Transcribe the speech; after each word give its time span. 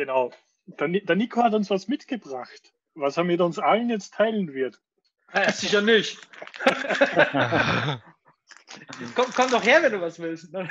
Genau. 0.00 0.32
Der, 0.64 0.88
der 0.88 1.14
Nico 1.14 1.42
hat 1.42 1.52
uns 1.52 1.68
was 1.68 1.86
mitgebracht, 1.86 2.72
was 2.94 3.18
er 3.18 3.24
mit 3.24 3.42
uns 3.42 3.58
allen 3.58 3.90
jetzt 3.90 4.14
teilen 4.14 4.54
wird. 4.54 4.80
Ja, 5.34 5.52
sicher 5.52 5.82
nicht. 5.82 6.16
komm, 9.14 9.26
komm 9.36 9.50
doch 9.50 9.62
her, 9.62 9.82
wenn 9.82 9.92
du 9.92 10.00
was 10.00 10.18
willst. 10.18 10.54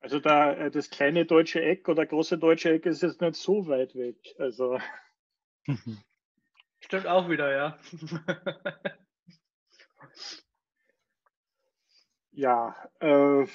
Also 0.00 0.18
da, 0.18 0.52
äh, 0.54 0.70
das 0.70 0.90
kleine 0.90 1.26
deutsche 1.26 1.62
Eck 1.62 1.88
oder 1.88 2.04
große 2.04 2.36
deutsche 2.36 2.72
Eck 2.72 2.86
ist 2.86 3.02
jetzt 3.02 3.20
nicht 3.20 3.36
so 3.36 3.68
weit 3.68 3.94
weg. 3.94 4.16
Also. 4.36 4.80
Stimmt 6.80 7.06
auch 7.06 7.28
wieder, 7.28 7.52
ja. 7.52 7.78
ja, 12.32 12.74
äh, 12.98 13.46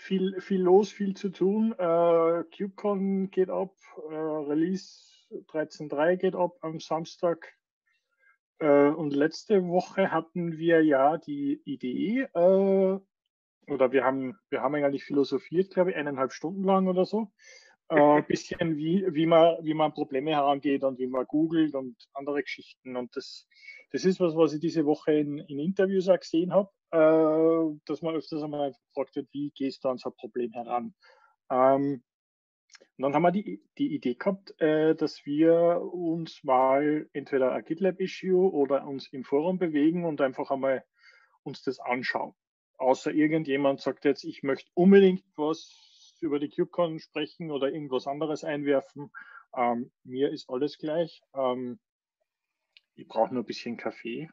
viel, 0.00 0.40
viel 0.40 0.62
los, 0.62 0.90
viel 0.90 1.14
zu 1.14 1.28
tun. 1.28 1.72
Äh, 1.72 2.44
KubeCon 2.56 3.30
geht 3.30 3.50
ab, 3.50 3.74
äh, 4.10 4.14
Release 4.14 5.10
13.3 5.30 6.16
geht 6.16 6.34
ab 6.34 6.56
am 6.62 6.80
Samstag. 6.80 7.52
Äh, 8.58 8.88
und 8.88 9.12
letzte 9.12 9.66
Woche 9.68 10.10
hatten 10.10 10.56
wir 10.56 10.82
ja 10.82 11.18
die 11.18 11.60
Idee, 11.64 12.28
äh, 12.34 12.98
oder 13.70 13.92
wir 13.92 14.04
haben, 14.04 14.38
wir 14.48 14.62
haben 14.62 14.74
eigentlich 14.74 15.04
philosophiert, 15.04 15.70
glaube 15.70 15.90
ich, 15.90 15.96
eineinhalb 15.96 16.32
Stunden 16.32 16.64
lang 16.64 16.88
oder 16.88 17.04
so. 17.04 17.30
Ein 17.88 18.18
äh, 18.18 18.22
bisschen, 18.26 18.76
wie, 18.76 19.06
wie, 19.10 19.26
man, 19.26 19.58
wie 19.62 19.74
man 19.74 19.92
Probleme 19.92 20.30
herangeht 20.30 20.82
und 20.82 20.98
wie 20.98 21.06
man 21.06 21.26
googelt 21.26 21.74
und 21.74 21.96
andere 22.14 22.42
Geschichten. 22.42 22.96
Und 22.96 23.14
das, 23.16 23.46
das 23.90 24.04
ist 24.04 24.20
was, 24.20 24.36
was 24.36 24.52
ich 24.54 24.60
diese 24.60 24.86
Woche 24.86 25.12
in, 25.12 25.38
in 25.38 25.58
Interviews 25.58 26.08
auch 26.08 26.18
gesehen 26.18 26.52
habe, 26.52 26.70
äh, 26.92 27.78
dass 27.86 28.02
man 28.02 28.14
öfters 28.14 28.42
einmal 28.42 28.72
gefragt 28.88 29.16
wird, 29.16 29.28
wie 29.32 29.50
gehst 29.50 29.84
du 29.84 29.88
an 29.88 29.98
so 29.98 30.10
ein 30.10 30.16
Problem 30.16 30.52
heran? 30.52 30.94
Ähm, 31.50 32.02
und 32.96 33.02
dann 33.02 33.14
haben 33.14 33.22
wir 33.22 33.32
die, 33.32 33.62
die 33.78 33.94
Idee 33.94 34.14
gehabt, 34.14 34.60
äh, 34.60 34.94
dass 34.94 35.24
wir 35.24 35.80
uns 35.82 36.44
mal 36.44 37.08
entweder 37.12 37.52
ein 37.52 37.64
GitLab-Issue 37.64 38.52
oder 38.52 38.86
uns 38.86 39.08
im 39.12 39.24
Forum 39.24 39.58
bewegen 39.58 40.04
und 40.04 40.20
einfach 40.20 40.50
einmal 40.50 40.84
uns 41.42 41.62
das 41.62 41.80
anschauen. 41.80 42.34
Außer 42.78 43.12
irgendjemand 43.12 43.80
sagt 43.80 44.04
jetzt, 44.04 44.24
ich 44.24 44.42
möchte 44.42 44.70
unbedingt 44.74 45.24
was 45.36 46.16
über 46.20 46.38
die 46.38 46.50
KubeCon 46.50 46.98
sprechen 47.00 47.50
oder 47.50 47.72
irgendwas 47.72 48.06
anderes 48.06 48.44
einwerfen. 48.44 49.10
Ähm, 49.56 49.90
mir 50.04 50.30
ist 50.30 50.48
alles 50.48 50.78
gleich. 50.78 51.22
Ähm, 51.34 51.80
ich 52.94 53.08
brauche 53.08 53.32
nur 53.32 53.42
ein 53.42 53.46
bisschen 53.46 53.76
Kaffee. 53.76 54.28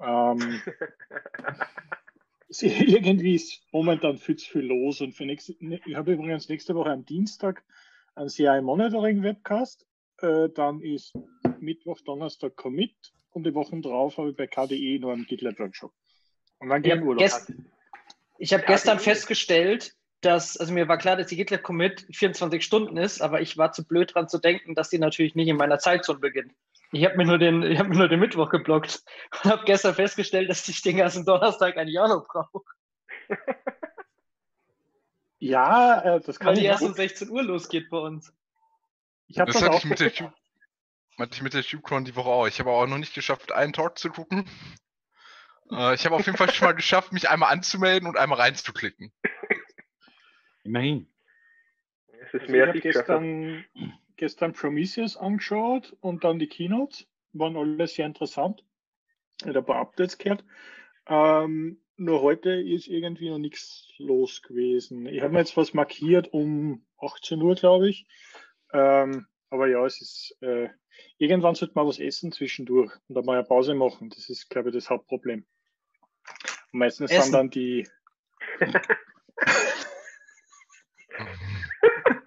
Ähm, 0.00 0.60
irgendwie 2.60 3.34
ist 3.34 3.62
momentan 3.72 4.18
viel 4.18 4.36
zu 4.36 4.50
viel 4.50 4.66
los. 4.66 5.00
Und 5.00 5.12
für 5.12 5.24
nächste, 5.24 5.54
ne, 5.60 5.80
ich 5.84 5.94
habe 5.94 6.12
übrigens 6.12 6.48
nächste 6.48 6.74
Woche 6.74 6.90
am 6.90 7.04
Dienstag 7.04 7.62
ein 8.14 8.28
CI 8.28 8.60
Monitoring 8.62 9.22
Webcast. 9.22 9.86
Äh, 10.20 10.48
dann 10.50 10.80
ist 10.80 11.12
Mittwoch, 11.58 12.00
Donnerstag 12.00 12.56
Commit 12.56 12.94
und 13.30 13.44
die 13.44 13.54
Wochen 13.54 13.82
drauf 13.82 14.18
habe 14.18 14.30
ich 14.30 14.36
bei 14.36 14.46
KDE 14.46 14.98
noch 15.00 15.10
einen 15.10 15.26
GitLab 15.26 15.58
Workshop. 15.58 15.92
Und 16.58 16.68
dann 16.68 16.82
geht 16.82 17.02
Urlaub. 17.02 17.18
Gest 17.18 17.52
ich 18.38 18.52
habe 18.52 18.64
gestern 18.66 18.98
festgestellt, 18.98 19.94
dass, 20.20 20.56
also 20.56 20.72
mir 20.72 20.88
war 20.88 20.98
klar, 20.98 21.16
dass 21.16 21.28
die 21.28 21.36
GitLab 21.36 21.62
Commit 21.62 22.06
24 22.12 22.64
Stunden 22.64 22.96
ist, 22.96 23.20
aber 23.22 23.40
ich 23.40 23.56
war 23.56 23.72
zu 23.72 23.84
blöd 23.84 24.14
dran 24.14 24.28
zu 24.28 24.38
denken, 24.38 24.74
dass 24.74 24.88
die 24.88 24.98
natürlich 24.98 25.34
nicht 25.34 25.48
in 25.48 25.56
meiner 25.56 25.78
Zeitzone 25.78 26.18
beginnt. 26.18 26.52
Ich 26.94 27.04
habe 27.06 27.16
mir, 27.16 27.24
nur 27.24 27.38
den, 27.38 27.78
hab 27.78 27.88
mir 27.88 27.96
nur 27.96 28.08
den 28.08 28.20
Mittwoch 28.20 28.50
geblockt 28.50 29.02
und 29.32 29.50
habe 29.50 29.64
gestern 29.64 29.94
festgestellt, 29.94 30.50
dass 30.50 30.68
ich 30.68 30.82
den 30.82 30.98
ganzen 30.98 31.24
Donnerstag 31.24 31.76
eigentlich 31.76 31.98
auch 31.98 32.08
noch 32.08 32.26
brauche. 32.26 32.62
Ja, 35.38 36.00
äh, 36.02 36.20
das 36.20 36.38
kann 36.38 36.48
Weil 36.48 36.54
die 36.54 36.66
erst 36.66 36.84
um 36.84 36.94
16 36.94 37.28
Uhr 37.28 37.42
losgeht 37.42 37.90
bei 37.90 37.96
uns. 37.96 38.32
Ich 39.26 39.40
habe 39.40 39.50
das, 39.50 39.60
das 39.60 39.70
auch 39.70 39.78
ich 39.78 39.86
mit 39.86 39.98
der 39.98 40.12
Cube, 40.12 40.32
hatte 41.18 41.34
ich 41.34 41.42
mit 41.42 41.52
der 41.52 41.64
CubeCon 41.64 42.04
die 42.04 42.14
Woche 42.14 42.28
auch. 42.28 42.46
Ich 42.46 42.60
habe 42.60 42.70
auch 42.70 42.86
noch 42.86 42.98
nicht 42.98 43.12
geschafft, 43.12 43.50
einen 43.50 43.72
Talk 43.72 43.98
zu 43.98 44.10
gucken. 44.10 44.48
Äh, 45.72 45.94
ich 45.94 46.04
habe 46.04 46.14
auf 46.14 46.26
jeden 46.26 46.38
Fall 46.38 46.52
schon 46.52 46.66
mal 46.66 46.74
geschafft, 46.74 47.12
mich 47.12 47.28
einmal 47.28 47.50
anzumelden 47.52 48.08
und 48.08 48.16
einmal 48.16 48.38
reinzuklicken. 48.38 49.12
Immerhin. 50.62 51.12
Es 52.12 52.34
ist 52.34 52.42
also 52.42 52.52
mehr 52.52 52.62
ich 52.62 52.68
habe 52.68 52.80
gestern, 52.80 53.64
gestern 54.22 54.52
Prometheus 54.52 55.16
angeschaut 55.16 55.96
und 56.00 56.22
dann 56.22 56.38
die 56.38 56.46
Keynotes. 56.46 57.08
Waren 57.32 57.56
alle 57.56 57.88
sehr 57.88 58.06
interessant. 58.06 58.64
Ich 59.40 59.48
habe 59.48 59.58
ein 59.58 59.64
paar 59.64 59.80
Updates 59.80 60.16
gehört. 60.16 60.44
Ähm, 61.08 61.82
nur 61.96 62.22
heute 62.22 62.52
ist 62.52 62.86
irgendwie 62.86 63.30
noch 63.30 63.40
nichts 63.40 63.88
los 63.98 64.40
gewesen. 64.42 65.06
Ich 65.06 65.22
habe 65.22 65.32
mir 65.32 65.40
jetzt 65.40 65.56
was 65.56 65.74
markiert 65.74 66.32
um 66.32 66.86
18 66.98 67.42
Uhr, 67.42 67.56
glaube 67.56 67.88
ich. 67.88 68.06
Ähm, 68.72 69.26
aber 69.50 69.66
ja, 69.66 69.84
es 69.84 70.00
ist, 70.00 70.36
äh, 70.40 70.68
irgendwann 71.18 71.56
sollte 71.56 71.74
man 71.74 71.88
was 71.88 71.98
essen 71.98 72.30
zwischendurch 72.30 72.92
und 73.08 73.16
dann 73.16 73.24
mal 73.24 73.38
eine 73.38 73.44
Pause 73.44 73.74
machen. 73.74 74.08
Das 74.10 74.30
ist, 74.30 74.48
glaube 74.50 74.68
ich, 74.68 74.74
das 74.76 74.88
Hauptproblem. 74.88 75.44
Und 76.72 76.78
meistens 76.78 77.10
essen. 77.10 77.24
sind 77.24 77.32
dann 77.32 77.50
die. 77.50 77.88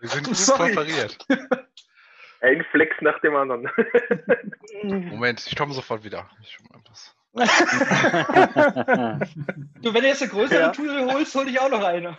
Wir 0.00 0.08
sind 0.08 0.24
gut 0.26 0.36
Sorry. 0.36 0.74
präpariert. 0.74 1.18
Ein 2.40 2.64
Flex 2.70 2.94
nach 3.00 3.18
dem 3.20 3.34
anderen. 3.34 3.68
Moment, 4.82 5.44
ich 5.46 5.56
komme 5.56 5.74
sofort 5.74 6.04
wieder. 6.04 6.30
Ich 6.40 6.52
schon 6.52 6.66
mal 6.70 6.80
was. 6.88 7.14
du, 9.82 9.94
wenn 9.94 10.02
du 10.02 10.08
jetzt 10.08 10.22
eine 10.22 10.30
größere 10.30 10.60
ja. 10.60 10.68
Tour 10.70 11.12
holst, 11.12 11.34
hol 11.34 11.48
ich 11.48 11.60
auch 11.60 11.68
noch 11.68 11.82
eine. 11.82 12.16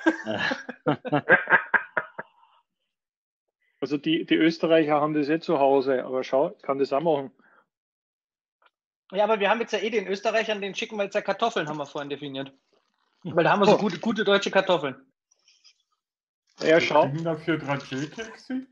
Also 3.82 3.98
die, 3.98 4.26
die 4.26 4.36
Österreicher 4.36 5.00
haben 5.00 5.14
das 5.14 5.30
eh 5.30 5.40
zu 5.40 5.60
Hause, 5.60 6.04
aber 6.04 6.24
schau, 6.24 6.54
ich 6.58 6.62
kann 6.64 6.80
das 6.80 6.92
auch 6.92 7.02
machen. 7.02 7.32
Ja, 9.12 9.24
aber 9.24 9.40
wir 9.40 9.50
haben 9.50 9.62
jetzt 9.62 9.74
ja 9.74 9.80
eh 9.80 9.90
den 9.90 10.08
Österreichern, 10.08 10.62
den 10.62 10.76
schicken 10.76 10.98
wir 10.98 11.06
jetzt 11.06 11.16
ja 11.16 11.22
Kartoffeln, 11.22 11.68
haben 11.68 11.78
wir 11.78 11.86
vorhin 11.86 12.10
definiert. 12.10 12.52
Weil 13.24 13.44
da 13.44 13.52
haben 13.52 13.62
wir 13.62 13.66
so 13.66 13.76
oh. 13.76 13.80
gute, 13.80 14.00
gute 14.00 14.24
deutsche 14.24 14.52
Kartoffeln. 14.52 14.96
Ja, 16.62 16.80
schau. 16.80 17.06
Ich 17.06 17.14
bin 17.14 17.24
dafür 17.24 17.56
3D-Kekse. 17.58 18.68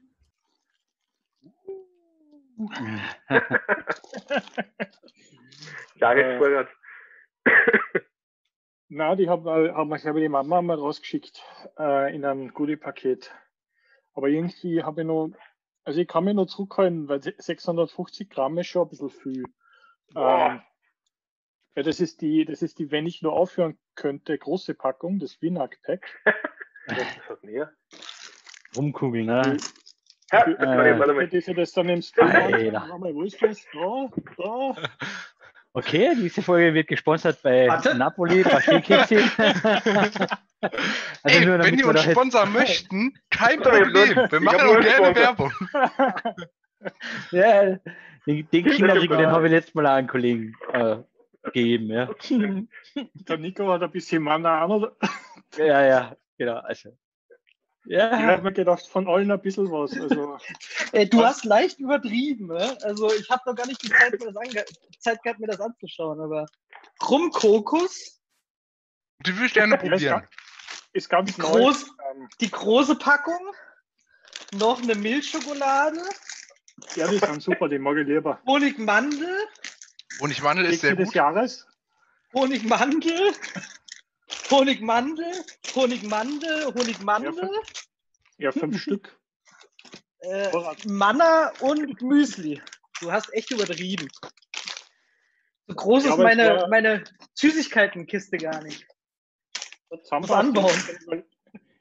Jahresvorrat. 5.96 6.68
Äh, 7.46 7.52
na, 8.90 9.16
die 9.16 9.30
haben, 9.30 9.46
haben 9.46 9.96
ich 9.96 10.02
glaube 10.02 10.20
die 10.20 10.30
Mama 10.30 10.62
mal 10.62 10.78
rausgeschickt 10.78 11.44
äh, 11.78 12.14
in 12.16 12.26
ein 12.26 12.54
Goodie-Paket. 12.54 13.34
Aber 14.14 14.28
irgendwie 14.28 14.84
habe 14.84 15.02
ich 15.02 15.08
noch, 15.08 15.32
also 15.84 16.02
ich 16.02 16.08
kann 16.08 16.24
mich 16.26 16.34
noch 16.34 16.48
zurückhalten, 16.48 17.08
weil 17.08 17.22
650 17.22 18.30
Gramm 18.30 18.58
ist 18.58 18.68
schon 18.68 18.88
ein 18.88 18.90
bisschen 18.90 19.10
viel. 19.10 19.44
Ähm, 20.16 20.62
ja, 21.76 21.84
das 21.84 22.00
ist 22.00 22.22
die, 22.22 22.44
das 22.46 22.62
ist 22.64 22.80
die, 22.80 22.92
wenn 22.92 23.06
ich 23.06 23.22
nur 23.22 23.34
aufhören 23.34 23.78
könnte, 23.96 24.38
große 24.38 24.74
Packung, 24.74 25.20
das 25.20 25.42
Winac 25.42 25.80
Rumkugeln, 28.76 29.26
ne? 29.26 29.58
Ja, 30.32 30.46
äh, 30.46 31.00
warte 31.00 31.14
mal. 31.14 31.28
Das, 31.28 31.46
das 31.46 31.72
dann 31.72 31.86
nimmst 31.86 32.18
du. 32.18 32.22
Wo 32.22 33.24
ist 33.24 33.42
das? 33.42 33.66
Da, 33.74 34.10
da. 34.38 34.76
Okay, 35.78 36.16
diese 36.16 36.42
Folge 36.42 36.74
wird 36.74 36.88
gesponsert 36.88 37.40
bei 37.44 37.68
Warte. 37.68 37.94
Napoli, 37.96 38.42
Paschekexi. 38.42 39.18
also 39.38 40.28
Ey, 41.24 41.46
nur, 41.46 41.60
wenn 41.60 41.78
die 41.78 41.84
uns 41.84 42.02
sponsern 42.02 42.52
möchten, 42.52 43.14
kein 43.30 43.60
Problem. 43.62 44.16
Wir 44.30 44.40
machen 44.40 44.62
auch 44.62 44.80
gerne 44.80 45.16
Werbung. 45.16 45.54
ja, 47.32 47.78
den, 48.26 48.50
den 48.50 48.66
Kinderriegel, 48.66 49.18
den 49.18 49.28
habe 49.28 49.46
ich 49.46 49.52
letztes 49.52 49.76
Mal 49.76 49.86
einen 49.86 50.08
Kollegen 50.08 50.56
äh, 50.74 50.98
gegeben. 51.44 51.92
Ja. 51.92 52.10
Der 53.30 53.38
Nico 53.38 53.72
hat 53.72 53.84
ein 53.84 53.92
bisschen 53.92 54.24
Mana 54.24 54.64
an, 54.64 54.72
oder? 54.72 54.96
Ja, 55.58 55.86
ja, 55.86 56.16
genau. 56.38 56.58
Also, 56.58 56.98
ja. 57.88 58.20
Ich 58.20 58.26
habe 58.26 58.42
mir 58.44 58.54
gedacht, 58.54 58.86
von 58.88 59.08
allen 59.08 59.32
ein 59.32 59.42
bisschen 59.42 59.72
was. 59.72 59.94
Also, 59.94 60.38
Ey, 60.92 61.10
du 61.10 61.20
was? 61.20 61.38
hast 61.38 61.46
leicht 61.46 61.80
übertrieben. 61.80 62.48
Ne? 62.48 62.78
Also 62.84 63.12
ich 63.14 63.30
habe 63.30 63.42
noch 63.46 63.56
gar 63.56 63.66
nicht 63.66 63.82
die 63.82 63.90
Zeit, 63.90 64.20
mir 64.20 64.34
das 64.34 64.66
Zeit 65.00 65.24
gehabt, 65.24 65.40
mir 65.40 65.48
das 65.48 65.62
anzuschauen. 65.62 66.20
Aber 66.20 66.46
Rumkokos. 67.08 68.22
Die 69.26 69.34
würde 69.34 69.46
ich 69.46 69.54
gerne 69.54 69.78
probieren. 69.78 70.28
Ist 70.94 71.10
ganz 71.10 71.34
die, 71.34 71.42
groß, 71.42 71.84
ähm, 72.12 72.30
die 72.42 72.52
große 72.52 72.96
Packung. 72.96 73.40
Noch 74.54 74.82
eine 74.82 74.96
Milchschokolade. 74.96 76.02
Ja, 76.96 77.08
die 77.08 77.18
sind 77.18 77.42
super, 77.42 77.68
die 77.70 77.80
mag 77.80 77.98
ich 77.98 78.08
lieber. 78.08 78.40
Honigmandel. 78.46 79.48
Honigmandel 80.20 80.66
ist 80.66 80.82
sehr 80.82 80.96
gut. 80.96 81.08
des 81.08 81.14
Jahres. 81.14 81.68
Honigmandel. 82.34 83.34
Honigmandel, 84.50 85.32
Honigmandel, 85.76 86.66
Honigmandel. 86.74 87.34
Ja, 87.34 87.42
fünf, 87.42 87.90
ja, 88.38 88.52
fünf 88.52 88.82
Stück. 88.82 89.20
Äh, 90.20 90.50
Manna 90.86 91.52
und 91.62 92.02
Müsli. 92.02 92.62
Du 93.02 93.12
hast 93.12 93.32
echt 93.34 93.52
übertrieben. 93.52 94.08
So 95.68 95.76
groß 95.76 96.06
ja, 96.06 96.12
ist 96.12 96.18
meine, 96.18 96.68
meine 96.70 97.04
Süßigkeitenkiste 97.34 98.38
gar 98.38 98.64
nicht. 98.64 98.88
Was 99.90 100.12
anbauen. 100.32 100.74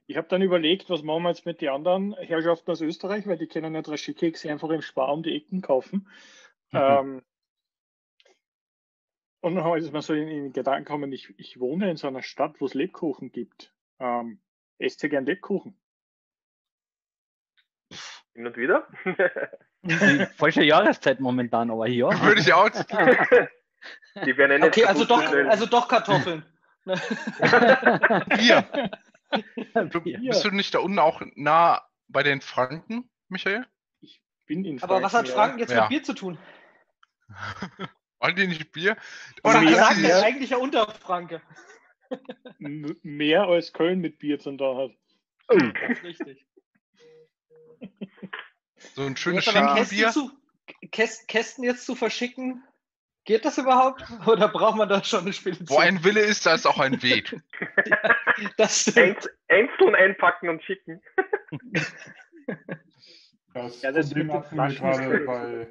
ich 0.06 0.16
habe 0.16 0.28
dann 0.28 0.42
überlegt, 0.42 0.90
was 0.90 1.02
machen 1.02 1.22
wir 1.22 1.30
jetzt 1.30 1.46
mit 1.46 1.60
den 1.60 1.70
anderen 1.70 2.14
Herrschaften 2.14 2.70
aus 2.70 2.80
Österreich, 2.80 3.26
weil 3.26 3.38
die 3.38 3.48
können 3.48 3.74
ja 3.74 3.82
Draschi-Kekse 3.82 4.50
einfach 4.50 4.70
im 4.70 4.82
Spar 4.82 5.12
um 5.12 5.22
die 5.22 5.34
Ecken 5.34 5.62
kaufen. 5.62 6.08
Mhm. 6.70 6.78
Ähm, 6.78 7.22
und 9.46 9.54
dann 9.54 9.78
ist 9.78 9.92
mir 9.92 10.02
so 10.02 10.12
in, 10.12 10.26
in 10.26 10.52
Gedanken 10.52 10.84
gekommen, 10.84 11.12
ich, 11.12 11.32
ich 11.38 11.60
wohne 11.60 11.88
in 11.88 11.96
so 11.96 12.08
einer 12.08 12.22
Stadt, 12.22 12.60
wo 12.60 12.66
es 12.66 12.74
Lebkuchen 12.74 13.30
gibt. 13.30 13.72
Ähm, 14.00 14.40
esst 14.78 15.04
ihr 15.04 15.08
gern 15.08 15.24
Lebkuchen? 15.24 15.78
Hin 18.34 18.44
und 18.44 18.56
wieder. 18.56 18.88
Falsche 20.36 20.64
Jahreszeit 20.64 21.20
momentan, 21.20 21.70
aber 21.70 21.86
hier. 21.86 22.06
Würde 22.22 22.40
ich 22.40 22.52
auch. 22.52 22.68
Die 24.24 24.36
werden 24.36 24.64
okay, 24.64 24.84
also 24.84 25.04
doch, 25.04 25.22
also 25.22 25.66
doch 25.66 25.86
Kartoffeln. 25.86 26.44
Bier. 28.36 28.68
Du, 29.90 30.00
bist 30.00 30.44
du 30.44 30.50
nicht 30.50 30.72
da 30.72 30.78
unten 30.78 31.00
auch 31.00 31.20
nah 31.34 31.82
bei 32.06 32.22
den 32.22 32.40
Franken, 32.40 33.10
Michael? 33.28 33.66
Ich 34.00 34.22
bin 34.46 34.64
in 34.64 34.78
Franken. 34.78 34.94
Aber 34.94 35.04
was 35.04 35.14
hat 35.14 35.28
Franken 35.28 35.58
jetzt 35.58 35.72
ja. 35.72 35.80
mit 35.82 35.88
Bier 35.88 36.02
zu 36.04 36.14
tun? 36.14 36.38
Wollen 38.26 38.36
die 38.36 38.46
nicht 38.48 38.72
Bier? 38.72 38.96
Und 39.42 39.52
Franken 39.52 40.04
ist 40.04 40.22
eigentlich 40.22 40.50
ja 40.50 40.56
Unterfranke. 40.56 41.40
Mehr 42.58 43.42
als 43.42 43.72
Köln 43.72 44.00
mit 44.00 44.18
Bier 44.18 44.38
zu 44.38 44.56
tun 44.56 44.76
hat. 44.76 44.90
Oh. 45.48 45.58
Richtig. 46.02 46.44
So 48.94 49.02
ein 49.02 49.16
schönes 49.16 49.44
Schinkenbier. 49.44 50.12
Kästen, 50.90 51.26
Kästen 51.28 51.64
jetzt 51.64 51.86
zu 51.86 51.94
verschicken, 51.94 52.64
Geht 53.26 53.44
das 53.44 53.58
überhaupt? 53.58 54.04
Oder 54.26 54.48
braucht 54.48 54.76
man 54.76 54.88
da 54.88 55.02
schon 55.02 55.22
eine 55.22 55.32
Spedition? 55.32 55.68
Wo 55.68 55.78
ein 55.78 56.04
Wille 56.04 56.20
ist, 56.20 56.46
da 56.46 56.54
ist 56.54 56.64
auch 56.64 56.78
ein 56.78 57.02
Weg. 57.02 57.36
das 58.56 58.82
stimmt. 58.82 59.28
Einzeln 59.48 59.96
einpacken 59.96 60.48
und 60.48 60.62
schicken. 60.62 61.02
Das, 63.52 63.82
ja, 63.82 63.90
das 63.90 64.10
Problem 64.10 64.32
hatten 64.32 64.56
wir 64.56 64.68
gerade 64.68 65.18
bei. 65.20 65.66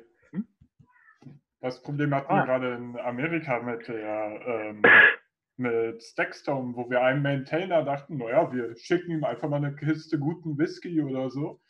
Das 1.61 1.81
Problem 1.81 2.13
hatten 2.13 2.31
ah. 2.31 2.37
wir 2.37 2.45
gerade 2.45 2.75
in 2.75 2.97
Amerika 2.99 3.59
mit 3.61 3.87
der 3.87 4.41
ähm, 4.45 4.81
mit 5.57 6.03
Stackstone, 6.03 6.75
wo 6.75 6.89
wir 6.89 7.01
einem 7.01 7.23
Maintainer 7.23 7.83
dachten, 7.83 8.17
naja, 8.17 8.51
wir 8.51 8.75
schicken 8.77 9.11
ihm 9.11 9.23
einfach 9.23 9.47
mal 9.49 9.57
eine 9.57 9.75
Kiste 9.75 10.19
guten 10.19 10.57
Whisky 10.57 11.01
oder 11.01 11.29
so. 11.29 11.61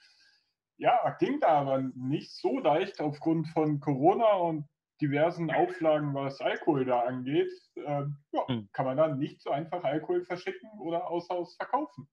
Ja, 0.78 1.16
ging 1.20 1.40
da 1.40 1.48
aber 1.48 1.84
nicht 1.96 2.36
so 2.36 2.60
leicht 2.60 3.00
aufgrund 3.00 3.48
von 3.50 3.80
Corona 3.80 4.34
und 4.34 4.68
diversen 5.02 5.52
Auflagen, 5.52 6.14
was 6.14 6.42
Alkohol 6.42 6.86
da 6.86 7.02
angeht, 7.02 7.52
äh, 7.76 8.04
ja, 8.32 8.48
hm. 8.48 8.70
kann 8.72 8.86
man 8.86 8.98
dann 8.98 9.20
nicht 9.20 9.42
so 9.42 9.52
einfach 9.52 9.84
Alkohol 9.84 10.24
verschicken 10.24 10.70
oder 10.80 11.10
außer 11.10 11.36
Haus 11.36 11.56
verkaufen. 11.56 12.08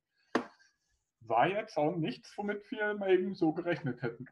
War 1.21 1.49
jetzt 1.49 1.77
auch 1.77 1.97
nichts, 1.97 2.37
womit 2.37 2.69
wir 2.71 2.95
mal 2.95 3.13
eben 3.13 3.35
so 3.35 3.53
gerechnet 3.53 4.03
hätten. 4.03 4.27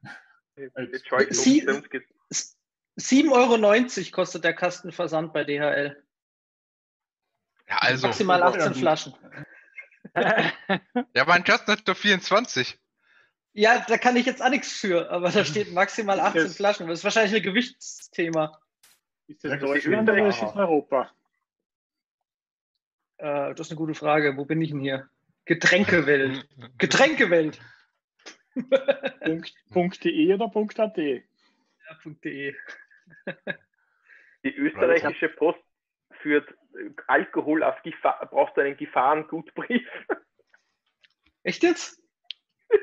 7,90 2.98 3.30
Euro 3.32 4.10
kostet 4.12 4.44
der 4.44 4.54
Kastenversand 4.54 5.32
bei 5.32 5.44
DHL. 5.44 6.02
Ja, 7.68 7.78
also. 7.78 8.08
Maximal 8.08 8.42
18 8.42 8.74
Flaschen. 8.74 9.14
ja, 10.14 11.24
mein 11.26 11.44
Kasten 11.44 11.72
hat 11.72 11.86
doch 11.86 11.96
24. 11.96 12.78
Ja, 13.52 13.84
da 13.86 13.98
kann 13.98 14.16
ich 14.16 14.26
jetzt 14.26 14.42
auch 14.42 14.48
nichts 14.48 14.72
für, 14.72 15.10
aber 15.10 15.30
da 15.30 15.44
steht 15.44 15.72
maximal 15.72 16.20
18 16.20 16.42
das, 16.42 16.56
Flaschen. 16.56 16.88
Das 16.88 17.00
ist 17.00 17.04
wahrscheinlich 17.04 17.34
ein 17.34 17.42
Gewichtsthema. 17.42 18.60
Ist 19.26 19.44
das 19.44 19.60
Deutschland 19.60 20.08
oder 20.08 20.26
ist 20.26 20.42
es 20.42 20.56
Europa? 20.56 21.10
Äh, 23.18 23.54
das 23.54 23.66
ist 23.66 23.70
eine 23.70 23.78
gute 23.78 23.94
Frage. 23.94 24.36
Wo 24.36 24.44
bin 24.44 24.60
ich 24.60 24.70
denn 24.70 24.80
hier? 24.80 25.08
Getränkewelt. 25.44 26.48
Getränkewelt. 26.78 27.60
Punkt, 29.70 30.04
.de 30.04 30.34
oder 30.34 30.50
.at? 30.54 30.98
Ja, 31.90 31.96
.de. 32.24 32.54
Die 34.44 34.54
österreichische 34.56 35.28
Post 35.28 35.60
führt 36.22 36.54
Alkohol 37.06 37.62
auf 37.62 37.82
Gefahr, 37.82 38.26
brauchst 38.30 38.58
einen 38.58 38.76
Gefahrengutbrief. 38.76 39.88
Echt 41.42 41.62
jetzt? 41.62 42.02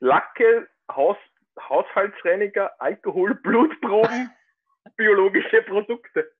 Lacke, 0.00 0.68
Haus, 0.90 1.16
Haushaltsreiniger, 1.58 2.80
Alkohol, 2.80 3.34
Blutproben, 3.36 4.30
biologische 4.96 5.62
Produkte. 5.62 6.34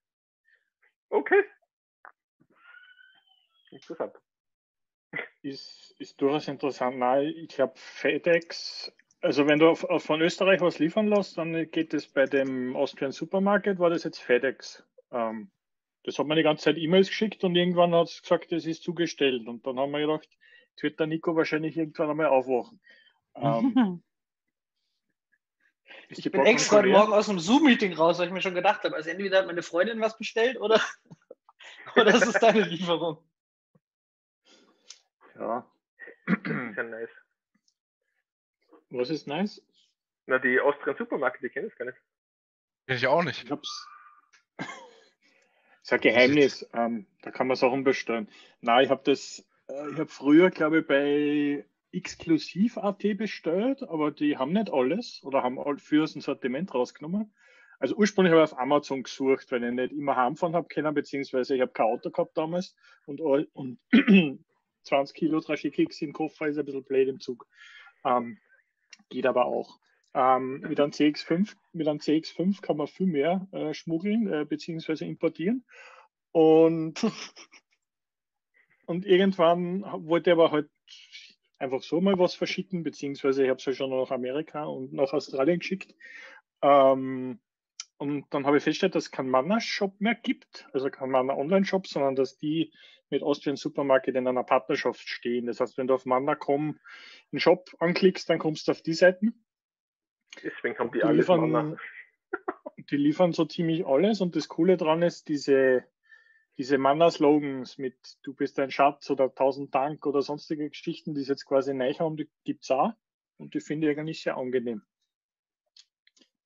Okay. 1.11 1.45
Interessant. 3.71 4.17
Ist, 5.43 5.95
ist 5.99 6.21
durchaus 6.21 6.49
interessant. 6.49 6.99
Nein, 6.99 7.33
ich 7.37 7.49
glaube, 7.49 7.75
FedEx, 7.77 8.93
also 9.23 9.47
wenn 9.47 9.59
du 9.59 9.75
von 9.75 10.21
Österreich 10.21 10.61
was 10.61 10.79
liefern 10.79 11.09
lässt, 11.09 11.39
dann 11.39 11.71
geht 11.71 11.95
es 11.95 12.07
bei 12.07 12.27
dem 12.27 12.77
Austrian 12.77 13.13
Supermarket, 13.13 13.79
war 13.79 13.91
das 13.91 14.05
jetzt 14.05 14.21
FedEx. 14.21 14.85
Ähm, 15.11 15.51
das 16.05 16.19
hat 16.19 16.27
man 16.27 16.37
die 16.37 16.43
ganze 16.43 16.65
Zeit 16.65 16.77
E-Mails 16.77 17.09
geschickt 17.09 17.43
und 17.45 17.55
irgendwann 17.55 17.95
hat 17.95 18.09
es 18.09 18.23
gesagt, 18.23 18.53
das 18.53 18.67
ist 18.67 18.83
zugestellt. 18.83 19.47
Und 19.47 19.67
dann 19.67 19.79
haben 19.79 19.93
wir 19.93 20.01
gedacht, 20.01 20.29
Jetzt 20.73 20.83
wird 20.83 21.01
der 21.01 21.07
Nico 21.07 21.37
wahrscheinlich 21.37 21.77
irgendwann 21.77 22.11
einmal 22.11 22.27
aufwachen. 22.27 22.81
Ähm, 23.35 24.03
ich 26.09 26.31
bin 26.31 26.47
extra 26.47 26.79
heute 26.79 26.89
Morgen 26.89 27.13
aus 27.13 27.27
dem 27.27 27.39
Zoom-Meeting 27.39 27.93
raus, 27.93 28.19
weil 28.19 28.29
ich 28.29 28.33
mir 28.33 28.41
schon 28.41 28.55
gedacht 28.55 28.83
habe, 28.85 28.97
also 28.97 29.11
entweder 29.11 29.39
hat 29.39 29.47
meine 29.47 29.63
Freundin 29.63 30.01
was 30.01 30.17
bestellt 30.17 30.59
oder, 30.59 30.81
oder 31.97 32.15
ist 32.15 32.27
es 32.27 32.41
deine 32.41 32.63
Lieferung. 32.63 33.19
Ja. 35.35 35.71
ja 36.47 36.83
nice. 36.83 37.11
Was 38.93 39.11
ist 39.11 39.27
nice? 39.27 39.63
Na, 40.27 40.39
die 40.39 40.61
Austrian 40.61 40.97
Supermarkt, 40.97 41.43
die 41.43 41.49
kenne 41.49 41.69
ich 41.69 41.77
gar 41.77 41.87
nicht. 41.87 41.99
Kenn 42.87 42.97
ich 42.97 43.07
auch 43.07 43.23
nicht. 43.23 43.45
Ich 43.45 43.51
hab's. 43.51 43.89
das 44.57 44.67
ist 45.83 45.93
ein 45.93 46.01
Geheimnis. 46.01 46.69
Ähm, 46.73 47.07
da 47.23 47.31
kann 47.31 47.47
man 47.47 47.57
Sachen 47.57 47.85
bestellen. 47.85 48.29
Nein, 48.61 48.85
ich 48.85 48.91
habe 48.91 49.03
das 49.05 49.45
äh, 49.69 49.91
ich 49.91 49.99
habe 49.99 50.09
früher, 50.09 50.51
glaube 50.51 50.81
ich, 50.81 50.87
bei 50.87 51.65
Exklusiv.at 51.93 53.17
bestellt, 53.17 53.83
aber 53.83 54.11
die 54.11 54.39
haben 54.39 54.53
nicht 54.53 54.73
alles 54.73 55.23
oder 55.25 55.43
haben 55.43 55.59
für 55.79 56.05
ein 56.05 56.21
Sortiment 56.21 56.75
rausgenommen. 56.75 57.35
Also 57.79 57.97
ursprünglich 57.97 58.33
habe 58.33 58.45
ich 58.45 58.53
auf 58.53 58.59
Amazon 58.59 59.03
gesucht, 59.03 59.51
weil 59.51 59.65
ich 59.65 59.73
nicht 59.73 59.93
immer 59.93 60.17
heimfahren 60.17 60.55
habe 60.55 60.69
können, 60.69 60.95
beziehungsweise 60.95 61.55
ich 61.55 61.61
habe 61.61 61.73
kein 61.73 61.87
Auto 61.87 62.11
gehabt 62.11 62.37
damals 62.39 62.77
und, 63.07 63.21
und 63.21 63.79
20 64.85 65.17
Kilo 65.17 65.41
Trashikix 65.41 66.01
im 66.01 66.13
Koffer 66.13 66.47
ist 66.47 66.59
ein 66.59 66.65
bisschen 66.65 66.85
blöd 66.85 67.09
im 67.09 67.21
Zug. 67.21 67.47
Ähm, 68.05 68.39
geht 69.09 69.27
aber 69.27 69.47
auch. 69.47 69.79
Ähm, 70.15 70.61
mit, 70.61 70.79
einem 70.79 70.93
CX5, 70.93 71.55
mit 71.73 71.89
einem 71.89 71.99
CX5 71.99 72.61
kann 72.61 72.77
man 72.77 72.87
viel 72.87 73.07
mehr 73.07 73.47
äh, 73.53 73.73
schmuggeln 73.73 74.31
äh, 74.33 74.45
beziehungsweise 74.45 75.07
importieren. 75.07 75.65
Und 76.33 77.05
Und 78.87 79.07
irgendwann 79.07 79.83
wollte 80.07 80.31
er 80.31 80.35
aber 80.35 80.51
halt 80.51 80.69
einfach 81.59 81.83
so 81.83 82.01
mal 82.01 82.19
was 82.19 82.35
verschicken, 82.35 82.83
beziehungsweise 82.83 83.45
ich 83.45 83.49
habe 83.49 83.59
es 83.59 83.65
ja 83.65 83.73
schon 83.73 83.91
nach 83.91 84.11
Amerika 84.11 84.65
und 84.65 84.93
nach 84.93 85.13
Australien 85.13 85.61
geschickt. 85.61 85.95
Ähm, 86.61 87.39
und 88.03 88.27
dann 88.31 88.47
habe 88.47 88.57
ich 88.57 88.65
festgestellt, 88.65 88.97
dass 88.97 89.05
es 89.05 89.11
keinen 89.13 89.31
Manna-Shop 89.31 90.01
mehr 90.01 90.17
gibt, 90.17 90.67
also 90.73 90.91
kein 90.91 91.09
Manna-Online-Shop, 91.11 91.87
sondern 91.87 92.17
dass 92.17 92.37
die 92.37 92.73
mit 93.11 93.23
Austrian 93.23 93.55
Supermarket 93.55 94.17
in 94.17 94.27
einer 94.27 94.43
Partnerschaft 94.43 95.09
stehen. 95.09 95.47
Das 95.47 95.61
heißt, 95.61 95.79
wenn 95.79 95.87
du 95.87 95.95
auf 95.95 96.05
Manna.com 96.05 96.81
einen 97.31 97.39
Shop 97.39 97.71
anklickst, 97.79 98.29
dann 98.29 98.41
kommst 98.41 98.67
du 98.67 98.73
auf 98.73 98.83
die 98.83 98.95
Seiten. 98.95 99.45
Deswegen 100.43 100.77
haben 100.81 100.91
die, 100.91 100.99
die 100.99 101.05
alles 101.05 101.29
liefern. 101.29 101.79
Die 102.91 102.97
liefern 102.97 103.33
so 103.33 103.45
ziemlich 103.45 103.87
alles 103.87 104.21
und 104.21 104.35
das 104.35 104.49
Coole 104.49 104.77
daran 104.77 105.03
ist, 105.03 105.29
diese 105.29 105.85
diese 106.59 106.79
Manner-Slogans 106.79 107.79
mit 107.79 107.95
Du 108.25 108.35
bist 108.35 108.59
ein 108.59 108.73
Schatz 108.73 109.09
oder 109.11 109.33
Tausend 109.33 109.73
Dank 109.73 110.05
oder 110.07 110.23
sonstige 110.23 110.69
Geschichten, 110.69 111.15
die 111.15 111.21
es 111.21 111.29
jetzt 111.29 111.47
quasi 111.47 111.73
neu 111.73 111.93
haben, 111.95 112.17
die 112.17 112.29
gibt 112.43 112.65
es 112.65 112.71
auch. 112.73 112.93
Und 113.37 113.55
die 113.55 113.61
finde 113.61 113.93
ich 113.93 113.99
eigentlich 113.99 114.23
sehr 114.23 114.37
angenehm. 114.37 114.83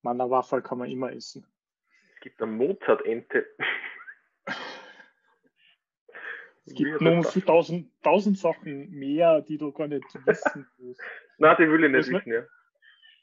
Mannerwaffel 0.07 0.63
kann 0.63 0.79
man 0.79 0.91
immer 0.91 1.13
essen. 1.13 1.47
Es 2.15 2.21
gibt 2.21 2.41
eine 2.41 2.53
Mozart-Ente. 2.53 3.47
Es 6.65 6.75
gibt 6.75 7.01
noch 7.01 7.33
tausend, 7.45 7.93
tausend 8.03 8.39
Sachen 8.39 8.91
mehr, 8.91 9.41
die 9.41 9.59
du 9.59 9.71
gar 9.73 9.87
nicht 9.87 10.05
wissen 10.27 10.67
musst. 10.79 11.01
Nein, 11.39 11.57
die 11.59 11.71
will 11.71 11.85
ich 11.85 11.93
nicht 11.93 12.11
wissen, 12.11 12.33
ja 12.33 12.43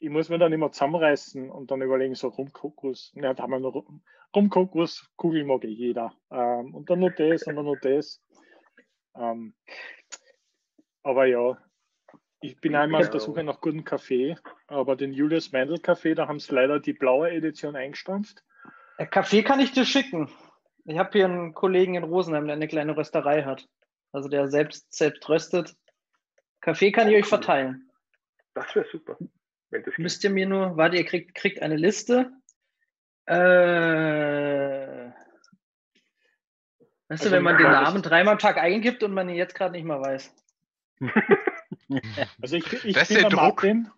ich 0.04 0.10
muss 0.10 0.28
mir 0.28 0.38
dann 0.38 0.52
immer 0.52 0.70
zusammenreißen 0.70 1.50
und 1.50 1.70
dann 1.70 1.80
überlegen, 1.80 2.14
so 2.14 2.28
Rumkokos. 2.28 3.12
Ja, 3.14 3.32
da 3.32 3.42
haben 3.42 3.52
wir 3.52 3.58
noch 3.58 3.86
Rumkokos, 4.36 5.10
Kugel 5.16 5.44
mag 5.44 5.64
eh 5.64 5.68
jeder. 5.68 6.14
Ähm, 6.30 6.74
und 6.74 6.90
dann 6.90 7.00
noch 7.00 7.14
das 7.14 7.44
und 7.44 7.56
dann 7.56 7.64
noch 7.64 7.80
das. 7.80 8.22
Ähm, 9.16 9.54
aber 11.02 11.24
ja, 11.24 11.56
ich 12.44 12.60
bin 12.60 12.74
einmal 12.74 13.02
auf 13.02 13.10
der 13.10 13.20
Suche 13.20 13.42
nach 13.42 13.60
gutem 13.60 13.84
Kaffee, 13.84 14.36
aber 14.66 14.96
den 14.96 15.14
Julius 15.14 15.52
Mendel 15.52 15.78
Kaffee, 15.78 16.14
da 16.14 16.28
haben 16.28 16.40
sie 16.40 16.54
leider 16.54 16.78
die 16.78 16.92
blaue 16.92 17.30
Edition 17.30 17.74
eingestampft. 17.74 18.44
Kaffee 19.10 19.42
kann 19.42 19.60
ich 19.60 19.72
dir 19.72 19.86
schicken. 19.86 20.30
Ich 20.84 20.98
habe 20.98 21.10
hier 21.12 21.24
einen 21.24 21.54
Kollegen 21.54 21.94
in 21.94 22.04
Rosenheim, 22.04 22.44
der 22.46 22.56
eine 22.56 22.68
kleine 22.68 22.96
Rösterei 22.96 23.44
hat. 23.44 23.66
Also 24.12 24.28
der 24.28 24.48
selbst, 24.48 24.92
selbst 24.94 25.26
röstet. 25.28 25.74
Kaffee 26.60 26.92
kann 26.92 27.08
ich 27.08 27.16
euch 27.16 27.26
verteilen. 27.26 27.90
Das 28.52 28.74
wäre 28.74 28.86
super. 28.92 29.16
Wenn 29.70 29.82
das 29.82 29.96
Müsst 29.96 30.22
ihr 30.22 30.30
mir 30.30 30.46
nur, 30.46 30.76
warte, 30.76 30.98
ihr 30.98 31.04
kriegt, 31.06 31.34
kriegt 31.34 31.62
eine 31.62 31.76
Liste. 31.76 32.30
Äh, 33.26 33.34
weißt 37.08 37.22
Also 37.22 37.24
du, 37.24 37.30
wenn 37.32 37.42
man 37.42 37.56
den 37.56 37.70
Namen 37.70 38.02
dreimal 38.02 38.34
am 38.34 38.38
Tag 38.38 38.58
eingibt 38.58 39.02
und 39.02 39.14
man 39.14 39.30
ihn 39.30 39.36
jetzt 39.36 39.54
gerade 39.54 39.72
nicht 39.72 39.84
mehr 39.84 40.00
weiß. 40.00 40.32
Also 42.42 42.56
ich, 42.56 42.72
ich 42.84 42.94
Das 42.94 43.08
bin 43.08 43.18
der 43.18 43.28
Druck. 43.30 43.62
Martin. 43.62 43.90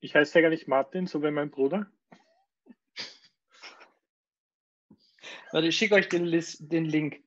Ich 0.00 0.14
heiße 0.14 0.36
ja 0.38 0.42
gar 0.42 0.48
nicht 0.50 0.66
Martin, 0.68 1.06
so 1.06 1.22
wie 1.22 1.30
mein 1.30 1.50
Bruder. 1.50 1.86
Warte, 5.52 5.68
ich 5.68 5.76
schicke 5.76 5.94
euch 5.94 6.08
den, 6.08 6.24
Lis- 6.24 6.58
den 6.58 6.84
Link. 6.86 7.22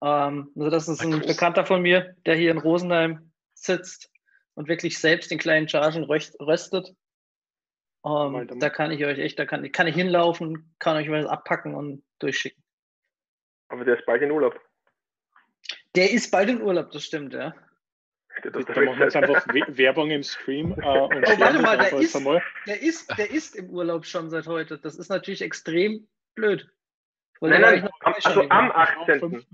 Ähm, 0.00 0.50
also 0.56 0.70
das 0.70 0.88
ist 0.88 1.00
ein 1.02 1.10
groß. 1.12 1.26
Bekannter 1.26 1.66
von 1.66 1.82
mir, 1.82 2.16
der 2.24 2.36
hier 2.36 2.50
in 2.50 2.58
Rosenheim 2.58 3.32
sitzt 3.54 4.10
und 4.54 4.68
wirklich 4.68 4.98
selbst 4.98 5.30
in 5.32 5.38
kleinen 5.38 5.68
Chargen 5.68 6.04
röst, 6.04 6.38
röstet. 6.40 6.94
Ähm, 8.04 8.46
da 8.60 8.70
kann 8.70 8.92
ich 8.92 9.04
euch 9.04 9.18
echt, 9.18 9.38
da 9.38 9.44
kann, 9.44 9.70
kann 9.72 9.88
ich 9.88 9.94
hinlaufen, 9.96 10.74
kann 10.78 10.96
euch 10.96 11.10
was 11.10 11.26
abpacken 11.26 11.74
und 11.74 12.04
durchschicken. 12.20 12.62
Aber 13.68 13.84
der 13.84 13.98
ist 13.98 14.06
bald 14.06 14.22
in 14.22 14.30
Urlaub. 14.30 14.58
Der 15.96 16.10
ist 16.12 16.30
bald 16.30 16.48
in 16.48 16.62
Urlaub, 16.62 16.90
das 16.92 17.04
stimmt, 17.04 17.34
ja. 17.34 17.54
Da 18.42 18.50
machen 18.82 18.98
wir 18.98 19.04
jetzt 19.04 19.16
einfach 19.16 19.46
We- 19.54 19.76
Werbung 19.76 20.10
im 20.10 20.22
Stream. 20.22 20.72
Äh, 20.72 20.74
und 20.74 20.82
Oh, 21.26 21.40
warte 21.40 21.60
mal, 21.62 21.76
der 21.78 21.92
ist- 21.92 22.14
einmal. 22.16 22.42
Der 22.66 22.80
ist, 22.82 23.16
der 23.18 23.30
ist 23.30 23.56
im 23.56 23.70
Urlaub 23.70 24.04
schon 24.06 24.30
seit 24.30 24.46
heute. 24.46 24.78
Das 24.78 24.96
ist 24.96 25.08
natürlich 25.08 25.42
extrem 25.42 26.08
blöd. 26.34 26.70
Nein, 27.40 27.60
nein, 27.60 27.88
schon 28.02 28.14
also 28.24 28.40
am 28.42 28.50
Am 28.50 28.70
18. 28.72 29.20
5. 29.20 29.46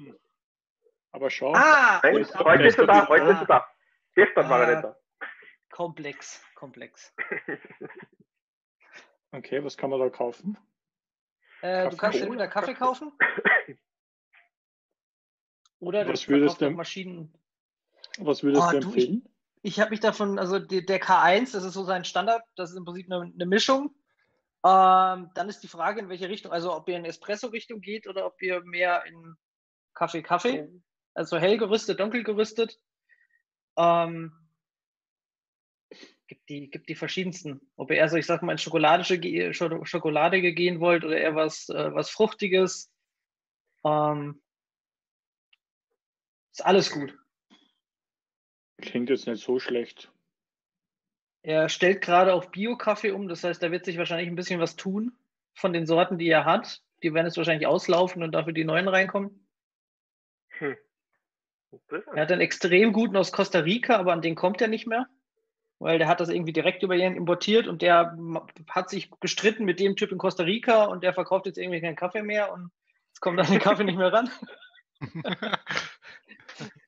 Aber 1.13 1.31
schau. 1.31 1.53
Ah, 1.55 2.01
Nein, 2.03 2.27
heute 2.35 2.65
ist 2.65 2.79
er 2.79 2.87
da, 2.87 3.09
heute 3.09 3.25
Ah. 3.25 3.31
ist 3.33 3.41
er 3.41 3.47
da. 3.47 3.69
Gestern 4.15 4.49
war 4.49 4.61
er 4.63 4.69
Ah. 4.69 4.71
nicht 4.73 4.85
da. 4.85 4.97
komplex, 5.71 6.43
komplex. 6.55 7.15
Okay, 9.33 9.65
was 9.65 9.77
kann 9.77 9.91
man 9.91 9.99
da 9.99 10.09
kaufen? 10.11 10.57
Äh, 11.61 11.91
du 11.91 11.97
kannst 11.97 12.21
entweder 12.21 12.47
Kaffee 12.47 12.75
kaufen 12.75 13.11
oder 15.81 16.07
Was 16.09 16.23
du 16.27 16.29
würdest 16.33 16.61
du- 16.61 16.71
Maschinen. 16.71 17.35
Was 18.19 18.43
würdest 18.43 18.65
Ah, 18.67 18.73
du 18.73 18.81
du, 18.81 18.87
empfehlen? 18.89 19.29
Ich 19.63 19.81
habe 19.81 19.91
mich 19.91 20.01
davon, 20.01 20.39
also 20.39 20.59
die, 20.59 20.85
der 20.85 21.01
K1, 21.01 21.53
das 21.53 21.65
ist 21.65 21.73
so 21.75 21.85
sein 21.85 22.05
Standard, 22.05 22.43
das 22.57 22.71
ist 22.71 22.77
im 22.77 22.85
Prinzip 22.85 23.11
eine, 23.11 23.23
eine 23.33 23.47
Mischung. 23.47 23.95
Ähm, 24.65 25.31
dann 25.35 25.49
ist 25.49 25.61
die 25.61 25.69
Frage, 25.69 26.01
in 26.01 26.09
welche 26.09 26.29
Richtung, 26.29 26.53
also 26.53 26.75
ob 26.75 26.89
ihr 26.89 26.97
in 26.97 27.05
Espresso-Richtung 27.05 27.81
geht 27.81 28.07
oder 28.07 28.27
ob 28.27 28.41
ihr 28.43 28.63
mehr 28.63 29.05
in 29.05 29.37
Kaffee-Kaffee, 29.95 30.69
also 31.15 31.39
hell 31.39 31.59
gerüstet, 31.59 32.01
dunkel 32.01 32.25
gerüstet. 32.25 32.79
Ähm, 33.77 34.33
gibt, 36.27 36.49
die, 36.49 36.71
gibt 36.71 36.89
die 36.89 36.95
verschiedensten. 36.95 37.61
Ob 37.77 37.91
ihr 37.91 37.97
eher 37.97 38.09
so, 38.09 38.17
ich 38.17 38.27
sag 38.27 38.43
mal, 38.43 38.53
in 38.53 38.59
schokoladische, 38.59 39.19
ge- 39.19 39.51
Scho- 39.53 39.85
schokoladige 39.85 40.53
gehen 40.55 40.81
wollt 40.81 41.05
oder 41.05 41.17
eher 41.19 41.35
was, 41.35 41.69
äh, 41.69 41.95
was 41.95 42.11
Fruchtiges. 42.11 42.93
Ähm, 43.85 44.43
ist 46.53 46.65
alles 46.65 46.91
gut. 46.91 47.19
Klingt 48.81 49.11
jetzt 49.11 49.27
nicht 49.27 49.43
so 49.43 49.59
schlecht. 49.59 50.11
Er 51.43 51.69
stellt 51.69 52.01
gerade 52.01 52.33
auf 52.33 52.51
Bio-Kaffee 52.51 53.11
um, 53.11 53.29
das 53.29 53.45
heißt, 53.45 53.63
da 53.63 53.71
wird 53.71 53.85
sich 53.85 53.99
wahrscheinlich 53.99 54.29
ein 54.29 54.37
bisschen 54.37 54.61
was 54.61 54.77
tun 54.77 55.13
von 55.53 55.73
den 55.73 55.87
Sorten, 55.87 56.19
die 56.19 56.29
er 56.29 56.45
hat. 56.45 56.83
Die 57.03 57.13
werden 57.13 57.27
jetzt 57.27 57.37
wahrscheinlich 57.37 57.67
auslaufen 57.67 58.23
und 58.23 58.33
dafür 58.33 58.53
die 58.53 58.65
neuen 58.65 58.89
reinkommen. 58.89 59.47
Hm. 60.59 60.77
Er 61.91 62.23
hat 62.23 62.33
einen 62.33 62.41
extrem 62.41 62.93
guten 62.93 63.17
aus 63.17 63.33
Costa 63.33 63.59
Rica, 63.59 63.97
aber 63.97 64.13
an 64.13 64.23
den 64.23 64.37
kommt 64.37 64.63
er 64.63 64.69
nicht 64.69 64.87
mehr, 64.87 65.07
weil 65.81 65.99
der 65.99 66.09
hat 66.09 66.21
das 66.21 66.29
irgendwie 66.29 66.53
direkt 66.53 66.83
über 66.83 66.95
ihn 66.95 67.17
importiert 67.17 67.67
und 67.67 67.83
der 67.83 68.17
hat 68.69 68.89
sich 68.89 69.11
gestritten 69.21 69.65
mit 69.65 69.81
dem 69.81 69.97
Typ 69.97 70.13
in 70.13 70.19
Costa 70.19 70.45
Rica 70.45 70.85
und 70.85 71.03
der 71.03 71.13
verkauft 71.13 71.47
jetzt 71.47 71.59
irgendwie 71.59 71.81
keinen 71.81 71.97
Kaffee 71.97 72.23
mehr 72.23 72.53
und 72.53 72.71
jetzt 73.09 73.21
kommt 73.21 73.39
an 73.39 73.47
den 73.47 73.59
Kaffee 73.59 73.85
nicht 73.85 73.99
mehr 73.99 74.13
ran. 74.13 74.31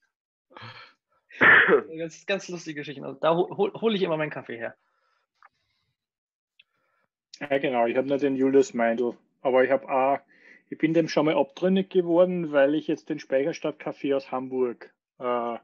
Ganz, 1.98 2.26
ganz 2.26 2.48
lustige 2.48 2.80
Geschichten. 2.80 3.04
Also 3.04 3.18
da 3.20 3.34
hole 3.34 3.72
hol, 3.74 3.94
ich 3.94 4.02
immer 4.02 4.16
meinen 4.16 4.30
Kaffee 4.30 4.56
her. 4.56 4.76
Ja, 7.40 7.58
genau. 7.58 7.86
Ich 7.86 7.96
habe 7.96 8.08
nicht 8.08 8.22
den 8.22 8.36
Julius 8.36 8.74
Meindl, 8.74 9.16
aber 9.42 9.64
ich 9.64 9.70
habe 9.70 9.88
auch, 9.88 10.18
ich 10.70 10.78
bin 10.78 10.94
dem 10.94 11.08
schon 11.08 11.26
mal 11.26 11.36
abtrünnig 11.36 11.90
geworden, 11.90 12.52
weil 12.52 12.74
ich 12.74 12.86
jetzt 12.86 13.10
den 13.10 13.18
Speicherstadt 13.18 13.78
Kaffee 13.78 14.14
aus 14.14 14.30
Hamburg 14.30 14.94
äh, 15.18 15.58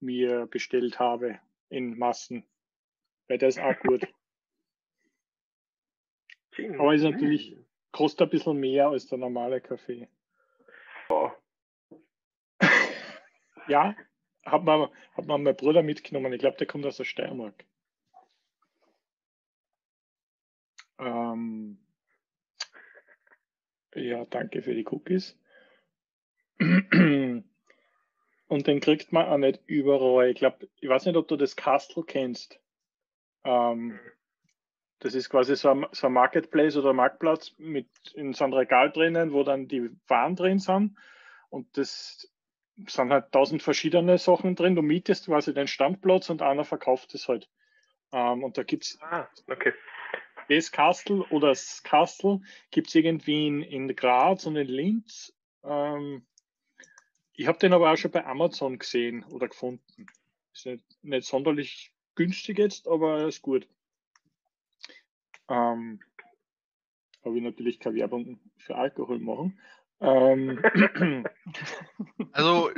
mir 0.00 0.46
bestellt 0.46 0.98
habe 0.98 1.38
in 1.68 1.98
Massen. 1.98 2.44
Weil 3.26 3.38
der 3.38 3.48
ist 3.48 3.60
auch 3.60 3.78
gut. 3.80 4.06
Aber 6.78 6.94
ist 6.94 7.02
natürlich, 7.02 7.56
kostet 7.92 8.28
ein 8.28 8.30
bisschen 8.30 8.58
mehr 8.58 8.88
als 8.88 9.06
der 9.06 9.18
normale 9.18 9.60
Kaffee. 9.60 10.08
Oh, 11.08 11.30
Ja, 13.68 13.94
hat 14.50 14.64
man, 14.64 14.88
hat 15.14 15.26
man 15.26 15.42
mein 15.42 15.56
Bruder 15.56 15.82
mitgenommen. 15.82 16.32
Ich 16.32 16.40
glaube, 16.40 16.56
der 16.56 16.66
kommt 16.66 16.86
aus 16.86 16.96
der 16.96 17.04
Steiermark. 17.04 17.64
Ähm, 20.98 21.78
ja, 23.94 24.24
danke 24.26 24.62
für 24.62 24.74
die 24.74 24.86
Cookies. 24.86 25.38
Und 28.48 28.66
den 28.66 28.80
kriegt 28.80 29.12
man 29.12 29.26
auch 29.26 29.38
nicht 29.38 29.60
überall. 29.66 30.30
Ich 30.30 30.38
glaube, 30.38 30.68
ich 30.80 30.88
weiß 30.88 31.06
nicht, 31.06 31.16
ob 31.16 31.28
du 31.28 31.36
das 31.36 31.54
Castle 31.54 32.02
kennst. 32.04 32.60
Ähm, 33.44 34.00
das 35.00 35.14
ist 35.14 35.30
quasi 35.30 35.54
so 35.54 35.70
ein, 35.70 35.86
so 35.92 36.08
ein 36.08 36.12
Marketplace 36.12 36.76
oder 36.76 36.92
Marktplatz 36.92 37.54
mit 37.58 37.88
in 38.14 38.32
so 38.32 38.44
einem 38.44 38.54
Regal 38.54 38.90
drinnen, 38.90 39.32
wo 39.32 39.44
dann 39.44 39.68
die 39.68 39.90
Waren 40.08 40.34
drin 40.34 40.58
sind. 40.58 40.96
Und 41.50 41.76
das 41.76 42.32
sind 42.86 43.12
halt 43.12 43.32
tausend 43.32 43.62
verschiedene 43.62 44.18
Sachen 44.18 44.54
drin. 44.54 44.76
Du 44.76 44.82
mietest 44.82 45.26
quasi 45.26 45.52
den 45.52 45.66
Standplatz 45.66 46.30
und 46.30 46.42
einer 46.42 46.64
verkauft 46.64 47.14
es 47.14 47.28
halt. 47.28 47.48
Ähm, 48.12 48.44
und 48.44 48.56
da 48.56 48.62
gibt 48.62 48.84
es 48.84 48.98
ah, 49.02 49.28
okay. 49.48 49.72
das 50.48 50.72
Castle 50.72 51.24
oder 51.30 51.48
das 51.48 51.82
Castle 51.82 52.40
gibt 52.70 52.88
es 52.88 52.94
irgendwie 52.94 53.46
in, 53.46 53.62
in 53.62 53.94
Graz 53.96 54.46
und 54.46 54.56
in 54.56 54.68
Linz. 54.68 55.34
Ähm, 55.64 56.24
ich 57.34 57.46
habe 57.46 57.58
den 57.58 57.72
aber 57.72 57.92
auch 57.92 57.96
schon 57.96 58.10
bei 58.10 58.24
Amazon 58.24 58.78
gesehen 58.78 59.24
oder 59.24 59.48
gefunden. 59.48 60.06
Ist 60.52 60.66
nicht, 60.66 60.84
nicht 61.02 61.26
sonderlich 61.26 61.92
günstig 62.14 62.58
jetzt, 62.58 62.88
aber 62.88 63.20
er 63.20 63.28
ist 63.28 63.42
gut. 63.42 63.68
Ähm, 65.48 66.00
habe 67.24 67.36
ich 67.36 67.42
natürlich 67.42 67.78
keine 67.78 67.96
Werbung 67.96 68.40
für 68.56 68.76
Alkohol 68.76 69.18
machen. 69.18 69.58
Ähm, 70.00 70.62
Also, 72.32 72.70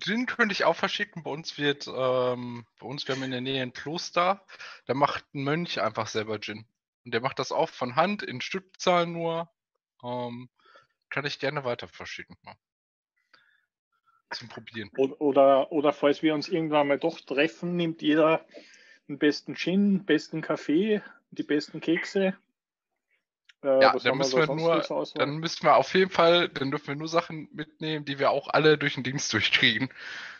Gin 0.00 0.26
könnte 0.26 0.52
ich 0.52 0.64
auch 0.64 0.76
verschicken. 0.76 1.22
Bei 1.22 1.30
uns 1.30 1.58
wird, 1.58 1.88
ähm, 1.88 2.66
bei 2.78 2.86
uns, 2.86 3.06
wir 3.06 3.14
haben 3.14 3.22
in 3.22 3.30
der 3.30 3.40
Nähe 3.40 3.62
ein 3.62 3.72
Kloster, 3.72 4.44
da 4.86 4.94
macht 4.94 5.24
ein 5.34 5.42
Mönch 5.42 5.80
einfach 5.80 6.06
selber 6.06 6.40
Gin. 6.40 6.66
Und 7.04 7.12
der 7.12 7.20
macht 7.20 7.38
das 7.38 7.52
auch 7.52 7.68
von 7.68 7.96
Hand 7.96 8.22
in 8.22 8.40
Stückzahlen 8.40 9.12
nur. 9.12 9.50
Ähm, 10.02 10.48
kann 11.10 11.24
ich 11.24 11.38
gerne 11.38 11.64
weiter 11.64 11.88
verschicken. 11.88 12.36
Mal. 12.42 12.54
Zum 14.30 14.48
Probieren. 14.48 14.90
Oder, 14.96 15.20
oder, 15.20 15.72
oder 15.72 15.92
falls 15.92 16.22
wir 16.22 16.34
uns 16.34 16.48
irgendwann 16.48 16.88
mal 16.88 16.98
doch 16.98 17.20
treffen, 17.20 17.76
nimmt 17.76 18.02
jeder 18.02 18.44
den 19.08 19.18
besten 19.18 19.56
Gin, 19.56 19.98
den 19.98 20.04
besten 20.04 20.42
Kaffee, 20.42 21.02
die 21.30 21.42
besten 21.42 21.80
Kekse. 21.80 22.36
Äh, 23.62 23.80
Ja, 23.82 23.96
dann 23.98 24.18
müssen 24.18 24.38
wir 24.38 24.46
nur, 24.54 25.06
dann 25.14 25.38
müssen 25.38 25.62
wir 25.64 25.76
auf 25.76 25.92
jeden 25.94 26.10
Fall, 26.10 26.48
dann 26.48 26.70
dürfen 26.70 26.88
wir 26.88 26.94
nur 26.96 27.08
Sachen 27.08 27.48
mitnehmen, 27.52 28.04
die 28.04 28.18
wir 28.18 28.30
auch 28.30 28.48
alle 28.48 28.78
durch 28.78 28.94
den 28.94 29.02
Dienst 29.02 29.32
durchkriegen. 29.32 29.88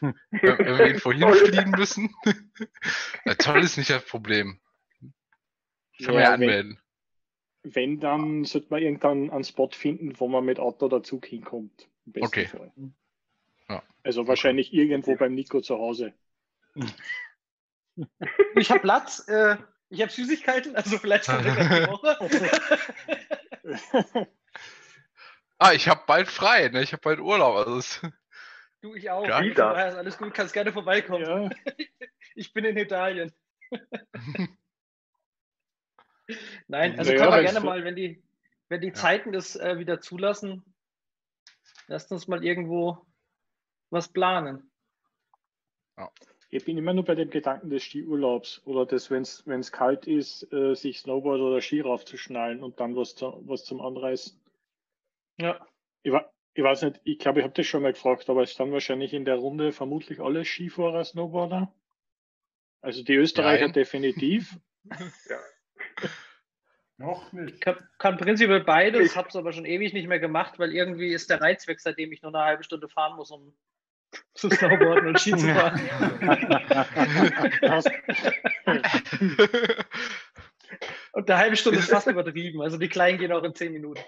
wenn, 0.00 0.14
wenn 0.40 0.78
wir 0.78 0.86
irgendwo 0.86 1.12
hinfliegen 1.12 1.72
müssen. 1.72 2.14
ja, 3.24 3.34
toll 3.34 3.60
ist 3.60 3.76
nicht 3.76 3.90
das 3.90 4.04
Problem. 4.04 4.60
Kann 6.04 6.14
man 6.14 6.14
ja 6.14 6.20
Ja, 6.20 6.26
wenn- 6.32 6.42
anmelden. 6.42 6.80
Wenn, 7.64 7.98
dann 7.98 8.44
sollte 8.44 8.68
man 8.70 8.80
irgendwann 8.80 9.30
einen 9.30 9.42
Spot 9.44 9.68
finden, 9.70 10.18
wo 10.20 10.28
man 10.28 10.44
mit 10.44 10.60
Auto 10.60 10.86
oder 10.86 11.02
Zug 11.02 11.26
hinkommt. 11.26 11.88
Im 12.06 12.12
besten 12.12 12.26
Okay. 12.26 12.46
Fall. 12.46 12.72
Ja. 13.68 13.82
Also 14.04 14.26
wahrscheinlich 14.28 14.72
irgendwo 14.72 15.16
beim 15.16 15.34
Nico 15.34 15.60
zu 15.60 15.76
Hause. 15.76 16.14
Ich 18.54 18.70
habe 18.70 18.80
Platz, 18.80 19.26
äh, 19.28 19.56
ich 19.90 20.00
habe 20.02 20.10
Süßigkeiten, 20.12 20.76
also 20.76 20.98
vielleicht 20.98 21.26
kommt 21.26 21.44
er 21.46 21.54
gleich 21.54 21.84
die 21.84 21.90
Woche. 23.64 24.28
Ah, 25.60 25.72
ich 25.72 25.88
habe 25.88 26.02
bald 26.06 26.28
frei, 26.28 26.68
ne? 26.68 26.82
Ich 26.84 26.92
habe 26.92 27.00
bald 27.02 27.18
Urlaub. 27.18 27.56
Also 27.56 27.78
es, 27.78 28.00
Du, 28.80 28.94
ich 28.94 29.10
auch. 29.10 29.26
Ja. 29.26 29.42
Daher 29.42 29.88
ist 29.88 29.94
alles 29.96 30.16
gut, 30.16 30.32
kannst 30.32 30.54
gerne 30.54 30.72
vorbeikommen. 30.72 31.24
ja, 31.24 31.74
Ich 32.36 32.52
bin 32.52 32.64
in 32.64 32.76
Italien. 32.76 33.32
Nein, 36.68 36.96
also 36.96 37.10
Naja, 37.10 37.24
können 37.24 37.34
wir 37.36 37.42
gerne 37.42 37.60
so- 37.60 37.66
mal, 37.66 37.82
wenn 37.84 37.96
die, 37.96 38.22
wenn 38.68 38.80
die 38.80 38.92
Zeiten 38.92 39.32
das 39.32 39.56
äh, 39.56 39.78
wieder 39.80 40.00
zulassen, 40.00 40.62
lasst 41.88 42.12
uns 42.12 42.28
mal 42.28 42.44
irgendwo 42.44 43.04
was 43.90 44.12
planen. 44.12 44.70
Ich 46.50 46.64
bin 46.64 46.78
immer 46.78 46.94
nur 46.94 47.04
bei 47.04 47.14
dem 47.14 47.28
Gedanken 47.28 47.68
des 47.68 47.82
Skiurlaubs 47.82 48.62
oder 48.64 48.86
des, 48.86 49.10
wenn 49.10 49.22
es 49.22 49.72
kalt 49.72 50.06
ist, 50.06 50.50
äh, 50.52 50.74
sich 50.74 51.00
Snowboard 51.00 51.40
oder 51.40 51.60
Ski 51.60 51.80
raufzuschnallen 51.80 52.62
und 52.62 52.80
dann 52.80 52.96
was, 52.96 53.14
zu, 53.14 53.42
was 53.46 53.64
zum 53.64 53.82
Anreißen. 53.82 54.40
Ja. 55.36 55.66
Ich, 56.02 56.12
ich 56.54 56.64
weiß 56.64 56.82
nicht, 56.82 57.00
ich 57.04 57.18
glaube, 57.18 57.40
ich 57.40 57.44
habe 57.44 57.54
das 57.54 57.66
schon 57.66 57.82
mal 57.82 57.92
gefragt, 57.92 58.30
aber 58.30 58.42
es 58.42 58.56
dann 58.56 58.72
wahrscheinlich 58.72 59.12
in 59.12 59.26
der 59.26 59.36
Runde 59.36 59.72
vermutlich 59.72 60.20
alle 60.20 60.44
Skifahrer, 60.44 61.04
Snowboarder. 61.04 61.72
Also 62.80 63.02
die 63.02 63.14
Österreicher 63.14 63.64
Nein. 63.66 63.72
definitiv. 63.74 64.56
Noch 66.96 67.32
nicht. 67.32 67.60
Kann, 67.60 67.76
kann 67.98 68.16
prinzipiell 68.16 68.64
beides, 68.64 69.10
Ich- 69.10 69.16
habe 69.16 69.28
es 69.28 69.36
aber 69.36 69.52
schon 69.52 69.64
ewig 69.66 69.92
nicht 69.92 70.08
mehr 70.08 70.18
gemacht, 70.18 70.58
weil 70.58 70.74
irgendwie 70.74 71.08
ist 71.12 71.30
der 71.30 71.40
Reiz 71.40 71.68
weg, 71.68 71.78
seitdem 71.80 72.10
ich 72.12 72.22
nur 72.22 72.34
eine 72.34 72.44
halbe 72.44 72.64
Stunde 72.64 72.88
fahren 72.88 73.16
muss, 73.16 73.30
um 73.30 73.54
zu 74.38 74.50
snowboarden 74.50 75.08
und 75.08 75.20
Ski 75.20 75.36
zu 75.36 75.46
fahren. 75.52 75.80
Und 81.12 81.30
eine 81.30 81.38
halbe 81.38 81.56
Stunde 81.56 81.80
ist 81.80 81.90
fast 81.90 82.06
übertrieben. 82.06 82.62
Also 82.62 82.76
die 82.78 82.88
Kleinen 82.88 83.18
gehen 83.18 83.32
auch 83.32 83.42
in 83.42 83.54
zehn 83.54 83.72
Minuten. 83.72 84.00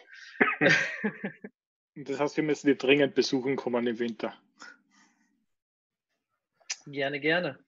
Und 1.97 2.09
das 2.09 2.21
heißt, 2.21 2.37
wir 2.37 2.45
müssen 2.45 2.69
die 2.69 2.77
dringend 2.79 3.15
besuchen 3.15 3.57
kommen 3.57 3.87
im 3.87 3.99
Winter. 3.99 4.35
Gerne, 6.87 7.21
gerne. 7.21 7.59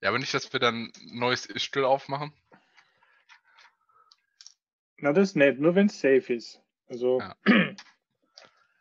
Ja, 0.00 0.10
aber 0.10 0.18
nicht, 0.18 0.34
dass 0.34 0.52
wir 0.52 0.60
dann 0.60 0.92
ein 0.94 1.18
neues 1.18 1.46
Ischgl 1.46 1.84
aufmachen. 1.84 2.32
Na, 4.98 5.12
das 5.12 5.34
nicht, 5.34 5.58
nur 5.58 5.74
wenn 5.74 5.86
es 5.86 6.00
safe 6.00 6.34
ist. 6.34 6.60
Also, 6.88 7.20
Ja. 7.20 7.36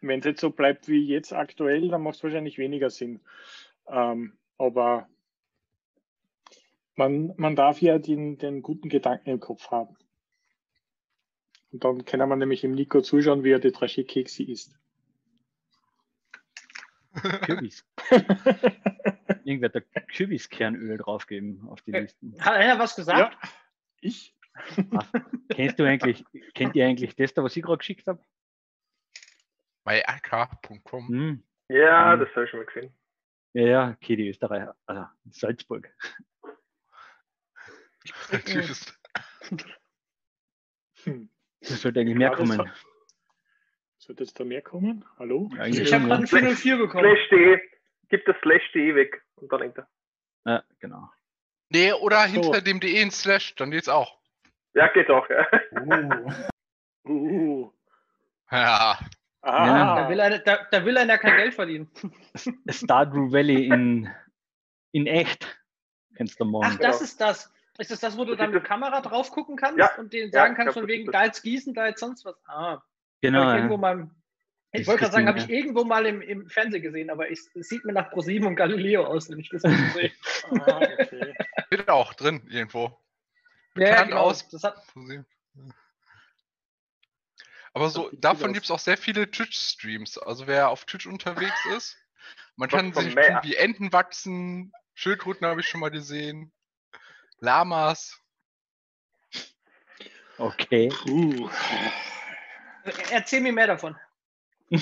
wenn 0.01 0.19
es 0.19 0.25
jetzt 0.25 0.41
so 0.41 0.49
bleibt 0.49 0.87
wie 0.87 1.05
jetzt 1.05 1.33
aktuell, 1.33 1.89
dann 1.89 2.03
macht 2.03 2.17
es 2.17 2.23
wahrscheinlich 2.23 2.57
weniger 2.57 2.89
Sinn. 2.89 3.21
Ähm, 3.87 4.37
aber 4.57 5.07
man, 6.95 7.33
man 7.37 7.55
darf 7.55 7.81
ja 7.81 7.99
den, 7.99 8.37
den 8.37 8.61
guten 8.61 8.89
Gedanken 8.89 9.29
im 9.29 9.39
Kopf 9.39 9.71
haben. 9.71 9.95
Und 11.71 11.83
dann 11.83 12.05
kann 12.05 12.27
man 12.29 12.39
nämlich 12.39 12.63
im 12.63 12.71
Nico 12.71 13.01
zuschauen, 13.01 13.43
wie 13.43 13.51
er 13.51 13.59
die 13.59 13.71
Trashie-Kekse 13.71 14.43
isst. 14.43 14.77
Kürbis. 17.41 17.85
Irgendwer 19.43 19.69
hat 19.69 19.75
da 19.75 19.99
Kürbiskernöl 20.01 20.97
draufgeben 20.97 21.67
auf 21.67 21.81
die 21.81 21.93
Äh, 21.93 22.01
Listen. 22.01 22.35
Hat 22.39 22.53
einer 22.53 22.79
was 22.79 22.95
gesagt? 22.95 23.37
Ja, 23.41 23.49
ich? 24.01 24.35
Kennst 25.49 25.79
du 25.79 25.83
eigentlich, 25.83 26.23
kennt 26.53 26.75
ihr 26.75 26.85
eigentlich 26.85 27.15
das 27.15 27.33
da, 27.33 27.43
was 27.43 27.55
ich 27.55 27.63
gerade 27.63 27.77
geschickt 27.77 28.07
habe? 28.07 28.23
myak.com. 29.85 31.07
Hm. 31.07 31.43
Ja, 31.69 32.13
Ähm. 32.13 32.19
das 32.19 32.29
habe 32.31 32.43
ich 32.45 32.49
schon 32.51 32.59
mal 32.59 32.65
gesehen. 32.65 32.93
Ja, 33.53 33.63
ja, 33.63 33.89
okay, 33.91 34.15
die 34.17 34.27
Österreicher, 34.29 34.75
also 34.85 35.05
Salzburg. 35.31 35.89
Tschüss. 38.45 38.93
Das 41.61 41.81
sollte 41.81 41.99
eigentlich 41.99 42.15
mehr 42.17 42.29
Ja, 42.29 42.35
kommen. 42.35 42.71
Sollte 43.97 44.23
jetzt 44.23 44.39
da 44.39 44.43
mehr 44.43 44.61
kommen? 44.61 45.03
Hallo? 45.17 45.49
Eigentlich 45.57 45.87
Ich 45.87 45.93
habe 45.93 46.05
gerade 46.05 46.21
ein 46.23 46.27
404 46.27 46.77
bekommen. 46.77 47.03
Slash.de, 47.05 47.59
gib 48.09 48.25
das 48.25 48.35
Slash.de 48.41 48.93
weg 48.95 49.23
und 49.35 49.51
dann 49.51 49.61
hinter. 49.63 49.87
ja. 50.45 50.51
ja, 50.57 50.63
genau. 50.79 51.09
Nee, 51.69 51.93
oder 51.93 52.27
So. 52.27 52.33
hinter 52.33 52.61
dem 52.61 52.79
DE 52.79 53.01
in 53.01 53.09
Slash, 53.11 53.55
dann 53.55 53.71
geht's 53.71 53.89
auch. 53.89 54.19
Ja, 54.73 54.87
geht 54.89 55.09
auch, 55.09 55.27
ja. 55.29 55.47
Oh. 55.71 56.31
Uh. 57.07 57.71
Ja. 58.51 58.97
Ah, 59.45 60.01
Da 60.01 60.09
will, 60.09 60.19
einer, 60.19 60.39
da, 60.39 60.59
da 60.71 60.85
will 60.85 60.97
einer 60.97 61.19
kein 61.19 61.37
Geld 61.37 61.53
verdienen. 61.53 61.87
Stardew 62.69 63.31
Valley 63.31 63.67
in, 63.67 64.09
in 64.91 65.05
echt. 65.05 65.59
Kennst 66.15 66.39
du 66.39 66.45
morgen. 66.45 66.67
Ach, 66.67 66.77
das 66.79 67.01
ist 67.01 67.21
das. 67.21 67.51
Ist 67.77 67.91
das 67.91 67.99
das, 67.99 68.17
wo 68.17 68.25
du 68.25 68.35
dann 68.35 68.51
mit 68.51 68.63
Kamera 68.63 69.01
drauf 69.01 69.31
gucken 69.31 69.57
kannst 69.57 69.77
Ja, 69.77 69.93
und 69.97 70.13
denen 70.13 70.31
ja, 70.31 70.39
sagen 70.39 70.53
ich 70.53 70.57
kannst, 70.57 70.73
von 70.73 70.87
wegen, 70.87 71.11
da 71.11 71.25
jetzt 71.25 71.43
gießen, 71.43 71.73
da 71.73 71.87
jetzt 71.87 71.99
sonst 71.99 72.25
was. 72.25 72.35
Ah, 72.47 72.81
genau. 73.21 73.53
ich 73.53 73.69
ja. 73.69 73.77
mal, 73.77 74.09
ich 74.71 74.87
wollte 74.87 75.01
gerade 75.01 75.13
sagen, 75.13 75.27
habe 75.27 75.39
ich 75.39 75.49
irgendwo 75.49 75.83
mal 75.83 76.05
im, 76.05 76.21
im 76.21 76.49
Fernsehen 76.49 76.81
gesehen, 76.81 77.09
aber 77.09 77.29
es 77.29 77.51
sieht 77.53 77.83
mir 77.85 77.93
nach 77.93 78.09
ProSieben 78.11 78.47
und 78.47 78.55
Galileo 78.55 79.03
aus, 79.03 79.29
wenn 79.29 79.39
ich 79.39 79.49
das 79.49 79.61
so 79.61 79.69
sehe. 79.69 80.11
ah, 80.65 80.79
okay. 80.99 81.35
Steht 81.67 81.89
auch 81.89 82.13
drin 82.13 82.47
irgendwo. 82.49 82.97
Ja, 83.75 83.83
ja, 83.83 83.89
Bekannt 83.89 84.09
genau. 84.09 84.21
aus. 84.21 84.47
Das 84.49 84.63
hat, 84.63 84.81
Aber 87.75 87.89
so, 87.89 88.09
davon 88.13 88.53
gibt 88.53 88.63
es 88.63 88.71
auch 88.71 88.79
sehr 88.79 88.95
viele 88.95 89.29
Twitch-Streams. 89.29 90.17
Also 90.17 90.47
wer 90.47 90.69
auf 90.69 90.85
Twitch 90.85 91.07
unterwegs 91.07 91.65
ist, 91.75 91.97
man 92.55 92.69
kann 92.69 92.93
sich 92.93 93.13
wie 93.13 93.55
Enten 93.55 93.91
wachsen, 93.91 94.71
Schildkröten 94.93 95.45
habe 95.45 95.59
ich 95.59 95.67
schon 95.67 95.81
mal 95.81 95.91
gesehen, 95.91 96.53
Lamas. 97.39 98.17
Okay. 100.37 100.87
Puh. 100.87 101.49
erzähl 103.11 103.41
mir 103.41 103.51
mehr 103.51 103.67
davon. 103.67 103.97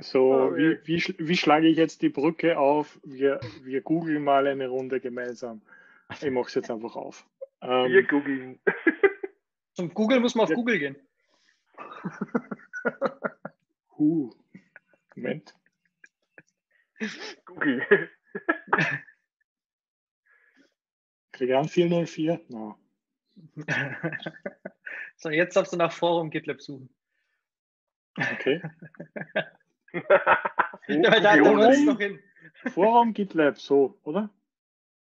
So, 0.00 0.32
Oh, 0.32 0.56
wie, 0.56 0.78
wie, 0.84 1.02
wie 1.18 1.36
schlage 1.36 1.66
ich 1.66 1.76
jetzt 1.76 2.02
die 2.02 2.08
Brücke 2.08 2.56
auf? 2.56 3.00
Wir, 3.02 3.40
wir 3.64 3.80
googeln 3.80 4.22
mal 4.22 4.46
eine 4.46 4.68
Runde 4.68 5.00
gemeinsam. 5.00 5.60
Ich 6.22 6.30
mache 6.30 6.46
es 6.48 6.54
jetzt 6.54 6.70
einfach 6.70 6.96
auf. 6.96 7.26
Wir 7.60 7.70
Ähm, 8.00 8.06
googeln. 8.06 8.60
Zum 9.74 9.92
Google 9.94 10.20
muss 10.20 10.34
man 10.34 10.44
auf 10.44 10.50
Ja. 10.50 10.56
Google 10.56 10.78
gehen. 10.78 10.96
huh. 13.98 14.30
Moment. 15.14 15.54
Google. 17.44 17.86
Kriege 21.32 21.52
ich 21.52 21.58
einen 21.58 21.68
404? 21.68 22.40
No. 22.48 22.76
so, 25.16 25.30
jetzt 25.30 25.56
darfst 25.56 25.72
du 25.72 25.76
nach 25.76 25.92
Forum 25.92 26.30
GitLab 26.30 26.60
suchen. 26.60 26.88
Okay. 28.16 28.60
Ja, 29.92 31.20
da, 31.20 31.22
da 31.36 31.36
noch 31.36 31.98
hin. 31.98 32.20
Forum 32.72 33.14
GitLab, 33.14 33.58
so, 33.58 33.98
oder? 34.02 34.30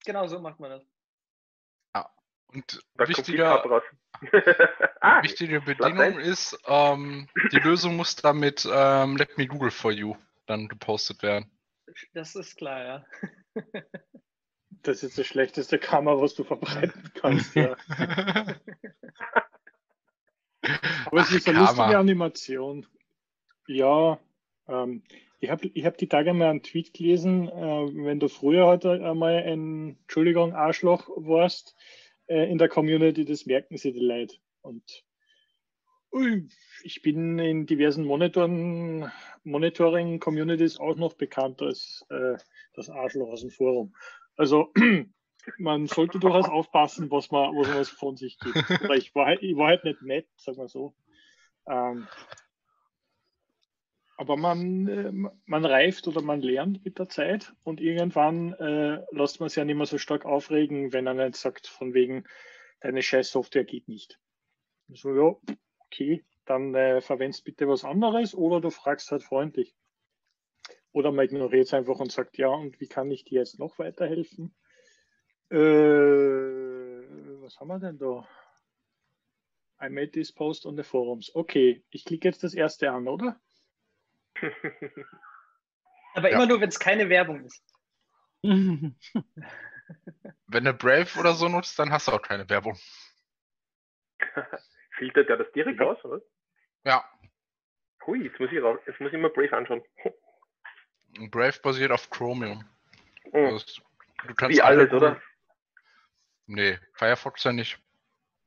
Genau 0.05 0.27
so 0.27 0.39
macht 0.39 0.59
man 0.59 0.71
das. 0.71 0.94
Und 2.55 2.79
wichtiger, 2.95 3.81
ah, 5.01 5.21
wichtige 5.23 5.59
Bedingung 5.59 6.19
ist, 6.19 6.57
ähm, 6.67 7.27
die 7.51 7.59
Lösung 7.59 7.97
muss 7.97 8.15
damit 8.15 8.65
ähm, 8.71 9.17
Let 9.17 9.37
me 9.37 9.45
Google 9.45 9.71
for 9.71 9.91
you 9.91 10.15
dann 10.45 10.69
gepostet 10.69 11.21
werden. 11.21 11.51
Das 12.13 12.35
ist 12.35 12.55
klar, 12.55 12.83
ja. 12.85 13.05
Das 14.83 15.03
ist 15.03 15.17
das 15.17 15.27
schlechteste 15.27 15.79
Kammer, 15.79 16.21
was 16.21 16.35
du 16.35 16.45
verbreiten 16.45 17.11
kannst. 17.15 17.55
Ja. 17.55 17.75
Aber 21.05 21.21
es 21.21 21.27
Ach, 21.29 21.35
ist 21.35 21.47
eine 21.47 21.57
Karma. 21.57 21.69
lustige 21.69 21.97
Animation. 21.97 22.87
Ja, 23.67 24.19
ähm, 24.67 25.03
ich 25.39 25.49
habe 25.49 25.67
ich 25.67 25.85
hab 25.85 25.97
die 25.97 26.07
Tage 26.07 26.33
mal 26.33 26.49
einen 26.49 26.63
Tweet 26.63 26.93
gelesen, 26.93 27.49
äh, 27.49 28.05
wenn 28.05 28.19
du 28.19 28.29
früher 28.29 28.65
heute 28.65 28.91
einmal 28.91 29.43
ein, 29.43 29.97
Entschuldigung, 30.01 30.53
Arschloch 30.53 31.09
warst 31.15 31.75
äh, 32.27 32.49
in 32.49 32.57
der 32.57 32.69
Community, 32.69 33.25
das 33.25 33.45
merken 33.45 33.77
sie 33.77 33.91
die 33.93 33.99
Leute. 33.99 34.35
Und 34.61 35.03
ich 36.83 37.01
bin 37.01 37.39
in 37.39 37.65
diversen 37.65 38.05
Monitoring-Communities 38.05 40.79
auch 40.79 40.95
noch 40.95 41.13
bekannt 41.13 41.61
als 41.61 42.05
äh, 42.09 42.37
das 42.73 42.89
Arschloch 42.89 43.27
aus 43.29 43.41
dem 43.41 43.49
Forum. 43.49 43.93
Also 44.37 44.71
man 45.57 45.87
sollte 45.87 46.19
durchaus 46.19 46.47
aufpassen, 46.47 47.11
was 47.11 47.31
man, 47.31 47.53
was 47.55 47.67
man 47.67 47.83
von 47.85 48.15
sich 48.15 48.39
gibt. 48.39 48.55
Oder 48.81 48.95
ich 48.95 49.13
war, 49.13 49.25
halt- 49.25 49.43
ich 49.43 49.57
war 49.57 49.67
halt 49.67 49.83
nicht 49.83 50.01
nett, 50.03 50.29
sagen 50.37 50.57
wir 50.57 50.69
so. 50.69 50.95
Ähm, 51.67 52.07
aber 54.17 54.37
man, 54.37 54.87
äh, 54.87 55.11
man 55.45 55.65
reift 55.65 56.07
oder 56.07 56.21
man 56.21 56.41
lernt 56.41 56.83
mit 56.85 56.99
der 56.99 57.09
Zeit 57.09 57.53
und 57.63 57.81
irgendwann 57.81 58.53
äh, 58.53 59.03
lässt 59.11 59.39
man 59.39 59.49
sich 59.49 59.57
ja 59.57 59.65
nicht 59.65 59.75
mehr 59.75 59.85
so 59.85 59.97
stark 59.97 60.25
aufregen, 60.25 60.93
wenn 60.93 61.07
er 61.07 61.13
nicht 61.13 61.35
sagt, 61.35 61.67
von 61.67 61.93
wegen, 61.93 62.25
deine 62.79 63.01
scheiß 63.01 63.31
Software 63.31 63.65
geht 63.65 63.87
nicht. 63.87 64.19
So, 64.89 65.15
ja, 65.15 65.35
okay, 65.79 66.23
dann 66.45 66.75
äh, 66.75 67.01
verwendest 67.01 67.43
bitte 67.43 67.67
was 67.67 67.83
anderes 67.83 68.35
oder 68.35 68.61
du 68.61 68.69
fragst 68.69 69.11
halt 69.11 69.23
freundlich. 69.23 69.75
Oder 70.91 71.11
man 71.11 71.25
ignoriert 71.25 71.65
es 71.65 71.73
einfach 71.73 71.99
und 71.99 72.11
sagt, 72.11 72.37
ja, 72.37 72.47
und 72.47 72.79
wie 72.79 72.87
kann 72.87 73.11
ich 73.11 73.25
dir 73.25 73.39
jetzt 73.39 73.59
noch 73.59 73.79
weiterhelfen? 73.79 74.55
Äh, 75.49 75.57
was 77.41 77.59
haben 77.59 77.67
wir 77.67 77.79
denn 77.79 77.97
da? 77.97 78.27
I 79.81 79.89
made 79.89 80.11
this 80.11 80.31
post 80.31 80.65
on 80.65 80.77
the 80.77 80.83
forums. 80.83 81.35
Okay, 81.35 81.83
ich 81.89 82.05
klicke 82.05 82.29
jetzt 82.29 82.43
das 82.43 82.53
erste 82.53 82.91
an, 82.91 83.09
oder? 83.09 83.41
Aber 86.15 86.29
Ja. 86.29 86.37
immer 86.37 86.45
nur, 86.45 86.61
wenn 86.61 86.69
es 86.69 86.79
keine 86.79 87.09
Werbung 87.09 87.43
ist. 87.45 87.63
Wenn 90.47 90.63
du 90.63 90.73
Brave 90.73 91.07
oder 91.19 91.33
so 91.33 91.47
nutzt, 91.49 91.77
dann 91.79 91.91
hast 91.91 92.07
du 92.07 92.11
auch 92.11 92.21
keine 92.21 92.49
Werbung. 92.49 92.77
Filtert 94.97 95.29
der 95.29 95.37
das 95.37 95.51
direkt 95.51 95.81
aus, 95.81 96.03
oder? 96.05 96.21
Ja. 96.83 97.03
Hui, 98.05 98.23
jetzt 98.23 98.39
muss 98.39 98.51
ich, 98.51 98.61
raus, 98.61 98.79
jetzt 98.85 98.99
muss 98.99 99.11
ich 99.11 99.19
mal 99.19 99.29
Brave 99.29 99.55
anschauen. 99.55 99.83
Brave 101.31 101.59
basiert 101.61 101.91
auf 101.91 102.09
Chromium. 102.09 102.63
Mhm. 103.31 103.45
Also, 103.45 103.81
du 104.27 104.35
kannst 104.35 104.57
Wie 104.57 104.61
alle 104.61 104.81
alles, 104.81 104.93
oder? 104.93 105.21
Nee, 106.47 106.77
Firefox 106.93 107.43
ja 107.43 107.51
nicht. 107.51 107.79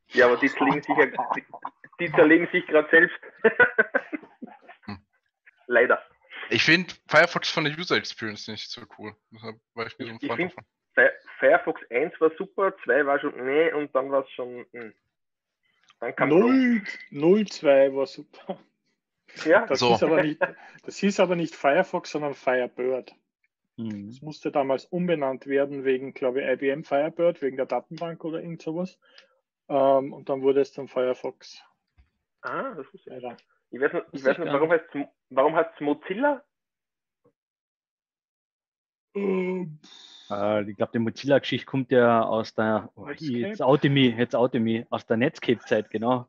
Ja, 0.09 0.27
aber 0.27 0.37
die 0.37 0.49
zerlegen 0.49 0.83
sich, 0.83 0.97
ja, 0.97 1.07
die, 1.35 1.45
die 2.01 2.13
zerlegen 2.13 2.49
sich 2.53 2.67
gerade 2.67 2.89
selbst. 2.91 3.19
Hm. 5.69 5.75
Leider. 5.75 6.03
Ich 6.51 6.63
finde 6.65 6.95
Firefox 7.07 7.51
von 7.51 7.65
der 7.65 7.77
User 7.79 7.97
Experience 7.97 8.49
nicht 8.49 8.71
so 8.71 8.83
cool. 8.99 9.15
Deshalb 9.31 9.57
war 9.75 9.87
ich 9.87 9.99
nicht 9.99 10.09
so 10.09 10.15
ein 10.15 10.19
Ich 10.21 10.27
Freund 10.29 10.53
davon. 10.53 10.65
Fi- 10.95 11.29
Firefox 11.39 11.81
1 11.91 12.21
war 12.21 12.31
super, 12.37 12.75
2 12.85 13.07
war 13.07 13.21
schon 13.21 13.45
nee 13.45 13.73
und 13.73 13.95
dann 13.95 14.11
war 14.11 14.25
es 14.25 14.31
schon. 14.31 14.65
Mh. 14.73 14.93
Dann 16.01 16.17
kam 16.17 16.29
0, 16.31 16.83
02 17.11 17.95
war 17.95 18.07
super. 18.07 18.59
Ja, 19.45 19.67
Das, 19.67 19.81
So. 19.81 19.91
hieß 19.91 20.03
aber 20.05 20.23
nicht, 20.23 20.41
das 20.85 20.97
hieß 20.97 21.21
aber 21.21 21.37
nicht 21.37 21.55
Firefox, 21.55 22.11
sondern 22.13 22.35
Firebird. 22.35 23.15
Mhm. 23.77 24.09
Das 24.09 24.23
musste 24.23 24.51
damals 24.51 24.87
umbenannt 24.87 25.47
werden 25.47 25.85
wegen, 25.85 26.15
glaube 26.15 26.41
ich, 26.41 26.49
IBM 26.49 26.83
Firebird, 26.85 27.43
wegen 27.43 27.57
der 27.59 27.67
Datenbank 27.67 28.25
oder 28.25 28.41
irgend 28.41 28.63
sowas. 28.63 28.99
Ähm, 29.69 30.13
und 30.15 30.29
dann 30.31 30.41
wurde 30.43 30.61
es 30.63 30.73
dann 30.73 30.89
Firefox. 30.89 31.63
ah, 32.41 32.75
das 32.75 32.87
ist 32.95 33.05
ja. 33.05 33.37
Ich 33.71 33.81
weiß, 33.81 33.93
nicht- 33.93 34.07
ich 34.13 34.25
weiß 34.25 34.33
ich 34.33 34.45
nicht, 34.45 34.53
warum 34.53 34.71
heißt 34.73 34.87
es 34.95 35.07
warum 35.31 35.55
heißt's 35.55 35.81
Mozilla? 35.81 36.45
Ähm, 39.15 39.79
Äh, 40.31 40.71
ich 40.71 40.77
glaube, 40.77 40.93
die 40.93 40.99
Mozilla-Geschichte 40.99 41.67
kommt 41.67 41.91
ja 41.91 42.23
aus 42.23 42.55
der, 42.55 42.91
oh, 42.95 43.09
jetzt 43.09 43.63
oute 43.63 43.89
mich, 43.89 44.15
jetzt 44.17 44.35
oute 44.35 44.61
mich, 44.61 44.87
aus 44.91 45.07
der 45.07 45.17
Netscape-Zeit, 45.17 45.91
genau. 45.91 46.29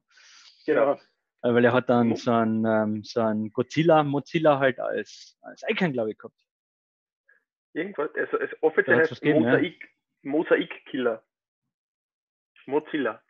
Genau. 0.65 0.93
ja, 0.93 0.99
Äh, 1.41 1.53
Weil 1.53 1.65
er 1.65 1.73
hat 1.73 1.89
dann 1.89 2.15
so 2.15 2.31
ein, 2.31 2.65
ähm, 2.65 3.03
so 3.03 3.21
ein 3.21 3.51
Godzilla, 3.51 4.03
Mozilla 4.03 4.59
halt 4.59 4.79
als, 4.79 5.37
als 5.41 5.63
Icon, 5.67 5.91
glaube 5.91 6.11
ich, 6.11 6.17
gehabt. 6.17 6.37
Irgendwas. 7.73 8.09
Also 8.15 8.37
es 8.39 8.51
offiziell 8.63 8.97
Da 8.97 9.01
hat's 9.01 9.11
heißt 9.11 9.21
gegeben, 9.21 9.43
ja. 9.43 9.51
Mosaik, 9.51 9.89
Mosaik 10.23 10.85
Killer. 10.85 11.23
Mozilla. 12.65 13.21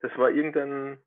Das 0.00 0.16
war 0.16 0.30
irgendein. 0.30 1.02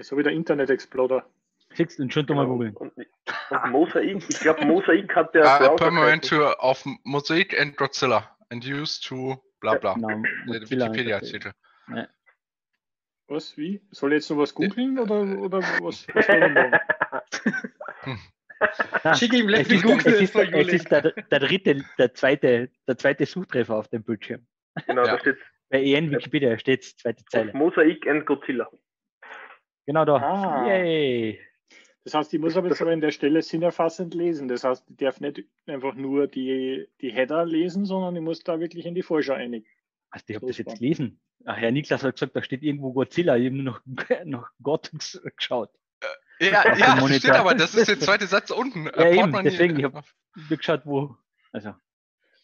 so 0.00 0.16
wie 0.16 0.22
der 0.22 0.32
Internet 0.32 0.70
Exploder. 0.70 1.26
Siehst 1.74 1.98
du, 1.98 2.02
und 2.02 2.12
schon 2.12 2.24
mal 2.28 2.42
genau, 2.44 2.48
googeln. 2.54 2.76
und, 2.76 2.92
und 2.96 3.70
Mosaik, 3.70 4.24
ich 4.28 4.40
glaube 4.40 4.64
Mosaik 4.66 5.14
hat 5.14 5.34
der 5.34 5.44
Uh, 5.72 5.76
permanent 5.76 6.28
to 6.28 6.46
auf 6.54 6.84
Mosaic 7.04 7.58
and 7.58 7.76
Godzilla 7.76 8.36
and 8.50 8.64
used 8.64 9.04
to 9.06 9.42
bla 9.60 9.74
bla. 9.76 9.94
Genau, 9.94 10.08
Der 10.08 10.60
Mozilla 10.60 10.86
Wikipedia-Artikel. 10.86 11.52
Was, 13.28 13.56
wie? 13.56 13.80
Soll 13.92 14.12
ich 14.12 14.16
jetzt 14.18 14.30
noch 14.30 14.38
was 14.38 14.54
googeln 14.54 14.98
oder, 14.98 15.22
oder 15.38 15.58
was, 15.80 16.06
was 16.14 16.26
soll 16.26 16.42
ich 16.42 16.52
machen? 16.52 18.20
Ah, 19.02 19.14
Schick 19.14 19.32
ihm 19.32 19.48
ist, 19.48 19.82
Google 19.82 19.98
es 20.14 20.20
ist, 20.20 20.36
es 20.36 20.68
ist 20.68 20.90
der, 20.90 21.02
der 21.12 21.40
dritte, 21.40 21.84
der 21.98 22.14
zweite, 22.14 22.70
der 22.86 22.96
zweite 22.96 23.26
Suchtreffer 23.26 23.74
auf 23.74 23.88
dem 23.88 24.04
Bildschirm. 24.04 24.46
Genau, 24.86 25.04
Ja. 25.04 25.12
da 25.12 25.18
steht 25.18 25.38
Bei 25.70 25.82
EN 25.82 26.10
Wikipedia 26.10 26.56
steht 26.58 26.84
zweite 26.84 27.24
Zeile. 27.24 27.52
Mosaik 27.54 28.06
and 28.06 28.24
Godzilla. 28.26 28.68
Genau 29.86 30.04
da. 30.04 30.16
Ah. 30.16 30.66
Yay. 30.68 31.40
Das 32.04 32.14
heißt, 32.14 32.34
ich 32.34 32.40
muss 32.40 32.56
aber 32.56 32.68
jetzt 32.68 32.82
aber 32.82 32.92
in 32.92 33.00
der 33.00 33.12
Stelle 33.12 33.42
sinnerfassend 33.42 34.12
lesen. 34.14 34.48
Das 34.48 34.64
heißt, 34.64 34.84
ich 34.90 34.96
darf 34.96 35.20
nicht 35.20 35.44
einfach 35.66 35.94
nur 35.94 36.26
die, 36.26 36.88
die 37.00 37.12
Header 37.12 37.44
lesen, 37.46 37.84
sondern 37.86 38.16
ich 38.16 38.22
muss 38.22 38.40
da 38.42 38.58
wirklich 38.58 38.86
in 38.86 38.94
die 38.94 39.02
Vorschau 39.02 39.34
einigen. 39.34 39.66
Also 40.10 40.24
ich 40.28 40.34
habe 40.36 40.46
So 40.46 40.48
das 40.48 40.58
jetzt 40.58 40.78
gelesen. 40.78 41.20
Ach, 41.44 41.56
Herr 41.56 41.70
Niklas 41.70 42.02
hat 42.02 42.14
gesagt, 42.16 42.34
da 42.36 42.42
steht 42.42 42.62
irgendwo 42.62 42.92
Godzilla. 42.92 43.36
Ich 43.36 43.46
habe 43.46 43.56
nur 43.56 43.64
noch, 43.64 43.80
noch 44.24 44.48
Gott 44.62 44.90
ges- 44.94 45.20
geschaut. 45.36 45.70
Ja, 46.40 46.58
Auf 46.58 46.62
dem 46.64 46.78
ja, 46.80 46.86
das 46.94 47.00
Monitor. 47.00 47.18
steht 47.20 47.30
aber, 47.32 47.54
das 47.54 47.74
ist 47.74 47.88
der 47.88 48.00
zweite 48.00 48.26
Satz 48.26 48.50
unten. 48.50 48.86
Ja, 48.86 48.92
Äh, 49.04 49.18
eben, 49.20 49.32
deswegen, 49.44 49.78
ich 49.78 49.84
hab- 49.84 50.04
Ich 50.36 50.42
habe 50.44 50.56
geschaut, 50.56 50.82
wo. 50.84 51.16
Also, 51.52 51.74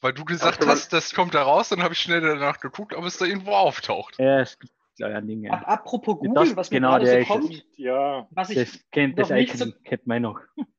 Weil 0.01 0.13
du 0.13 0.25
gesagt 0.25 0.59
Ach, 0.61 0.65
du 0.65 0.69
hast, 0.69 0.93
das 0.93 1.13
kommt 1.15 1.35
da 1.35 1.43
raus, 1.43 1.71
dann 1.71 1.83
habe 1.83 1.95
ich 1.95 2.01
schnell 2.01 2.21
danach 2.21 2.61
geguckt, 2.61 2.95
ob 2.95 3.05
es 3.05 3.19
da 3.19 3.25
irgendwo 3.25 3.53
auftaucht. 3.53 4.19
ja, 4.21 4.39
es 4.41 4.57
gibt 4.59 4.73
ja 4.99 5.07
ein 5.09 5.27
Ding. 5.27 5.49
Ab, 5.51 5.61
Ja. 5.63 5.69
apropos 5.69 6.19
Google, 6.19 6.35
das- 6.47 6.57
was 6.57 6.71
mir 6.71 6.77
genau, 6.79 6.91
gerade 6.93 7.05
der 7.07 7.15
so 7.15 7.21
ist 7.21 7.29
kommt, 7.29 7.65
Ja, 7.77 8.27
was 8.31 8.51
ich 8.51 8.57
Das 8.57 8.91
kennt 8.91 9.19
das 9.19 9.29
noch 9.31 9.37
nicht 9.37 9.55
Icon, 9.55 9.75
kennt 9.85 10.07
man 10.07 10.23
noch. 10.23 10.41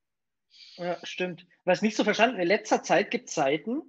Ja, 0.77 0.97
stimmt. 1.03 1.45
Was 1.65 1.81
nicht 1.81 1.97
so 1.97 2.03
verstanden, 2.05 2.39
in 2.39 2.47
letzter 2.47 2.81
Zeit 2.83 3.11
gibt 3.11 3.27
es 3.27 3.35
Seiten, 3.35 3.81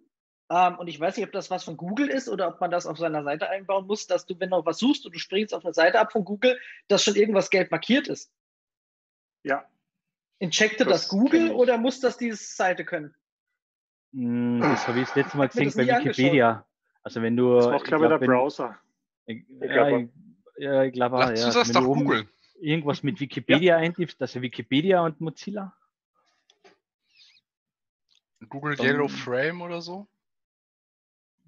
ähm, 0.51 0.77
und 0.79 0.89
ich 0.89 0.99
weiß 0.99 1.17
nicht, 1.17 1.25
ob 1.27 1.31
das 1.33 1.49
was 1.49 1.63
von 1.63 1.77
Google 1.77 2.09
ist 2.09 2.29
oder 2.29 2.49
ob 2.49 2.61
man 2.61 2.73
das 2.73 2.85
auf 2.87 2.99
seiner 2.99 3.23
Seite 3.23 3.49
einbauen 3.49 3.87
muss, 3.87 4.09
dass 4.09 4.27
du, 4.27 4.35
wenn 4.41 4.51
du 4.51 4.65
was 4.67 4.79
suchst 4.79 5.07
und 5.07 5.15
du 5.15 5.19
springst 5.21 5.55
auf 5.55 5.65
eine 5.65 5.73
Seite 5.73 6.01
ab 6.01 6.11
von 6.11 6.25
Google, 6.25 6.59
dass 6.89 7.05
schon 7.05 7.15
irgendwas 7.15 7.51
gelb 7.51 7.71
markiert 7.71 8.09
ist. 8.09 8.33
ja. 9.45 9.65
Incheckte 10.43 10.85
Das 10.87 11.03
das, 11.03 11.09
Google 11.11 11.51
oder 11.53 11.77
muss 11.77 12.01
das 12.01 12.17
diese 12.17 12.37
Seite 12.37 12.85
können? 12.87 13.15
Hm, 14.15 14.59
Das 14.61 14.89
habe 14.89 14.99
ich 15.01 15.07
das 15.07 15.15
letzte 15.15 15.37
Mal 15.37 15.49
gesehen 15.49 15.73
bei 15.77 15.87
Wikipedia. 15.87 16.67
Also 17.03 17.21
wenn 17.23 17.37
du. 17.37 17.57
Das 17.57 17.67
macht, 17.67 17.85
glaube 17.85 18.05
ich, 18.07 18.09
der 18.09 18.19
glaub, 18.19 18.21
wenn- 18.23 18.29
Browser. 18.31 18.79
Ich, 19.31 19.47
glaub 19.61 19.89
ja, 19.91 19.99
ich, 19.99 20.11
ja, 20.59 20.91
glaube. 20.91 21.19
Lass 21.19 21.41
Ja. 21.41 21.53
das 21.53 21.69
Wenn 21.69 21.75
doch 21.75 21.83
du 21.83 21.91
oben 21.91 22.05
googeln. 22.05 22.29
irgendwas 22.61 23.03
mit 23.03 23.21
Wikipedia 23.21 23.77
eintippst, 23.77 24.21
also 24.21 24.43
Wikipedia 24.43 25.01
und 25.05 25.21
Mozilla. 25.21 25.75
Google 28.49 28.75
Dann- 28.77 28.87
Yellow 28.87 29.09
Frame 29.09 29.61
oder 29.63 29.81
so. 29.83 30.09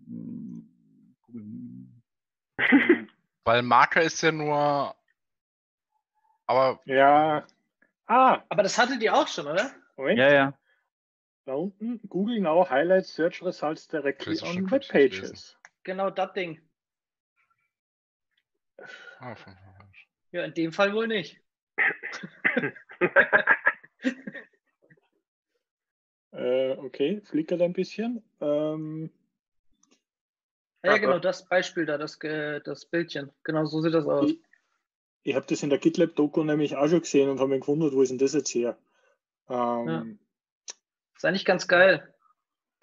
Google- 0.06 1.88
Weil 3.44 3.62
Marker 3.62 4.02
ist 4.02 4.22
ja 4.22 4.30
nur. 4.30 4.94
Aber 6.46 6.80
Ja. 6.84 7.46
Ah, 8.06 8.42
Aber 8.48 8.62
das 8.62 8.76
hattet 8.78 9.02
ihr 9.02 9.14
auch 9.14 9.26
schon, 9.26 9.46
oder? 9.46 9.70
Moment. 9.96 10.18
Ja, 10.18 10.32
ja. 10.32 10.58
Da 11.44 11.54
unten, 11.54 12.00
Google 12.08 12.40
Now 12.40 12.68
Highlights 12.68 13.14
Search 13.14 13.42
Results 13.42 13.88
directly 13.88 14.38
on 14.42 14.70
Web. 14.70 14.86
Pages. 14.88 15.56
Genau 15.82 16.10
das 16.10 16.32
Ding. 16.34 16.60
Ah, 19.20 19.34
von- 19.34 19.56
Ja, 20.32 20.44
in 20.44 20.54
dem 20.54 20.72
Fall 20.72 20.94
wohl 20.94 21.08
nicht. 21.08 21.40
Äh, 26.34 26.72
okay, 26.78 27.20
flickert 27.20 27.60
ein 27.60 27.74
bisschen. 27.74 28.24
Ähm, 28.40 29.10
Ja, 30.82 30.96
genau, 30.96 31.18
das 31.18 31.46
Beispiel 31.46 31.84
da, 31.84 31.98
das, 31.98 32.18
äh, 32.22 32.60
das 32.62 32.86
Bildchen. 32.86 33.30
Genau 33.44 33.66
so 33.66 33.82
sieht 33.82 33.92
das 33.94 34.06
aus. 34.06 34.30
ich 34.30 34.40
ich 35.24 35.34
habe 35.36 35.46
das 35.46 35.62
in 35.62 35.70
der 35.70 35.78
GitLab-Doku 35.78 36.42
nämlich 36.42 36.74
auch 36.74 36.88
schon 36.88 37.02
gesehen 37.02 37.28
und 37.30 37.38
habe 37.38 37.50
mich 37.50 37.60
gewundert, 37.60 37.92
wo 37.92 38.02
ist 38.02 38.08
denn 38.08 38.18
das 38.18 38.32
jetzt 38.34 38.52
her? 38.54 38.76
Ähm, 39.48 40.18
Ist 41.14 41.24
eigentlich 41.24 41.44
ganz 41.44 41.68
geil. 41.68 42.12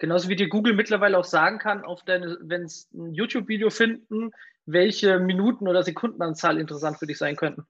Genauso 0.00 0.30
wie 0.30 0.36
dir 0.36 0.48
Google 0.48 0.74
mittlerweile 0.74 1.18
auch 1.18 1.24
sagen 1.24 1.58
kann, 1.58 1.84
auf 1.84 2.02
deine, 2.02 2.38
wenn 2.40 2.62
es 2.62 2.88
ein 2.92 3.12
YouTube-Video 3.12 3.68
finden, 3.68 4.32
welche 4.64 5.20
Minuten- 5.20 5.68
oder 5.68 5.82
Sekundenanzahl 5.82 6.58
interessant 6.58 6.98
für 6.98 7.06
dich 7.06 7.18
sein 7.18 7.36
könnten. 7.36 7.66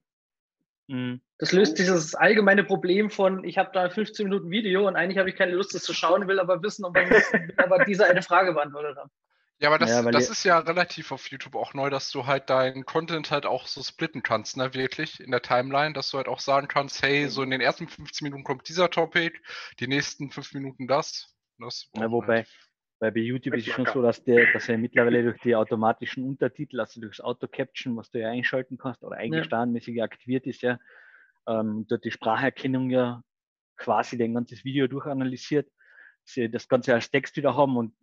Hm. 0.88 1.20
Das 1.38 1.50
löst 1.52 1.78
dieses 1.78 2.14
allgemeine 2.14 2.62
Problem 2.62 3.10
von, 3.10 3.42
ich 3.42 3.58
habe 3.58 3.70
da 3.72 3.90
15 3.90 4.28
Minuten 4.28 4.50
Video 4.50 4.86
und 4.86 4.94
eigentlich 4.94 5.18
habe 5.18 5.28
ich 5.28 5.36
keine 5.36 5.52
Lust, 5.52 5.74
das 5.74 5.82
zu 5.82 5.92
schauen, 5.92 6.28
will 6.28 6.38
aber 6.38 6.62
wissen, 6.62 6.84
ob 6.84 6.94
man 6.94 7.10
aber 7.56 7.84
diese 7.84 8.06
eine 8.06 8.22
Frage 8.22 8.52
beantwortet 8.52 8.96
haben. 8.96 9.10
Ja, 9.58 9.68
aber 9.68 9.78
das, 9.78 9.90
Ja, 9.90 10.02
das 10.02 10.30
ist 10.30 10.44
ja 10.44 10.58
relativ 10.60 11.10
auf 11.10 11.26
YouTube 11.28 11.56
auch 11.56 11.74
neu, 11.74 11.90
dass 11.90 12.10
du 12.10 12.26
halt 12.26 12.48
deinen 12.48 12.86
Content 12.86 13.30
halt 13.32 13.44
auch 13.44 13.66
so 13.66 13.82
splitten 13.82 14.22
kannst, 14.22 14.56
ne, 14.56 14.72
wirklich 14.72 15.20
in 15.20 15.32
der 15.32 15.42
Timeline, 15.42 15.94
dass 15.94 16.10
du 16.10 16.16
halt 16.16 16.28
auch 16.28 16.40
sagen 16.40 16.68
kannst, 16.68 17.02
hey, 17.02 17.28
so 17.28 17.42
in 17.42 17.50
den 17.50 17.60
ersten 17.60 17.88
15 17.88 18.24
Minuten 18.24 18.44
kommt 18.44 18.68
dieser 18.68 18.88
Topic, 18.88 19.38
die 19.80 19.88
nächsten 19.88 20.30
5 20.30 20.54
Minuten 20.54 20.86
das. 20.86 21.34
Das 21.66 21.90
Ja, 21.94 22.10
wobei, 22.10 22.38
halt. 22.38 22.48
weil 23.00 23.12
bei 23.12 23.20
YouTube 23.20 23.54
ist 23.54 23.66
es 23.66 23.72
schon 23.72 23.86
so, 23.86 24.02
dass 24.02 24.22
der, 24.24 24.52
dass 24.52 24.68
er 24.68 24.78
mittlerweile 24.78 25.22
durch 25.22 25.40
die 25.40 25.54
automatischen 25.54 26.24
Untertitel, 26.24 26.80
also 26.80 27.00
durchs 27.00 27.20
Auto-Caption, 27.20 27.96
was 27.96 28.10
du 28.10 28.20
ja 28.20 28.28
einschalten 28.30 28.78
kannst 28.78 29.02
oder 29.02 29.16
eigentlich 29.16 29.46
standardmäßig 29.46 30.02
aktiviert 30.02 30.46
ist, 30.46 30.62
ja, 30.62 30.78
ähm, 31.46 31.86
dort 31.88 32.04
die 32.04 32.10
Spracherkennung 32.10 32.90
ja 32.90 33.22
quasi 33.76 34.18
dein 34.18 34.34
ganzes 34.34 34.64
Video 34.64 34.86
durchanalysiert, 34.86 35.70
sie 36.24 36.50
das 36.50 36.68
Ganze 36.68 36.94
als 36.94 37.10
Text 37.10 37.36
wieder 37.36 37.56
haben 37.56 37.76
und 37.76 37.94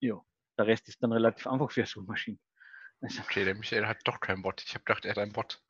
ja, 0.00 0.20
der 0.58 0.66
Rest 0.66 0.88
ist 0.88 1.02
dann 1.02 1.12
relativ 1.12 1.46
einfach 1.46 1.70
für 1.70 1.86
Suchmaschinen. 1.86 2.40
Also, 3.00 3.22
Okay, 3.22 3.44
der 3.44 3.54
Michael 3.54 3.86
hat 3.86 3.98
doch 4.04 4.20
keinen 4.20 4.42
Bot. 4.42 4.62
Ich 4.62 4.74
habe 4.74 4.84
gedacht, 4.84 5.04
er 5.04 5.12
hat 5.12 5.18
einen 5.18 5.32
Bot. 5.32 5.62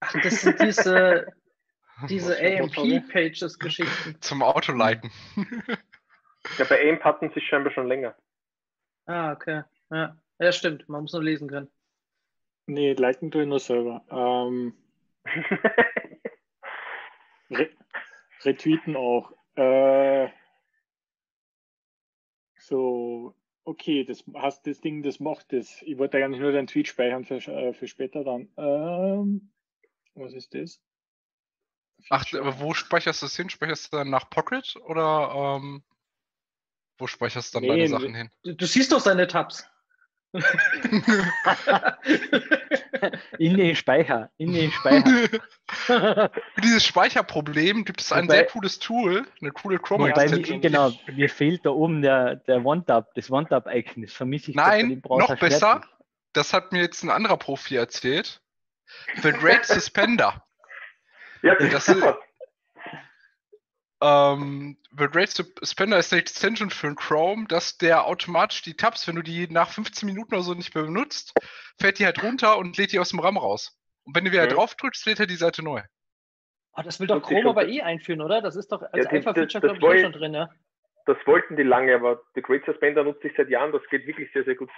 Ach, 0.00 0.12
das 0.22 0.42
sind 0.42 0.60
diese, 0.60 1.26
diese? 2.08 2.36
AMP-Pages-Geschichten. 2.38 4.20
Zum 4.20 4.42
Autoleiten. 4.42 5.10
ja, 6.58 6.64
bei 6.64 6.80
AIM 6.80 7.02
hatten 7.04 7.30
sie 7.34 7.40
scheinbar 7.40 7.72
schon 7.72 7.88
länger. 7.88 8.16
Ah, 9.06 9.32
okay. 9.32 9.62
Ja. 9.90 10.16
ja, 10.38 10.52
stimmt. 10.52 10.88
Man 10.88 11.02
muss 11.02 11.12
nur 11.12 11.22
lesen 11.22 11.48
können. 11.48 11.70
nee, 12.66 12.92
liken 12.92 13.30
tue 13.30 13.42
ich 13.42 13.48
nur 13.48 13.60
selber. 13.60 14.04
Ähm, 14.10 14.74
re 17.50 17.70
retweeten 18.42 18.96
auch. 18.96 19.32
Äh, 19.56 20.28
so, 22.58 23.34
okay, 23.64 24.04
das 24.04 24.24
hast 24.34 24.66
das 24.66 24.80
Ding, 24.80 25.02
das 25.02 25.20
macht 25.20 25.52
das. 25.52 25.82
Ich 25.82 25.98
wollte 25.98 26.22
eigentlich 26.22 26.40
nur 26.40 26.52
den 26.52 26.66
Tweet 26.66 26.88
speichern 26.88 27.24
für, 27.24 27.36
äh, 27.36 27.72
für 27.72 27.88
später 27.88 28.24
dann. 28.24 28.48
Ähm, 28.56 29.50
was 30.14 30.32
ist 30.32 30.54
das? 30.54 30.80
Ach, 32.08 32.24
wo 32.58 32.72
speicherst 32.72 33.22
du 33.22 33.26
es 33.26 33.36
hin? 33.36 33.50
Speicherst 33.50 33.92
du 33.92 33.98
dann 33.98 34.10
nach 34.10 34.30
Pocket 34.30 34.76
oder 34.86 35.58
ähm, 35.58 35.82
wo 37.00 37.06
speicherst 37.06 37.54
du 37.54 37.60
dann 37.60 37.68
nee, 37.68 37.76
deine 37.76 37.88
Sachen 37.88 38.14
hin? 38.14 38.30
Du, 38.42 38.54
du 38.54 38.66
siehst 38.66 38.92
doch 38.92 39.00
seine 39.00 39.26
Tabs. 39.26 39.66
in 43.38 43.56
den 43.56 43.74
Speicher, 43.74 44.30
in 44.36 44.52
den 44.52 44.70
Speicher. 44.70 45.40
Für 45.66 46.30
dieses 46.62 46.84
Speicherproblem 46.84 47.84
gibt 47.84 48.00
es 48.00 48.12
ein 48.12 48.26
Wobei, 48.26 48.36
sehr 48.36 48.46
cooles 48.46 48.78
Tool, 48.78 49.26
eine 49.40 49.50
coole 49.50 49.80
Chrome 49.80 50.10
Extension. 50.10 50.60
Genau, 50.60 50.92
mir 51.12 51.28
fehlt 51.28 51.66
da 51.66 51.70
oben 51.70 52.02
der, 52.02 52.36
der 52.36 52.64
OneTab, 52.64 53.12
das 53.14 53.28
OneTab-Icon, 53.28 54.04
das 54.04 54.12
vermisse 54.12 54.52
ich. 54.52 54.56
Nein, 54.56 55.02
noch 55.04 55.36
besser, 55.36 55.82
das 56.32 56.52
hat 56.52 56.70
mir 56.70 56.80
jetzt 56.80 57.02
ein 57.02 57.10
anderer 57.10 57.36
Profi 57.36 57.74
erzählt. 57.74 58.40
The 59.22 59.32
Great 59.32 59.66
Suspender. 59.66 60.44
Ja, 61.42 61.56
das 61.56 61.88
ist, 61.88 62.04
ähm, 64.02 64.76
Rate 64.96 65.44
Suspender 65.60 65.98
ist 65.98 66.12
eine 66.12 66.20
Extension 66.22 66.70
für 66.70 66.94
Chrome, 66.94 67.46
dass 67.46 67.78
der 67.78 68.06
automatisch 68.06 68.62
die 68.62 68.74
Tabs, 68.74 69.06
wenn 69.06 69.16
du 69.16 69.22
die 69.22 69.46
nach 69.48 69.70
15 69.70 70.06
Minuten 70.06 70.34
oder 70.34 70.42
so 70.42 70.54
nicht 70.54 70.74
mehr 70.74 70.84
benutzt, 70.84 71.34
fällt 71.78 71.98
die 71.98 72.06
halt 72.06 72.22
runter 72.22 72.58
und 72.58 72.76
lädt 72.76 72.92
die 72.92 72.98
aus 72.98 73.10
dem 73.10 73.20
RAM 73.20 73.36
raus. 73.36 73.78
Und 74.04 74.16
wenn 74.16 74.24
du 74.24 74.32
wieder 74.32 74.44
okay. 74.44 74.54
drauf 74.54 74.74
drückst, 74.74 75.06
lädt 75.06 75.20
er 75.20 75.26
die 75.26 75.36
Seite 75.36 75.62
neu. 75.62 75.82
Oh, 76.72 76.82
das 76.82 77.00
will 77.00 77.06
doch 77.06 77.22
Chrome 77.22 77.50
aber 77.50 77.68
eh 77.68 77.82
einführen, 77.82 78.20
oder? 78.20 78.40
Das 78.40 78.56
ist 78.56 78.72
doch 78.72 78.82
als 78.82 79.04
ja, 79.04 79.10
Alpha-Feature, 79.10 79.74
glaube 79.76 79.96
ich, 79.96 80.02
schon 80.02 80.12
drin, 80.12 80.34
ja. 80.34 80.48
Das 81.06 81.16
wollten 81.26 81.56
die 81.56 81.62
lange, 81.62 81.94
aber 81.94 82.22
The 82.34 82.42
Great 82.42 82.64
Suspender 82.64 83.02
nutze 83.04 83.28
ich 83.28 83.36
seit 83.36 83.48
Jahren, 83.48 83.72
das 83.72 83.82
geht 83.90 84.06
wirklich 84.06 84.30
sehr, 84.32 84.44
sehr 84.44 84.54
gut. 84.54 84.70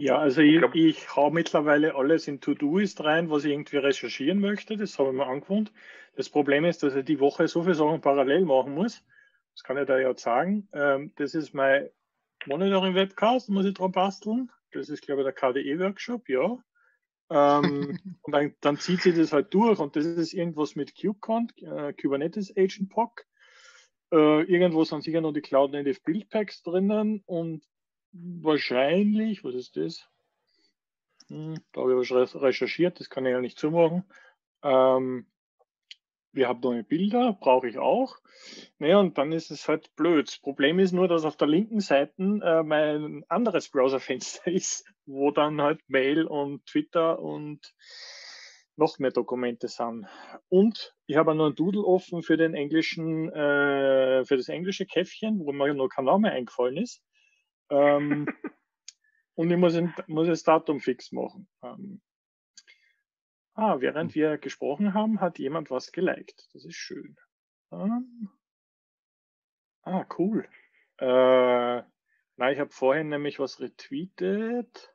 Ja, 0.00 0.16
also 0.16 0.42
ich, 0.42 0.62
ich, 0.62 0.74
ich 0.74 1.16
hau 1.16 1.30
mittlerweile 1.30 1.96
alles 1.96 2.28
in 2.28 2.40
To-Do-Ist 2.40 3.02
rein, 3.02 3.30
was 3.30 3.42
ich 3.42 3.50
irgendwie 3.50 3.78
recherchieren 3.78 4.38
möchte. 4.38 4.76
Das 4.76 4.96
habe 4.96 5.08
ich 5.08 5.16
mir 5.16 5.26
angewohnt. 5.26 5.72
Das 6.14 6.30
Problem 6.30 6.64
ist, 6.64 6.84
dass 6.84 6.94
ich 6.94 7.04
die 7.04 7.18
Woche 7.18 7.48
so 7.48 7.64
viele 7.64 7.74
Sachen 7.74 8.00
parallel 8.00 8.44
machen 8.44 8.76
muss. 8.76 9.04
Das 9.54 9.64
kann 9.64 9.76
ich 9.76 9.86
da 9.86 9.98
ja 9.98 10.16
sagen. 10.16 10.68
Ähm, 10.72 11.12
das 11.16 11.34
ist 11.34 11.52
mein 11.52 11.90
Monitoring-Webcast, 12.46 13.48
muss 13.48 13.66
ich 13.66 13.74
dran 13.74 13.90
basteln. 13.90 14.52
Das 14.70 14.88
ist, 14.88 15.02
glaube 15.02 15.22
ich, 15.22 15.24
der 15.24 15.34
KDE-Workshop, 15.34 16.28
ja. 16.28 16.62
ähm, 17.30 17.98
und 18.22 18.32
dann, 18.32 18.54
dann, 18.60 18.76
zieht 18.76 19.02
sich 19.02 19.16
das 19.16 19.32
halt 19.32 19.52
durch 19.52 19.80
und 19.80 19.96
das 19.96 20.06
ist 20.06 20.32
irgendwas 20.32 20.76
mit 20.76 20.94
KubeCon, 20.94 21.48
äh, 21.56 21.92
Kubernetes 21.92 22.56
Agent 22.56 22.88
POC. 22.90 23.26
Äh, 24.12 24.42
irgendwo 24.42 24.84
sind 24.84 25.02
sicher 25.02 25.20
noch 25.20 25.32
die 25.32 25.40
Cloud 25.40 25.72
Native 25.72 25.98
Build 26.04 26.28
Packs 26.30 26.62
drinnen 26.62 27.24
und 27.26 27.64
wahrscheinlich, 28.12 29.44
was 29.44 29.54
ist 29.54 29.76
das? 29.76 30.08
Hm, 31.28 31.56
da 31.72 31.82
habe 31.82 32.02
ich 32.02 32.10
was 32.10 32.40
recherchiert, 32.40 33.00
das 33.00 33.10
kann 33.10 33.26
ich 33.26 33.32
ja 33.32 33.40
nicht 33.40 33.58
zumachen. 33.58 34.04
Ähm, 34.62 35.26
wir 36.32 36.48
haben 36.48 36.60
neue 36.60 36.84
Bilder, 36.84 37.36
brauche 37.40 37.68
ich 37.68 37.78
auch. 37.78 38.16
Naja, 38.78 38.98
und 38.98 39.18
dann 39.18 39.32
ist 39.32 39.50
es 39.50 39.66
halt 39.68 39.94
blöd. 39.96 40.28
Das 40.28 40.38
Problem 40.38 40.78
ist 40.78 40.92
nur, 40.92 41.08
dass 41.08 41.24
auf 41.24 41.36
der 41.36 41.48
linken 41.48 41.80
Seite 41.80 42.12
äh, 42.18 42.62
mein 42.62 43.24
anderes 43.28 43.68
Browserfenster 43.70 44.46
ist, 44.52 44.84
wo 45.06 45.30
dann 45.30 45.60
halt 45.60 45.80
Mail 45.88 46.24
und 46.24 46.64
Twitter 46.66 47.18
und 47.18 47.74
noch 48.76 48.98
mehr 48.98 49.10
Dokumente 49.10 49.68
sind. 49.68 50.06
Und 50.48 50.94
ich 51.06 51.16
habe 51.16 51.34
noch 51.34 51.46
einen 51.46 51.56
Doodle 51.56 51.82
offen 51.82 52.22
für 52.22 52.36
den 52.36 52.54
englischen, 52.54 53.28
äh, 53.30 54.24
für 54.24 54.36
das 54.36 54.48
englische 54.48 54.86
Käffchen, 54.86 55.40
wo 55.40 55.52
mir 55.52 55.74
noch 55.74 55.88
kein 55.88 56.04
Name 56.04 56.30
eingefallen 56.30 56.76
ist. 56.76 57.02
Ähm, 57.70 58.26
und 59.34 59.50
ich 59.50 59.56
muss, 59.56 59.74
ein, 59.74 59.94
muss 60.06 60.28
das 60.28 60.42
Datum 60.42 60.80
fix 60.80 61.12
machen. 61.12 61.48
Ähm, 61.62 62.00
ah, 63.54 63.80
während 63.80 64.14
wir 64.14 64.38
gesprochen 64.38 64.94
haben, 64.94 65.20
hat 65.20 65.38
jemand 65.38 65.70
was 65.70 65.92
geliked. 65.92 66.48
Das 66.52 66.64
ist 66.64 66.76
schön. 66.76 67.16
Ähm, 67.72 68.30
ah, 69.82 70.04
cool. 70.18 70.48
Äh, 70.98 71.82
na, 72.40 72.52
ich 72.52 72.58
habe 72.58 72.70
vorhin 72.70 73.08
nämlich 73.08 73.38
was 73.38 73.60
retweetet 73.60 74.94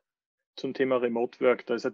zum 0.56 0.72
Thema 0.72 0.96
Remote 0.96 1.40
Work. 1.40 1.66
Da 1.66 1.74
ist 1.74 1.90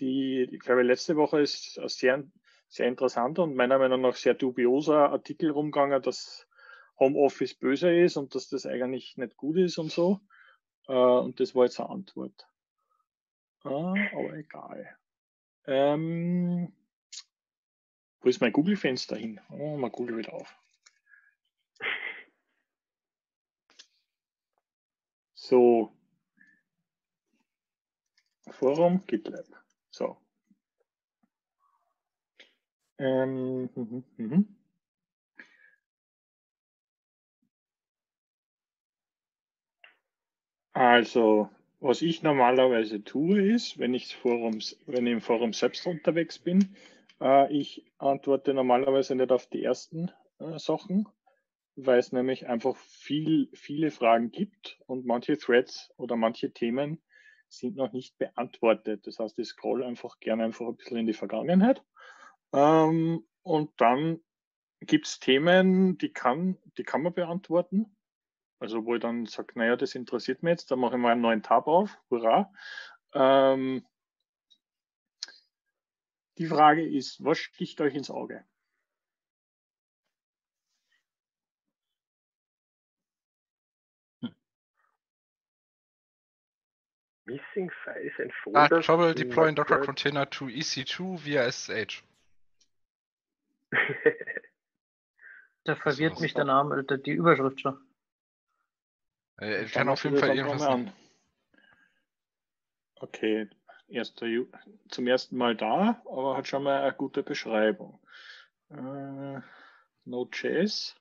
die, 0.00 0.48
ich 0.50 0.60
glaube, 0.60 0.82
letzte 0.82 1.16
Woche 1.16 1.40
ist 1.40 1.78
ein 1.78 1.88
sehr, 1.88 2.24
sehr 2.68 2.88
interessanter 2.88 3.44
und 3.44 3.54
meiner 3.54 3.78
Meinung 3.78 4.00
nach 4.00 4.16
sehr 4.16 4.34
dubioser 4.34 5.10
Artikel 5.10 5.50
rumgegangen, 5.50 6.02
dass 6.02 6.47
Homeoffice 6.98 7.54
böse 7.54 7.94
ist 7.94 8.16
und 8.16 8.34
dass 8.34 8.48
das 8.48 8.66
eigentlich 8.66 9.16
nicht 9.16 9.36
gut 9.36 9.56
ist 9.56 9.78
und 9.78 9.90
so. 9.90 10.20
Äh, 10.88 10.92
und 10.92 11.38
das 11.40 11.54
war 11.54 11.64
jetzt 11.64 11.80
eine 11.80 11.90
Antwort. 11.90 12.48
Ah, 13.64 13.94
aber 14.12 14.34
egal. 14.34 14.96
Ähm, 15.66 16.72
wo 18.20 18.28
ist 18.28 18.40
mein 18.40 18.52
Google-Fenster 18.52 19.16
hin? 19.16 19.40
Oh, 19.50 19.76
mal 19.76 19.90
Google 19.90 20.18
wieder 20.18 20.32
auf. 20.32 20.56
So. 25.34 25.92
Forum, 28.50 29.04
GitLab. 29.06 29.46
So. 29.90 30.16
Ähm, 32.98 33.68
mh, 33.74 34.02
mh. 34.16 34.57
Also, 40.78 41.50
was 41.80 42.02
ich 42.02 42.22
normalerweise 42.22 43.02
tue, 43.02 43.42
ist, 43.52 43.80
wenn 43.80 43.94
ich, 43.94 44.14
Forums, 44.14 44.78
wenn 44.86 45.08
ich 45.08 45.12
im 45.12 45.20
Forum 45.20 45.52
selbst 45.52 45.84
unterwegs 45.88 46.38
bin, 46.38 46.76
äh, 47.20 47.52
ich 47.52 47.84
antworte 47.98 48.54
normalerweise 48.54 49.16
nicht 49.16 49.32
auf 49.32 49.48
die 49.48 49.64
ersten 49.64 50.12
äh, 50.38 50.56
Sachen, 50.60 51.08
weil 51.74 51.98
es 51.98 52.12
nämlich 52.12 52.46
einfach 52.46 52.76
viel, 52.76 53.48
viele 53.54 53.90
Fragen 53.90 54.30
gibt 54.30 54.78
und 54.86 55.04
manche 55.04 55.36
Threads 55.36 55.92
oder 55.96 56.14
manche 56.14 56.52
Themen 56.52 57.02
sind 57.48 57.74
noch 57.74 57.92
nicht 57.92 58.16
beantwortet. 58.16 59.04
Das 59.04 59.18
heißt, 59.18 59.36
ich 59.40 59.48
scroll 59.48 59.82
einfach 59.82 60.20
gerne 60.20 60.44
einfach 60.44 60.68
ein 60.68 60.76
bisschen 60.76 60.98
in 60.98 61.06
die 61.08 61.12
Vergangenheit. 61.12 61.82
Ähm, 62.52 63.26
und 63.42 63.72
dann 63.78 64.20
gibt 64.78 65.08
es 65.08 65.18
Themen, 65.18 65.98
die 65.98 66.12
kann, 66.12 66.56
die 66.76 66.84
kann 66.84 67.02
man 67.02 67.14
beantworten. 67.14 67.97
Also 68.60 68.84
wo 68.84 68.94
ich 68.96 69.00
dann 69.00 69.26
sage, 69.26 69.52
naja, 69.56 69.76
das 69.76 69.94
interessiert 69.94 70.42
mich 70.42 70.50
jetzt, 70.52 70.70
dann 70.70 70.80
mache 70.80 70.96
ich 70.96 71.00
mal 71.00 71.12
einen 71.12 71.20
neuen 71.20 71.42
Tab 71.42 71.68
auf, 71.68 71.96
hurra. 72.10 72.52
Ähm, 73.14 73.86
die 76.38 76.46
Frage 76.46 76.86
ist, 76.86 77.24
was 77.24 77.38
sticht 77.38 77.80
euch 77.80 77.94
ins 77.94 78.10
Auge? 78.10 78.44
Hm. 84.22 84.34
Missing 87.26 87.70
Files 87.84 88.12
and 88.18 88.32
Folders. 88.42 88.72
Ah, 88.72 88.80
trouble 88.80 89.14
deploying 89.14 89.54
Docker 89.54 89.80
Container 89.80 90.28
to 90.28 90.46
EC2 90.46 91.24
via 91.24 91.44
SSH. 91.44 92.02
da 95.64 95.76
verwirrt 95.76 96.20
mich 96.20 96.34
der 96.34 96.44
Name, 96.44 96.82
die 96.84 97.12
Überschrift 97.12 97.60
schon. 97.60 97.87
Äh, 99.40 99.64
ich 99.64 99.72
kann 99.72 99.88
auf 99.88 100.04
jeden 100.04 100.18
Fall 100.18 100.36
irgendwas. 100.36 100.62
An. 100.62 100.92
Okay, 102.96 103.48
erster 103.88 104.26
zum 104.88 105.06
ersten 105.06 105.36
Mal 105.36 105.56
da, 105.56 106.02
aber 106.04 106.36
hat 106.36 106.48
schon 106.48 106.64
mal 106.64 106.82
eine 106.82 106.92
gute 106.92 107.22
Beschreibung. 107.22 108.00
Äh, 108.70 109.40
Node.js. 110.04 110.96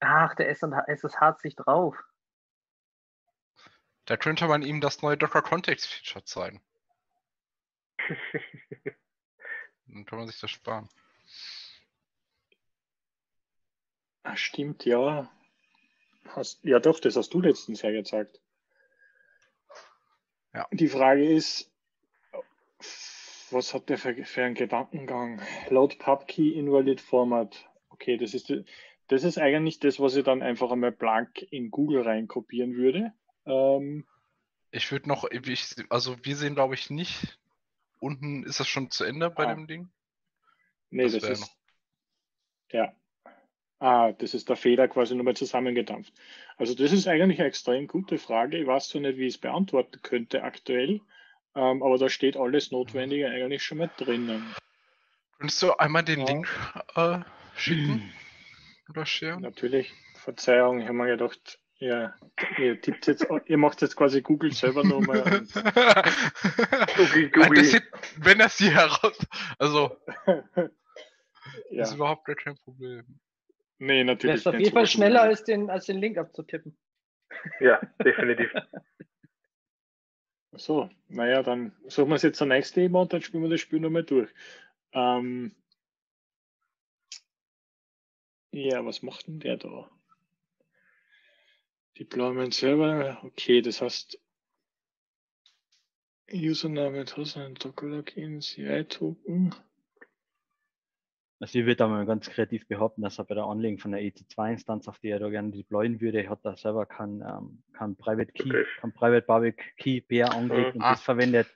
Ach, 0.00 0.34
der 0.34 0.48
SSH 0.50 1.20
hat 1.20 1.40
sich 1.40 1.56
drauf. 1.56 1.96
Da 4.04 4.16
könnte 4.18 4.46
man 4.46 4.62
ihm 4.62 4.80
das 4.80 5.00
neue 5.02 5.16
Docker 5.16 5.40
Context 5.40 5.86
Feature 5.86 6.24
zeigen. 6.24 6.62
Dann 9.86 10.04
kann 10.04 10.18
man 10.18 10.28
sich 10.28 10.38
das 10.40 10.50
sparen. 10.50 10.90
Ach, 14.24 14.36
stimmt, 14.38 14.84
ja. 14.86 15.30
Hast, 16.28 16.64
ja, 16.64 16.80
doch, 16.80 16.98
das 16.98 17.14
hast 17.14 17.32
du 17.34 17.40
letztens 17.40 17.82
ja 17.82 17.90
gezeigt. 17.90 18.40
Ja. 20.54 20.66
Die 20.72 20.88
Frage 20.88 21.28
ist, 21.28 21.70
was 23.50 23.74
hat 23.74 23.88
der 23.90 23.98
für, 23.98 24.14
für 24.24 24.42
einen 24.42 24.54
Gedankengang? 24.54 25.42
Load 25.68 25.96
PubKey 25.96 26.52
Invalid 26.52 27.00
Format. 27.00 27.68
Okay, 27.90 28.16
das 28.16 28.32
ist, 28.34 28.52
das 29.08 29.24
ist 29.24 29.38
eigentlich 29.38 29.78
das, 29.78 30.00
was 30.00 30.16
ich 30.16 30.24
dann 30.24 30.42
einfach 30.42 30.70
einmal 30.70 30.92
blank 30.92 31.42
in 31.52 31.70
Google 31.70 32.02
reinkopieren 32.02 32.74
würde. 32.74 33.12
Ähm, 33.44 34.06
ich 34.70 34.90
würde 34.90 35.08
noch, 35.08 35.30
ich, 35.30 35.76
also 35.90 36.16
wir 36.24 36.36
sehen 36.36 36.54
glaube 36.54 36.74
ich 36.74 36.88
nicht, 36.88 37.38
unten 38.00 38.42
ist 38.44 38.58
das 38.58 38.68
schon 38.68 38.90
zu 38.90 39.04
Ende 39.04 39.30
bei 39.30 39.46
ah. 39.46 39.54
dem 39.54 39.66
Ding? 39.66 39.90
Nee, 40.90 41.04
das, 41.04 41.12
das 41.12 41.24
ist, 41.24 41.40
noch. 41.42 41.56
ja, 42.72 42.94
Ah, 43.84 44.12
das 44.12 44.32
ist 44.32 44.48
der 44.48 44.56
Feder 44.56 44.88
quasi 44.88 45.14
nochmal 45.14 45.36
zusammengedampft. 45.36 46.10
Also 46.56 46.74
das 46.74 46.90
ist 46.90 47.06
eigentlich 47.06 47.38
eine 47.38 47.48
extrem 47.48 47.86
gute 47.86 48.16
Frage. 48.16 48.56
Ich 48.56 48.66
weiß 48.66 48.88
zwar 48.88 49.02
nicht, 49.02 49.18
wie 49.18 49.26
ich 49.26 49.34
es 49.34 49.38
beantworten 49.38 50.00
könnte 50.02 50.42
aktuell, 50.42 51.02
ähm, 51.54 51.82
aber 51.82 51.98
da 51.98 52.08
steht 52.08 52.38
alles 52.38 52.70
Notwendige 52.70 53.28
eigentlich 53.28 53.62
schon 53.62 53.76
mit 53.76 53.90
drinnen. 53.98 54.42
Könntest 55.36 55.62
du 55.62 55.72
einmal 55.78 56.02
den 56.02 56.20
ja. 56.20 56.24
Link 56.24 56.48
äh, 56.94 57.18
schicken 57.56 58.10
oder 58.88 59.04
share? 59.04 59.38
Natürlich. 59.38 59.92
Verzeihung, 60.14 60.80
ich 60.80 60.86
habe 60.86 60.96
mir 60.96 61.08
gedacht, 61.08 61.58
ja, 61.76 62.14
ihr 62.56 62.80
tippt 62.80 63.06
jetzt, 63.06 63.26
ihr 63.44 63.58
macht 63.58 63.82
jetzt 63.82 63.96
quasi 63.96 64.22
Google 64.22 64.54
selber 64.54 64.82
nochmal. 64.82 65.24
Google, 66.96 67.30
Google. 67.32 67.70
Das 67.70 67.82
wenn 68.16 68.38
das 68.38 68.56
hier 68.56 68.72
heraus. 68.72 69.18
Also. 69.58 69.94
ja. 71.70 71.82
ist 71.82 71.92
überhaupt 71.92 72.24
gar 72.24 72.36
kein 72.36 72.56
Problem. 72.56 73.20
Nee, 73.78 74.04
natürlich. 74.04 74.36
Das 74.36 74.40
ist 74.40 74.46
auf 74.46 74.58
jeden 74.58 74.72
Fall 74.72 74.86
schneller 74.86 75.22
als 75.22 75.44
den, 75.44 75.70
als 75.70 75.86
den 75.86 75.98
Link 75.98 76.16
abzutippen. 76.18 76.76
Ja, 77.60 77.80
definitiv. 78.04 78.52
So, 80.52 80.88
naja, 81.08 81.42
dann 81.42 81.72
suchen 81.88 82.10
wir 82.10 82.14
es 82.14 82.22
jetzt 82.22 82.38
zunächst 82.38 82.76
nächste 82.76 82.96
und 82.98 83.12
dann 83.12 83.22
spielen 83.22 83.42
wir 83.42 83.50
das 83.50 83.60
Spiel 83.60 83.80
nochmal 83.80 84.04
durch. 84.04 84.30
Ähm, 84.92 85.54
ja, 88.52 88.84
was 88.84 89.02
macht 89.02 89.26
denn 89.26 89.40
der 89.40 89.56
da? 89.56 89.90
Deployment 91.98 92.54
Server, 92.54 93.20
okay, 93.24 93.62
das 93.62 93.80
heißt 93.80 94.20
Username, 96.32 97.04
Tassen, 97.04 97.54
Docker-Login, 97.54 98.40
CI-Token. 98.40 99.54
Also 101.40 101.58
ich 101.58 101.66
würde 101.66 101.86
mal 101.88 102.06
ganz 102.06 102.30
kreativ 102.30 102.66
behaupten, 102.68 103.02
dass 103.02 103.18
er 103.18 103.24
bei 103.24 103.34
der 103.34 103.44
Anlegung 103.44 103.78
von 103.78 103.90
der 103.90 104.00
EC2-Instanz, 104.00 104.88
auf 104.88 104.98
die 105.00 105.08
er 105.08 105.18
da 105.18 105.28
gerne 105.28 105.50
deployen 105.50 106.00
würde, 106.00 106.28
hat 106.28 106.44
er 106.44 106.56
selber 106.56 106.86
kein, 106.86 107.22
ähm, 107.22 107.62
kein 107.72 107.96
Private 107.96 108.32
Key, 108.32 108.48
okay. 108.48 108.64
kein 108.80 108.92
Private 108.92 109.26
Public 109.26 109.76
Key 109.76 110.00
Pair 110.00 110.32
angelegt 110.32 110.74
mhm. 110.74 110.80
und 110.80 110.86
ah. 110.86 110.92
das 110.92 111.02
verwendet. 111.02 111.48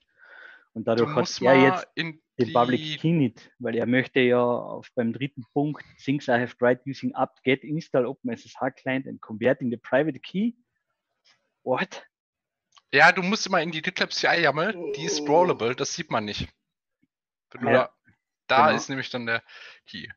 Und 0.75 0.87
dadurch 0.87 1.15
hat 1.15 1.43
er 1.43 1.57
jetzt 1.57 1.89
den 1.97 2.53
Public 2.53 3.01
Key 3.01 3.13
nicht, 3.13 3.51
weil 3.59 3.77
er 3.77 3.87
möchte 3.87 4.21
ja 4.21 4.43
auf 4.43 4.89
beim 4.95 5.13
dritten 5.13 5.45
Punkt 5.53 5.85
Things 6.05 6.29
I 6.29 6.33
have 6.33 6.57
tried 6.57 6.81
using 6.87 7.15
apt-get 7.15 7.65
install 7.65 8.07
OpenSSH 8.07 8.57
client 8.77 9.07
and 9.07 9.21
converting 9.21 9.71
the 9.71 9.77
private 9.77 10.19
key. 10.21 10.55
What? 11.63 12.05
Ja, 12.93 13.13
du 13.13 13.23
musst 13.23 13.47
immer 13.47 13.63
in 13.63 13.71
die 13.71 13.83
GitLab 13.83 14.13
CI 14.13 14.43
YAML, 14.43 14.93
die 14.97 15.05
ist 15.05 15.19
scrollable, 15.19 15.75
das 15.75 15.95
sieht 15.95 16.11
man 16.11 16.25
nicht. 16.25 16.49
Wenn 17.51 17.75
ja. 17.75 17.91
Da, 18.49 18.67
genau. 18.67 18.77
ist 18.77 18.89
nämlich 18.89 19.11
dann 19.11 19.27
der 19.27 19.43
Key. 19.87 20.09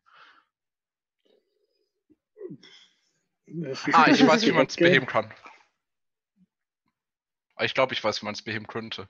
Ah, 3.94 4.08
ich 4.10 4.26
weiß, 4.26 4.46
wie 4.46 4.52
man 4.54 4.67
es 4.67 4.76
beheben 4.76 5.06
kann. 5.06 5.34
Ich 7.60 7.74
glaube, 7.74 7.94
ich 7.94 8.04
weiß, 8.04 8.22
wie 8.22 8.26
man 8.26 8.34
es 8.34 8.41
beheben 8.41 8.67
könnte. 8.67 9.08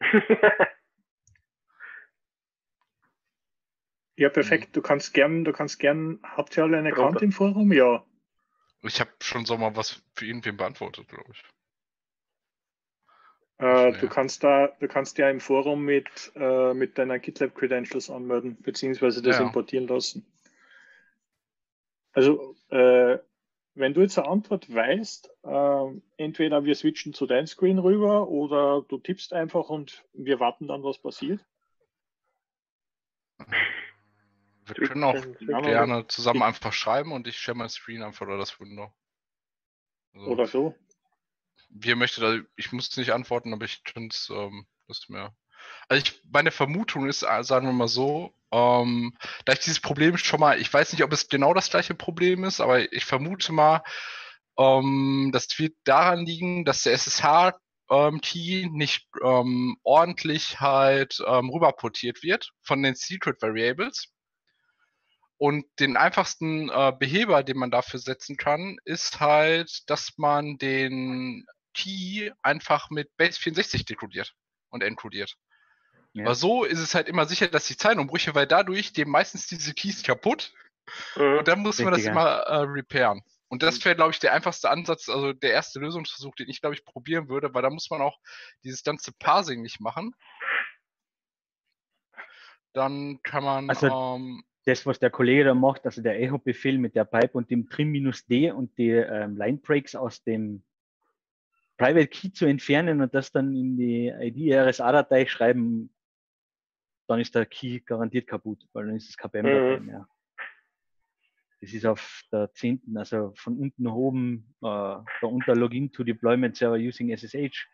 ja, 4.16 4.28
perfekt. 4.28 4.76
Du 4.76 4.82
kannst 4.82 5.12
gern, 5.14 5.44
du 5.44 5.52
kannst 5.52 5.78
gern, 5.80 6.20
habt 6.22 6.56
ihr 6.56 6.62
alle 6.64 6.78
einen 6.78 6.92
Account 6.92 7.20
im 7.22 7.32
Forum? 7.32 7.72
Ja. 7.72 8.04
Ich 8.82 9.00
habe 9.00 9.10
schon 9.20 9.44
so 9.44 9.56
mal 9.56 9.74
was 9.74 10.04
für 10.14 10.26
irgendwen 10.26 10.56
beantwortet, 10.56 11.08
glaube 11.08 11.32
ich. 11.32 11.42
Äh, 13.58 13.92
du 13.92 14.08
kannst 14.08 14.44
da, 14.44 14.68
du 14.78 14.86
kannst 14.86 15.18
ja 15.18 15.28
im 15.28 15.40
Forum 15.40 15.84
mit, 15.84 16.32
äh, 16.36 16.74
mit 16.74 16.96
deiner 16.96 17.18
GitLab 17.18 17.54
Credentials 17.54 18.08
anmelden, 18.08 18.56
beziehungsweise 18.62 19.20
das 19.20 19.38
ja. 19.38 19.44
importieren 19.44 19.88
lassen. 19.88 20.24
Also 22.12 22.54
äh, 22.70 23.18
wenn 23.74 23.94
du 23.94 24.00
jetzt 24.00 24.18
eine 24.18 24.28
Antwort 24.28 24.72
weißt, 24.72 25.30
äh, 25.44 26.00
entweder 26.16 26.64
wir 26.64 26.74
switchen 26.74 27.14
zu 27.14 27.26
deinem 27.26 27.46
Screen 27.46 27.78
rüber 27.78 28.28
oder 28.28 28.82
du 28.88 28.98
tippst 28.98 29.32
einfach 29.32 29.68
und 29.68 30.04
wir 30.12 30.40
warten 30.40 30.66
dann, 30.66 30.82
was 30.82 30.98
passiert. 30.98 31.44
Wir 34.66 34.86
können 34.86 35.04
auch 35.04 35.14
gerne 35.62 36.06
zusammen 36.08 36.42
einfach 36.42 36.72
schreiben 36.72 37.12
und 37.12 37.26
ich 37.26 37.38
share 37.38 37.56
mein 37.56 37.68
Screen 37.68 38.02
einfach 38.02 38.26
oder 38.26 38.36
das 38.36 38.60
Window. 38.60 38.92
Also, 40.14 40.26
oder 40.26 40.46
so. 40.46 40.74
Wie 41.68 41.88
ihr 41.88 41.96
möchtet, 41.96 42.46
ich 42.56 42.72
muss 42.72 42.96
nicht 42.96 43.12
antworten, 43.12 43.52
aber 43.52 43.64
ich 43.64 43.82
finde 43.84 44.14
es, 44.14 44.30
ähm, 44.30 44.66
das 44.86 45.08
mir. 45.08 45.34
Also 45.88 46.02
ich, 46.02 46.22
meine 46.30 46.50
Vermutung 46.50 47.08
ist, 47.08 47.22
äh, 47.22 47.44
sagen 47.44 47.66
wir 47.66 47.72
mal 47.72 47.88
so, 47.88 48.34
ähm, 48.52 49.16
da 49.44 49.52
ich 49.52 49.60
dieses 49.60 49.80
Problem 49.80 50.16
schon 50.16 50.40
mal, 50.40 50.60
ich 50.60 50.72
weiß 50.72 50.92
nicht, 50.92 51.02
ob 51.02 51.12
es 51.12 51.28
genau 51.28 51.54
das 51.54 51.70
gleiche 51.70 51.94
Problem 51.94 52.44
ist, 52.44 52.60
aber 52.60 52.92
ich 52.92 53.04
vermute 53.04 53.52
mal, 53.52 53.82
ähm, 54.58 55.30
das 55.32 55.58
wird 55.58 55.76
daran 55.84 56.24
liegen, 56.24 56.64
dass 56.64 56.82
der 56.82 56.92
SSH 56.94 57.52
ähm, 57.90 58.20
nicht 58.72 59.08
ähm, 59.22 59.76
ordentlich 59.82 60.60
halt 60.60 61.22
ähm, 61.26 61.50
rüberportiert 61.50 62.22
wird 62.22 62.50
von 62.62 62.82
den 62.82 62.94
Secret 62.94 63.40
Variables. 63.40 64.08
Und 65.38 65.66
den 65.78 65.96
einfachsten 65.96 66.68
äh, 66.68 66.92
Beheber, 66.98 67.44
den 67.44 67.58
man 67.58 67.70
dafür 67.70 68.00
setzen 68.00 68.36
kann, 68.36 68.76
ist 68.84 69.20
halt, 69.20 69.88
dass 69.88 70.14
man 70.16 70.58
den 70.58 71.46
Key 71.74 72.30
einfach 72.42 72.90
mit 72.90 73.16
Base 73.16 73.38
64 73.38 73.84
dekodiert 73.84 74.34
und 74.70 74.82
encodiert. 74.82 75.36
Ja. 76.12 76.24
Aber 76.24 76.34
so 76.34 76.64
ist 76.64 76.78
es 76.78 76.94
halt 76.94 77.08
immer 77.08 77.26
sicher, 77.26 77.48
dass 77.48 77.66
die 77.66 77.76
Zeilenumbrüche, 77.76 78.34
weil 78.34 78.46
dadurch 78.46 78.94
gehen 78.94 79.08
meistens 79.08 79.46
diese 79.46 79.74
Keys 79.74 80.02
kaputt 80.02 80.52
mhm. 81.16 81.38
und 81.38 81.48
dann 81.48 81.60
muss 81.60 81.78
man 81.78 81.92
das 81.92 82.04
immer 82.04 82.26
äh, 82.26 82.56
repairen. 82.62 83.22
Und 83.50 83.62
das 83.62 83.82
wäre, 83.84 83.96
glaube 83.96 84.10
ich, 84.10 84.18
der 84.18 84.34
einfachste 84.34 84.68
Ansatz, 84.68 85.08
also 85.08 85.32
der 85.32 85.52
erste 85.52 85.80
Lösungsversuch, 85.80 86.34
den 86.34 86.50
ich, 86.50 86.60
glaube 86.60 86.74
ich, 86.74 86.84
probieren 86.84 87.28
würde, 87.28 87.54
weil 87.54 87.62
da 87.62 87.70
muss 87.70 87.88
man 87.88 88.02
auch 88.02 88.18
dieses 88.62 88.82
ganze 88.82 89.12
Parsing 89.12 89.62
nicht 89.62 89.80
machen. 89.80 90.14
Dann 92.74 93.22
kann 93.22 93.44
man. 93.44 93.70
Also, 93.70 93.88
ähm, 93.88 94.44
das, 94.66 94.84
was 94.84 94.98
der 94.98 95.10
Kollege 95.10 95.44
da 95.44 95.54
macht, 95.54 95.86
also 95.86 96.02
der 96.02 96.20
Echo-Befehl 96.20 96.76
mit 96.76 96.94
der 96.94 97.04
Pipe 97.04 97.30
und 97.32 97.50
dem 97.50 97.70
Trim-D 97.70 98.50
und 98.50 98.76
die 98.76 98.90
ähm, 98.90 99.38
Line 99.38 99.58
Breaks 99.58 99.94
aus 99.94 100.22
dem 100.22 100.62
Private 101.78 102.08
Key 102.08 102.32
zu 102.32 102.44
entfernen 102.44 103.00
und 103.00 103.14
das 103.14 103.30
dann 103.30 103.54
in 103.54 103.76
die 103.76 104.08
ID-RSA-Datei 104.08 105.26
schreiben, 105.26 105.90
dann 107.06 107.20
ist 107.20 107.34
der 107.34 107.46
Key 107.46 107.80
garantiert 107.80 108.26
kaputt, 108.26 108.66
weil 108.72 108.86
dann 108.86 108.96
ist 108.96 109.08
es 109.08 109.16
kein 109.16 109.30
BAM-Datei 109.30 109.80
mhm. 109.80 109.86
mehr. 109.86 110.08
Das 111.60 111.72
ist 111.72 111.86
auf 111.86 112.22
der 112.30 112.52
10., 112.52 112.82
also 112.96 113.32
von 113.34 113.56
unten 113.58 113.82
nach 113.82 113.94
oben, 113.94 114.54
äh, 114.60 114.66
da 114.66 115.04
unter 115.22 115.56
Login 115.56 115.90
to 115.90 116.04
Deployment 116.04 116.56
Server 116.56 116.76
using 116.76 117.10
SSH. 117.16 117.66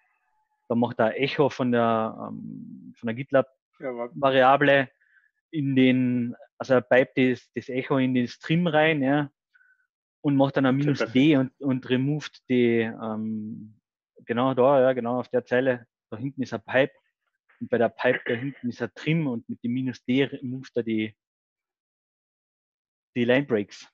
Da 0.68 0.74
macht 0.74 0.98
er 0.98 1.20
Echo 1.20 1.48
von 1.48 1.72
der, 1.72 2.14
ähm, 2.30 2.94
von 2.96 3.06
der 3.06 3.14
GitLab-Variable 3.14 4.88
in 5.50 5.76
den, 5.76 6.36
also 6.58 6.74
er 6.74 6.80
pipe 6.80 7.30
das, 7.30 7.50
das 7.54 7.68
Echo 7.68 7.98
in 7.98 8.14
den 8.14 8.28
Stream 8.28 8.66
rein, 8.66 9.02
ja, 9.02 9.30
und 10.22 10.36
macht 10.36 10.56
dann 10.56 10.66
ein 10.66 10.76
minus 10.76 11.00
D 11.12 11.36
und, 11.36 11.52
und 11.60 11.88
removed 11.90 12.48
die, 12.48 12.80
ähm, 12.80 13.74
genau 14.26 14.54
da, 14.54 14.80
ja, 14.80 14.92
genau 14.92 15.20
auf 15.20 15.28
der 15.28 15.44
Zeile, 15.44 15.86
da 16.10 16.16
hinten 16.16 16.42
ist 16.42 16.52
ein 16.52 16.62
Pipe 16.62 16.92
und 17.60 17.70
bei 17.70 17.78
der 17.78 17.88
Pipe 17.88 18.20
da 18.26 18.34
hinten 18.34 18.68
ist 18.68 18.82
ein 18.82 18.90
Trim 18.94 19.26
und 19.26 19.48
mit 19.48 19.62
dem 19.62 19.72
minus 19.72 20.04
D 20.04 20.24
removed 20.24 20.76
er 20.76 20.82
die, 20.82 21.16
die 23.16 23.24
Line 23.24 23.46
Breaks. 23.46 23.88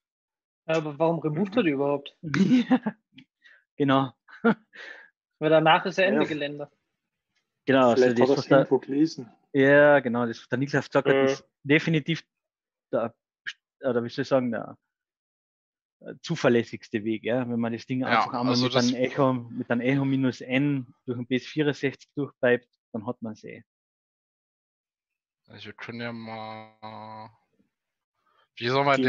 Aber 0.67 0.99
warum 0.99 1.19
removed 1.21 1.57
er 1.57 1.63
die 1.63 1.71
überhaupt? 1.71 2.17
genau. 3.77 4.13
Weil 4.43 5.51
danach 5.51 5.85
ist 5.87 5.99
ja 5.99 6.05
Ende 6.05 6.23
ja. 6.23 6.29
Gelände. 6.29 6.71
Genau, 7.67 7.95
Vielleicht 7.95 8.21
also 8.21 8.35
das, 8.35 8.51
hat 8.51 8.71
das 8.71 8.81
gelesen. 8.81 9.31
Ja, 9.53 10.01
genau, 10.01 10.27
das 10.27 10.49
der 10.49 10.59
Niklas 10.59 10.89
gesagt 10.89 11.09
hat, 11.09 11.15
ist 11.15 11.49
definitiv 11.63 12.25
der, 12.93 13.15
oder 13.81 14.03
wie 14.03 14.09
soll 14.09 14.23
ich 14.23 14.29
sagen, 14.29 14.51
der 14.51 14.71
äh, 14.71 14.75
zuverlässigste 16.23 17.05
Weg, 17.05 17.25
ja, 17.25 17.49
wenn 17.49 17.61
man 17.61 17.73
das 17.73 17.87
Ding 17.87 18.01
ja, 18.01 18.09
einfach 18.09 18.33
einmal 18.33 18.51
also 18.51 18.65
mit, 18.65 18.77
einem 18.77 18.95
Echo, 18.95 19.33
mit 19.33 19.71
einem 19.71 19.81
Echo 19.81 20.05
minus 20.05 20.41
N 20.41 20.87
durch 21.05 21.19
ein 21.19 21.27
BS64 21.27 22.09
durchbleibt, 22.15 22.69
dann 22.93 23.07
hat 23.07 23.21
man 23.21 23.35
es 23.35 23.45
eh. 23.45 23.63
Also 25.49 25.67
wir 25.67 25.73
können 25.73 26.01
ja 26.01 26.13
mal. 26.13 27.31
Wie 28.57 28.69
soll 28.69 28.85
man 28.85 29.03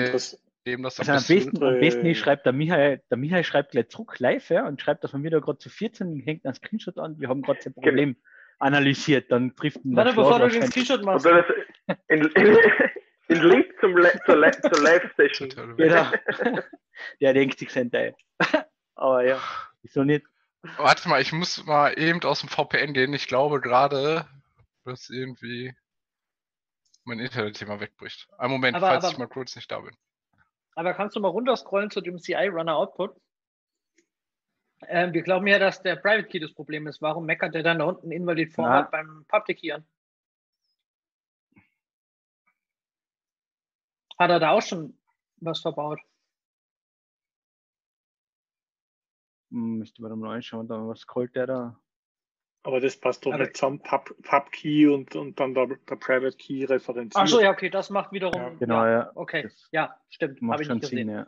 dem 0.68 0.84
das 0.84 1.00
am, 1.00 1.10
also 1.10 1.34
besten, 1.34 1.58
am 1.58 1.60
besten, 1.60 1.64
am 1.64 1.80
besten 1.80 2.16
schreibt 2.16 2.46
der 2.46 2.54
Michael, 2.54 3.02
der 3.10 3.18
Michael 3.18 3.44
schreibt 3.44 3.72
gleich 3.72 3.89
zurück 3.89 4.20
live, 4.20 4.50
ja, 4.50 4.68
und 4.68 4.82
schreibt, 4.82 5.04
dass 5.04 5.14
man 5.14 5.24
wieder 5.24 5.42
gerade 5.42 5.58
zu 5.58 5.70
14 5.70 6.20
hängt 6.20 6.46
ein 6.46 6.54
Screenshot 6.54 6.98
an, 6.98 7.20
wir 7.20 7.30
haben 7.30 7.42
gerade 7.42 7.62
sein 7.62 7.74
genau. 7.74 7.86
Problem 7.86 8.16
analysiert, 8.60 9.32
dann 9.32 9.56
trifft 9.56 9.84
man 9.84 9.96
Warte, 9.96 10.16
bevor 10.16 10.39
du 10.39 10.50
den 10.50 10.68
Screenshot 10.68 11.04
machst. 11.04 11.26
In, 12.08 12.26
in, 12.36 12.58
in 13.32 13.41
Link 13.43 13.73
zum 13.79 13.97
Le 13.97 14.19
zur, 14.25 14.36
Le 14.38 14.51
zur 14.51 14.82
Live-Session. 14.82 15.49
Genau. 15.77 16.11
Der 17.19 17.34
denkt 17.34 17.57
sich 17.57 17.71
sein 17.71 17.89
Teil. 17.89 18.15
Aber 18.95 19.23
ja, 19.25 19.39
wieso 19.82 20.03
nicht? 20.03 20.25
Warte 20.77 21.09
mal, 21.09 21.21
ich 21.21 21.32
muss 21.32 21.65
mal 21.65 21.97
eben 21.97 22.21
aus 22.23 22.41
dem 22.41 22.49
VPN 22.49 22.93
gehen. 22.93 23.13
Ich 23.13 23.27
glaube 23.27 23.61
gerade, 23.61 24.27
dass 24.84 25.09
irgendwie 25.09 25.73
mein 27.03 27.19
Internetthema 27.19 27.79
wegbricht. 27.79 28.27
Ein 28.38 28.51
Moment, 28.51 28.77
aber, 28.77 28.88
falls 28.88 29.05
aber, 29.05 29.13
ich 29.13 29.17
mal 29.17 29.27
kurz 29.27 29.55
nicht 29.55 29.71
da 29.71 29.79
bin. 29.79 29.95
Aber 30.75 30.93
kannst 30.93 31.15
du 31.15 31.19
mal 31.19 31.29
runterscrollen 31.29 31.89
zu 31.89 32.01
dem 32.01 32.19
CI-Runner 32.19 32.75
Output? 32.75 33.19
Ähm, 34.88 35.13
wir 35.13 35.23
glauben 35.23 35.47
ja, 35.47 35.57
dass 35.57 35.82
der 35.82 35.95
Private 35.95 36.27
Key 36.27 36.39
das 36.39 36.53
Problem 36.53 36.86
ist. 36.86 37.01
Warum 37.01 37.25
meckert 37.25 37.55
der 37.55 37.63
dann 37.63 37.79
da 37.79 37.86
unten 37.86 38.11
invalid 38.11 38.53
Format 38.53 38.91
beim 38.91 39.25
Public 39.27 39.59
Key 39.59 39.71
an? 39.71 39.86
Hat 44.22 44.30
er 44.30 44.39
da 44.39 44.51
auch 44.51 44.61
schon 44.61 44.93
was 45.38 45.61
verbaut? 45.61 45.99
Hm, 49.49 49.80
müsste 49.80 50.03
man 50.03 50.19
mal 50.19 50.36
anschauen, 50.36 50.69
was 50.69 50.99
scrollt 50.99 51.36
der 51.36 51.47
da? 51.47 51.80
Aber 52.61 52.80
das 52.80 52.97
passt 52.97 53.26
doch 53.26 53.36
nicht 53.36 53.57
zusammen, 53.57 53.80
Pub, 53.80 54.15
Pub 54.22 54.51
Key 54.51 54.86
und, 54.86 55.15
und 55.15 55.39
dann 55.39 55.55
der, 55.55 55.65
der 55.65 55.95
Private 55.95 56.38
Key 56.38 56.65
referenziert. 56.65 57.15
Achso, 57.19 57.39
ja, 57.39 57.49
okay, 57.49 57.72
das 57.72 57.89
macht 57.89 58.11
wiederum. 58.11 58.39
Ja, 58.39 58.49
genau, 58.59 58.86
ja. 58.86 58.91
ja. 58.91 59.11
Okay, 59.15 59.41
das 59.41 59.67
ja, 59.72 59.99
stimmt. 60.09 60.39
Macht 60.39 60.65
schon 60.65 60.82
Sinn, 60.82 61.09
ja. 61.09 61.26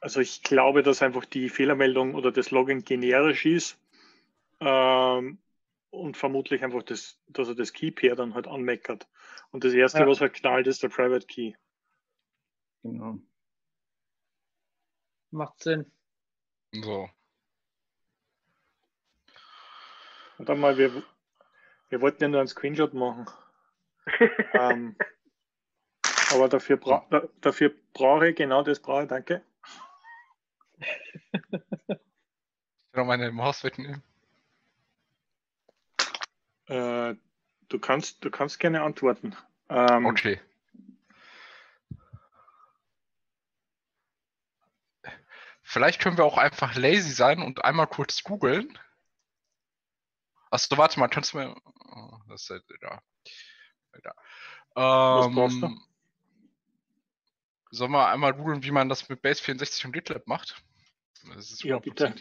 Also 0.00 0.18
ich 0.18 0.42
glaube, 0.42 0.82
dass 0.82 1.00
einfach 1.00 1.24
die 1.26 1.48
Fehlermeldung 1.48 2.16
oder 2.16 2.32
das 2.32 2.50
Login 2.50 2.82
generisch 2.82 3.46
ist 3.46 3.78
ähm, 4.58 5.38
und 5.92 6.16
vermutlich 6.16 6.64
einfach, 6.64 6.82
das, 6.82 7.20
dass 7.28 7.48
er 7.48 7.54
das 7.54 7.72
Key-Pair 7.74 8.16
dann 8.16 8.34
halt 8.34 8.48
anmeckert. 8.48 9.06
Und 9.50 9.62
das 9.62 9.74
erste, 9.74 10.00
ja. 10.00 10.06
was 10.06 10.20
halt 10.20 10.32
knallt, 10.32 10.66
ist 10.66 10.82
der 10.82 10.88
Private 10.88 11.26
Key. 11.26 11.52
Genau. 12.82 13.18
Macht 15.30 15.62
Sinn. 15.62 15.92
So. 16.72 17.10
Warte 20.38 20.54
mal, 20.54 20.78
wir, 20.78 21.02
wir 21.90 22.00
wollten 22.00 22.22
ja 22.22 22.28
nur 22.28 22.40
einen 22.40 22.48
Screenshot 22.48 22.94
machen. 22.94 23.26
ähm, 24.54 24.96
aber 26.30 26.48
dafür, 26.48 26.78
bra 26.78 27.06
dafür 27.42 27.72
brauche 27.92 28.30
ich, 28.30 28.36
genau 28.36 28.62
das 28.62 28.80
brauche 28.80 29.02
ich, 29.02 29.08
danke. 29.08 29.44
ich 30.78 31.98
noch 32.94 33.04
meine 33.04 33.30
Maus 33.30 33.62
wegnehmen. 33.62 34.02
Äh, 36.72 37.16
du, 37.68 37.78
kannst, 37.78 38.24
du 38.24 38.30
kannst 38.30 38.58
gerne 38.58 38.82
antworten. 38.82 39.36
Ähm, 39.68 40.06
okay. 40.06 40.40
Vielleicht 45.60 46.00
können 46.00 46.16
wir 46.16 46.24
auch 46.24 46.38
einfach 46.38 46.74
lazy 46.74 47.10
sein 47.10 47.42
und 47.42 47.64
einmal 47.64 47.86
kurz 47.86 48.22
googeln. 48.22 48.78
Achso, 50.50 50.76
warte 50.78 50.98
mal, 50.98 51.08
kannst 51.08 51.32
du 51.32 51.38
mir. 51.38 51.56
Oh, 51.64 52.18
das 52.28 52.42
ist 52.42 52.50
halt 52.50 52.64
da. 52.80 53.02
da. 54.02 54.14
Ähm, 54.74 55.26
Was 55.26 55.34
brauchst 55.34 55.62
du? 55.62 55.80
Sollen 57.70 57.92
wir 57.92 58.08
einmal 58.08 58.34
googeln, 58.34 58.62
wie 58.62 58.70
man 58.70 58.88
das 58.88 59.08
mit 59.08 59.22
Base 59.22 59.42
64 59.42 59.86
und 59.86 59.92
GitLab 59.92 60.26
macht? 60.26 60.62
Das 61.34 61.50
ist 61.50 61.64
ja, 61.64 61.78
bitte. 61.78 62.14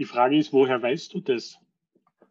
Die 0.00 0.06
Frage 0.06 0.38
ist, 0.38 0.52
woher 0.52 0.82
weißt 0.82 1.12
du 1.12 1.20
das? 1.20 1.58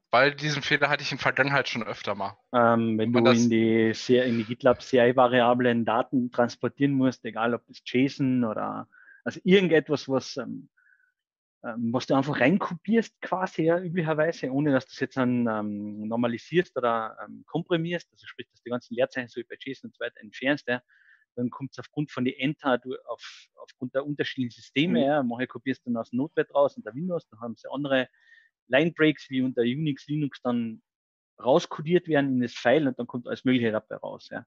Weil 0.09 0.33
diesen 0.33 0.63
Fehler 0.63 0.89
hatte 0.89 1.03
ich 1.03 1.11
in 1.11 1.17
der 1.17 1.21
Vergangenheit 1.21 1.69
schon 1.69 1.83
öfter 1.83 2.15
mal. 2.15 2.35
Ähm, 2.51 2.97
wenn 2.97 3.13
du 3.13 3.19
in 3.29 3.49
die, 3.51 3.93
in 4.09 4.37
die 4.39 4.43
GitLab 4.43 4.81
CI-Variablen 4.81 5.85
Daten 5.85 6.31
transportieren 6.31 6.93
musst, 6.93 7.23
egal 7.25 7.53
ob 7.53 7.65
das 7.67 7.83
JSON 7.85 8.43
oder 8.43 8.87
also 9.23 9.39
irgendetwas, 9.43 10.09
was 10.09 10.37
ähm, 10.37 10.67
ähm, 11.63 11.93
was 11.93 12.07
du 12.07 12.15
einfach 12.15 12.39
reinkopierst 12.39 13.21
quasi, 13.21 13.63
ja, 13.63 13.79
üblicherweise, 13.79 14.49
ohne 14.49 14.71
dass 14.71 14.85
du 14.85 14.91
es 14.93 14.99
jetzt 15.01 15.17
dann 15.17 15.45
ähm, 15.45 16.07
normalisierst 16.07 16.75
oder 16.75 17.17
ähm, 17.23 17.43
komprimierst, 17.45 18.07
also 18.11 18.25
sprich, 18.25 18.47
dass 18.49 18.63
die 18.63 18.69
ganzen 18.69 18.95
Leerzeichen 18.95 19.27
so 19.27 19.41
wie 19.41 19.45
bei 19.47 19.57
JSON 19.59 19.89
und 19.89 19.93
so 19.95 19.99
weiter 19.99 20.21
entfernst, 20.21 20.67
ja, 20.67 20.81
dann 21.39 21.49
kommt 21.49 21.71
es 21.71 21.79
aufgrund 21.79 22.11
von 22.11 22.25
den 22.25 22.35
Enter, 22.35 22.77
du, 22.77 22.95
auf, 23.05 23.47
aufgrund 23.55 23.95
der 23.95 24.05
unterschiedlichen 24.05 24.51
Systeme, 24.51 24.99
mhm. 24.99 25.05
ja, 25.05 25.23
manche 25.23 25.47
kopierst 25.47 25.85
du 25.85 25.89
dann 25.89 25.97
aus 25.97 26.13
Notepad 26.13 26.53
raus 26.53 26.77
und 26.77 26.85
der 26.85 26.93
Windows, 26.93 27.27
dann 27.29 27.39
haben 27.39 27.55
sie 27.55 27.71
andere 27.71 28.07
Line 28.67 28.91
Breaks, 28.91 29.29
wie 29.29 29.41
unter 29.41 29.61
Unix, 29.61 30.07
Linux 30.07 30.41
dann 30.41 30.81
rauskodiert 31.41 32.07
werden 32.07 32.33
in 32.33 32.41
das 32.41 32.53
File 32.53 32.87
und 32.87 32.99
dann 32.99 33.07
kommt 33.07 33.27
alles 33.27 33.45
Mögliche 33.45 33.71
dabei 33.71 33.95
raus, 33.95 34.29
ja. 34.29 34.45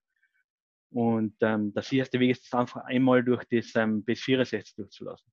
Und 0.91 1.35
ähm, 1.41 1.73
der 1.73 1.83
sicherste 1.83 2.21
Weg 2.21 2.33
ist 2.33 2.45
es 2.45 2.53
einfach 2.53 2.85
einmal 2.85 3.25
durch 3.25 3.45
das 3.51 3.75
ähm, 3.75 4.05
Base64 4.05 4.77
durchzulassen 4.77 5.33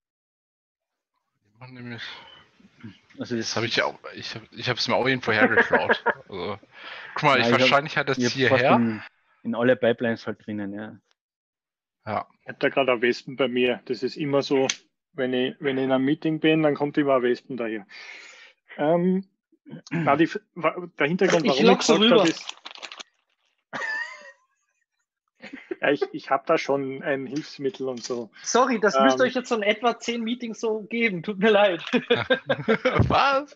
nämlich. 1.67 2.03
Also 3.17 3.35
das 3.35 3.55
habe 3.55 3.65
ich 3.65 3.75
ja 3.75 3.85
auch, 3.85 3.99
ich 4.15 4.35
habe 4.35 4.45
ich 4.51 4.67
es 4.67 4.87
mir 4.87 4.95
auch 4.95 5.05
irgendwo 5.05 5.31
hergeklaut. 5.31 6.03
also, 6.29 6.59
guck 7.15 7.23
mal, 7.23 7.39
ich, 7.41 7.51
wahrscheinlich 7.51 7.97
hab, 7.97 8.07
hat 8.07 8.17
das 8.17 8.31
hierher. 8.31 8.75
In, 8.75 9.01
in, 9.43 9.55
alle 9.55 9.75
Pipelines 9.75 10.25
halt 10.25 10.45
drinnen, 10.45 10.73
ja. 10.73 10.97
Ja. 12.09 12.25
Ich 12.41 12.47
habe 12.47 12.57
da 12.57 12.69
gerade 12.69 12.91
ein 12.91 13.03
Wespen 13.03 13.35
bei 13.35 13.47
mir. 13.47 13.81
Das 13.85 14.01
ist 14.01 14.17
immer 14.17 14.41
so, 14.41 14.67
wenn 15.13 15.31
ich, 15.31 15.55
wenn 15.59 15.77
ich 15.77 15.83
in 15.83 15.91
einem 15.91 16.05
Meeting 16.05 16.39
bin, 16.39 16.63
dann 16.63 16.73
kommt 16.73 16.97
immer 16.97 17.17
ein 17.17 17.21
Wespen 17.21 17.55
daher. 17.55 17.85
Ähm, 18.77 19.25
na, 19.91 20.15
die, 20.15 20.27
der 20.55 21.07
Hintergrund, 21.07 21.45
warum 21.45 21.45
ich, 21.45 21.69
ich 21.69 21.77
gesagt 21.77 22.11
habe, 22.11 22.27
ist, 22.27 22.55
ja, 25.81 25.91
ich, 25.91 26.01
ich 26.11 26.31
habe 26.31 26.45
da 26.47 26.57
schon 26.57 27.03
ein 27.03 27.27
Hilfsmittel 27.27 27.87
und 27.87 28.03
so. 28.03 28.31
Sorry, 28.41 28.79
das 28.79 28.95
ähm, 28.95 29.03
müsst 29.03 29.19
ihr 29.19 29.25
euch 29.25 29.35
jetzt 29.35 29.49
so 29.49 29.55
in 29.55 29.61
etwa 29.61 29.99
zehn 29.99 30.23
Meetings 30.23 30.59
so 30.59 30.81
geben. 30.81 31.21
Tut 31.21 31.37
mir 31.37 31.51
leid. 31.51 31.83
Was? 33.07 33.55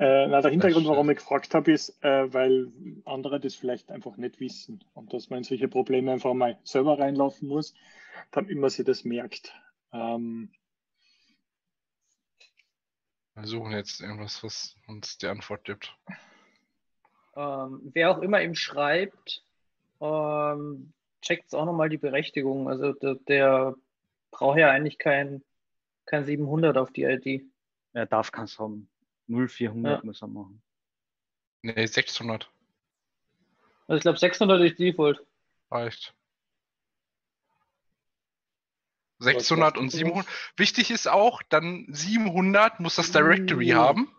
Äh, 0.00 0.28
na, 0.28 0.40
der 0.40 0.50
Hintergrund, 0.50 0.86
warum 0.86 1.10
ich 1.10 1.18
gefragt 1.18 1.54
habe, 1.54 1.72
ist, 1.72 2.02
äh, 2.02 2.32
weil 2.32 2.72
andere 3.04 3.38
das 3.38 3.54
vielleicht 3.54 3.90
einfach 3.90 4.16
nicht 4.16 4.40
wissen 4.40 4.82
und 4.94 5.12
dass 5.12 5.28
man 5.28 5.40
in 5.40 5.44
solche 5.44 5.68
Probleme 5.68 6.10
einfach 6.10 6.32
mal 6.32 6.58
selber 6.64 6.98
reinlaufen 6.98 7.46
muss, 7.46 7.74
damit 8.30 8.56
man 8.56 8.70
sich 8.70 8.86
das 8.86 9.04
merkt. 9.04 9.54
Ähm, 9.92 10.50
wir 13.34 13.46
suchen 13.46 13.72
jetzt 13.72 14.00
irgendwas, 14.00 14.42
was 14.42 14.74
uns 14.86 15.18
die 15.18 15.26
Antwort 15.26 15.64
gibt. 15.64 15.94
Ähm, 17.36 17.80
wer 17.92 18.10
auch 18.10 18.22
immer 18.22 18.40
ihm 18.42 18.54
schreibt, 18.54 19.44
ähm, 20.00 20.94
checkt 21.20 21.54
auch 21.54 21.66
nochmal 21.66 21.90
die 21.90 21.98
Berechtigung. 21.98 22.68
Also 22.68 22.94
der, 22.94 23.16
der, 23.28 23.74
braucht 24.30 24.58
ja 24.58 24.70
eigentlich 24.70 24.98
kein, 24.98 25.42
kein 26.06 26.24
700 26.24 26.76
auf 26.76 26.90
die 26.90 27.04
ID. 27.04 27.42
Er 27.92 28.06
darf 28.06 28.32
keins 28.32 28.58
haben. 28.58 28.89
0400 29.30 29.98
ja. 30.00 30.04
muss 30.04 30.22
er 30.22 30.28
machen. 30.28 30.62
Nee, 31.62 31.86
600. 31.86 32.50
Also 33.86 33.96
ich 33.96 34.02
glaube 34.02 34.18
600 34.18 34.60
ist 34.62 34.78
Default. 34.78 35.24
Reicht. 35.70 36.14
600 39.20 39.76
und 39.76 39.90
700. 39.90 40.26
Wichtig 40.56 40.90
ist 40.90 41.06
auch, 41.06 41.42
dann 41.42 41.86
700 41.90 42.80
muss 42.80 42.96
das 42.96 43.12
Directory 43.12 43.72
mhm. 43.72 43.76
haben, 43.76 44.16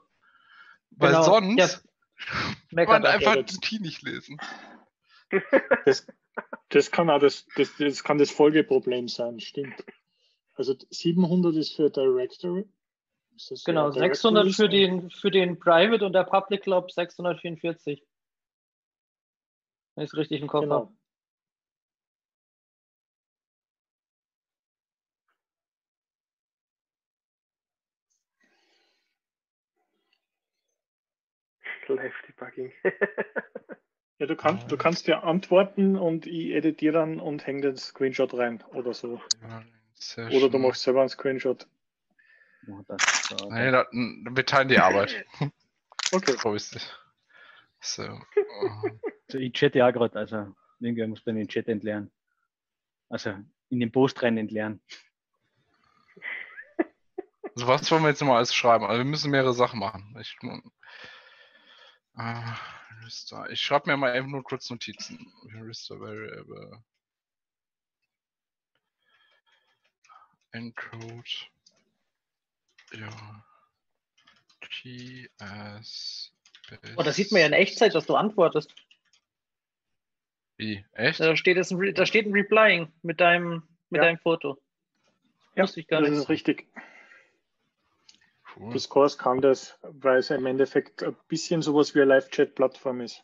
weil 0.91 1.11
genau. 1.11 1.23
sonst 1.23 1.83
ja. 2.69 2.85
kann 2.85 3.01
man 3.01 3.05
einfach 3.05 3.35
die 3.43 3.57
Key 3.57 3.79
nicht 3.79 4.03
lesen. 4.03 4.39
Das, 5.85 6.05
das, 6.69 6.91
kann 6.91 7.09
auch 7.09 7.19
das, 7.19 7.47
das, 7.55 7.71
das 7.79 8.03
kann 8.03 8.17
das 8.17 8.29
Folgeproblem 8.29 9.07
sein, 9.07 9.39
stimmt. 9.39 9.83
Also 10.53 10.75
700 10.89 11.55
ist 11.55 11.75
für 11.75 11.89
Directory. 11.89 12.65
Genau, 13.65 13.87
ja 13.87 13.91
600 13.91 14.53
für 14.53 14.69
den, 14.69 15.09
für 15.09 15.31
den 15.31 15.59
Private 15.59 16.05
und 16.05 16.13
der 16.13 16.23
Public 16.23 16.63
Club 16.63 16.91
644. 16.91 18.03
Wenn 19.95 20.03
ich 20.03 20.09
es 20.11 20.17
richtig 20.17 20.41
im 20.41 20.47
Kopf 20.47 20.63
genau. 20.63 20.75
habe. 20.75 20.93
Live 31.87 32.13
Debugging. 32.27 32.71
Ja, 34.21 34.27
du 34.27 34.35
kannst, 34.35 34.71
du 34.71 34.77
kannst 34.77 35.07
ja 35.07 35.23
antworten 35.23 35.95
und 35.95 36.27
ich 36.27 36.51
editiere 36.51 36.93
dann 36.93 37.19
und 37.19 37.47
hänge 37.47 37.61
den 37.61 37.77
Screenshot 37.77 38.35
rein 38.35 38.63
oder 38.71 38.93
so. 38.93 39.19
Ja, 39.41 40.27
oder 40.27 40.47
du 40.47 40.59
machst 40.59 40.83
selber 40.83 40.99
einen 40.99 41.09
Screenshot. 41.09 41.67
Das, 42.87 43.33
nee, 43.49 43.71
dann, 43.71 43.85
wir 43.91 44.45
teilen 44.45 44.67
die 44.67 44.77
Arbeit. 44.77 45.25
okay. 46.11 46.35
So 46.37 46.53
es. 46.53 46.71
So. 47.79 48.03
also 48.03 49.37
ich 49.39 49.53
chatte 49.53 49.79
ja 49.79 49.89
gerade, 49.89 50.19
also 50.19 50.55
irgendwer 50.79 51.07
muss 51.07 51.23
dann 51.23 51.35
den 51.35 51.47
Chat 51.47 51.67
entleeren. 51.67 52.11
Also 53.09 53.35
in 53.69 53.79
den 53.79 53.91
Post 53.91 54.21
rein 54.21 54.37
entleeren. 54.37 54.81
Also 57.55 57.67
was 57.67 57.91
wollen 57.91 58.03
wir 58.03 58.09
jetzt 58.09 58.21
mal 58.21 58.37
alles 58.37 58.53
schreiben? 58.53 58.85
Also 58.85 58.99
wir 58.99 59.05
müssen 59.05 59.31
mehrere 59.31 59.53
Sachen 59.53 59.79
machen. 59.79 60.15
Ich, 60.19 60.37
äh, 62.17 63.51
ich 63.51 63.61
schreibe 63.61 63.89
mir 63.89 63.97
mal 63.97 64.15
eben 64.15 64.31
nur 64.31 64.43
kurz 64.43 64.69
Notizen. 64.69 65.33
Register 65.53 65.99
Variable. 65.99 66.83
Encode 70.51 71.49
key 74.69 75.27
as 75.39 76.31
Oh, 76.95 77.03
da 77.03 77.11
sieht 77.11 77.31
man 77.31 77.41
ja 77.41 77.47
in 77.47 77.53
Echtzeit, 77.53 77.93
dass 77.95 78.05
du 78.05 78.15
antwortest. 78.15 78.73
Wie? 80.57 80.85
Echt? 80.93 81.19
Da 81.19 81.35
steht, 81.35 81.57
es 81.57 81.71
ein, 81.71 81.93
da 81.93 82.05
steht 82.05 82.27
ein 82.27 82.31
Replying 82.33 82.91
mit 83.01 83.19
deinem, 83.19 83.63
mit 83.89 83.99
Ja. 83.99 84.05
deinem 84.07 84.19
Foto. 84.19 84.61
Ja, 85.55 85.63
Wusste 85.63 85.81
ich 85.81 85.87
gar 85.87 85.99
das 86.01 86.11
nicht. 86.11 86.19
ist 86.19 86.29
richtig. 86.29 86.67
Cool. 88.55 88.73
Discourse 88.73 89.17
kann 89.17 89.41
das, 89.41 89.77
weil 89.81 90.19
es 90.19 90.29
im 90.29 90.45
Endeffekt 90.45 91.03
ein 91.03 91.15
bisschen 91.27 91.61
sowas 91.61 91.93
wie 91.95 92.01
eine 92.01 92.09
Live-Chat-Plattform 92.15 93.01
ist. 93.01 93.23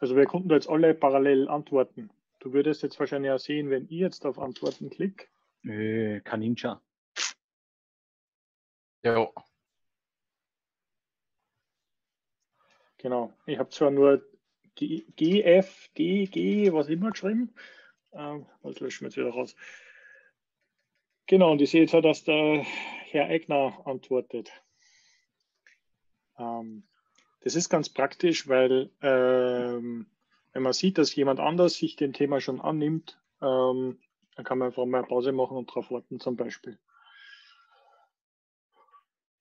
Also 0.00 0.16
wir 0.16 0.24
konnten 0.26 0.48
da 0.48 0.54
jetzt 0.56 0.68
alle 0.68 0.94
parallel 0.94 1.48
antworten. 1.48 2.10
Du 2.40 2.52
würdest 2.52 2.82
jetzt 2.82 2.98
wahrscheinlich 2.98 3.30
auch 3.30 3.38
sehen, 3.38 3.70
wenn 3.70 3.84
ich 3.84 3.90
jetzt 3.92 4.26
auf 4.26 4.38
Antworten 4.38 4.90
klicke, 4.90 5.26
Nö, 5.62 6.20
Kaninja. 6.22 6.82
Jo. 9.02 9.32
genau. 12.98 13.32
Ich 13.46 13.58
habe 13.58 13.70
zwar 13.70 13.90
nur 13.90 14.22
G, 14.74 15.04
GF, 15.16 15.90
G, 15.94 16.26
G, 16.26 16.72
was 16.72 16.88
immer 16.88 17.10
geschrieben. 17.10 17.54
Ähm, 18.12 18.46
das 18.62 18.80
löschen 18.80 19.02
wir 19.02 19.08
jetzt 19.08 19.16
wieder 19.16 19.30
raus. 19.30 19.56
Genau, 21.26 21.52
und 21.52 21.62
ich 21.62 21.70
sehe 21.70 21.82
jetzt 21.82 21.94
auch, 21.94 22.02
dass 22.02 22.24
der 22.24 22.64
Herr 23.10 23.26
Eigner 23.26 23.80
antwortet. 23.84 24.50
Ähm, 26.38 26.84
das 27.40 27.54
ist 27.54 27.68
ganz 27.68 27.88
praktisch, 27.88 28.48
weil 28.48 28.90
ähm, 29.00 30.06
wenn 30.52 30.62
man 30.62 30.72
sieht, 30.72 30.98
dass 30.98 31.14
jemand 31.14 31.40
anders 31.40 31.74
sich 31.74 31.96
dem 31.96 32.12
Thema 32.12 32.40
schon 32.40 32.60
annimmt, 32.60 33.20
ähm, 33.40 33.98
dann 34.34 34.44
kann 34.44 34.58
man 34.58 34.68
einfach 34.68 34.84
mal 34.84 35.04
Pause 35.04 35.32
machen 35.32 35.56
und 35.56 35.70
darauf 35.70 35.90
warten 35.90 36.20
zum 36.20 36.36
Beispiel. 36.36 36.78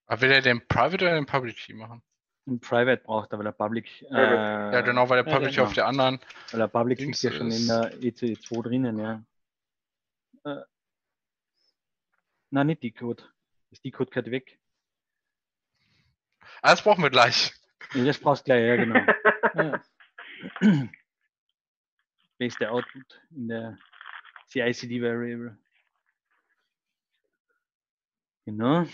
Aber 0.10 0.22
will 0.22 0.32
er 0.32 0.42
den 0.42 0.68
Private 0.68 1.06
oder 1.06 1.14
den 1.14 1.26
Public 1.28 1.56
Key 1.58 1.74
machen? 1.76 2.02
Ein 2.48 2.60
Private 2.60 3.04
braucht 3.04 3.32
er, 3.32 3.38
weil 3.38 3.44
der 3.46 3.52
Public. 3.52 4.02
Äh, 4.10 4.16
Ja, 4.16 4.82
genau, 4.82 5.08
weil 5.08 5.24
der 5.24 5.32
ja, 5.32 5.38
Public 5.38 5.56
genau. 5.56 5.68
auf 5.68 5.74
der 5.74 5.86
anderen. 5.86 6.20
Weil 6.50 6.60
der 6.62 6.68
Public 6.68 7.00
liegt 7.00 7.22
ja 7.22 7.32
schon 7.32 7.48
in 7.48 7.52
ist- 7.52 7.70
der 7.70 7.94
EC2 8.02 8.64
drinnen, 8.64 8.98
ja. 8.98 9.24
Äh, 10.46 10.64
nein, 12.50 12.68
nicht 12.68 12.82
die 12.82 12.92
Code. 12.92 13.24
Das 13.70 13.82
die 13.82 13.92
Code 13.92 14.10
gehört 14.10 14.32
weg. 14.32 14.58
Ah, 16.64 16.72
das 16.72 16.82
brauchen 16.82 17.04
wir 17.04 17.12
gleich. 17.12 17.54
Ja, 17.94 18.04
das 18.04 18.18
brauchst 18.18 18.42
du 18.42 18.46
gleich, 18.46 18.64
ja, 18.66 18.76
genau. 18.78 18.96
ja. 20.64 20.90
Beste 22.40 22.72
Output 22.72 23.22
in 23.30 23.48
der 23.50 23.78
CICD 24.50 25.02
Variable. 25.04 25.56
Genau. 28.46 28.88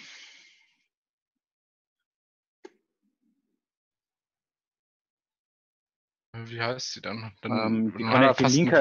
Wie 6.46 6.62
heißt 6.62 6.94
sie 6.94 7.02
dann? 7.02 7.34
dann 7.42 7.52
Ähm, 7.52 7.94
kann 7.94 8.24
ich 8.24 8.38
den 8.38 8.46
fast 8.46 8.56
Link 8.56 8.74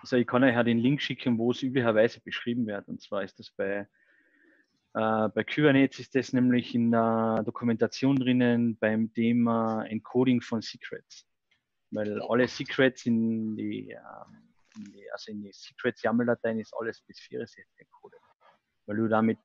Also 0.00 0.16
ich 0.16 0.26
kann 0.26 0.44
euch 0.44 0.54
ja 0.54 0.62
den 0.62 0.78
Link 0.78 1.00
schicken, 1.00 1.38
wo 1.38 1.50
es 1.50 1.62
üblicherweise 1.62 2.20
beschrieben 2.20 2.66
wird. 2.66 2.88
Und 2.88 3.00
zwar 3.00 3.22
ist 3.22 3.38
das 3.38 3.50
bei, 3.50 3.88
äh, 4.94 5.28
bei 5.28 5.44
Kubernetes 5.44 6.00
ist 6.00 6.14
das 6.14 6.32
nämlich 6.32 6.74
in 6.74 6.90
der 6.90 7.42
Dokumentation 7.44 8.16
drinnen 8.16 8.76
beim 8.78 9.12
Thema 9.12 9.84
Encoding 9.84 10.40
von 10.40 10.60
Secrets. 10.60 11.26
Weil 11.90 12.20
alle 12.22 12.48
Secrets 12.48 13.06
in 13.06 13.56
die, 13.56 13.90
ähm, 13.90 14.54
in 14.76 14.84
die 14.92 15.10
also 15.12 15.30
in 15.30 15.42
die 15.42 15.52
Secrets 15.52 16.02
YAML-Dateien 16.02 16.58
ist 16.58 16.74
alles 16.78 17.00
bis 17.02 17.20
64 17.20 17.64
encoded. 17.76 18.20
Weil 18.86 18.96
du 18.96 19.08
damit, 19.08 19.38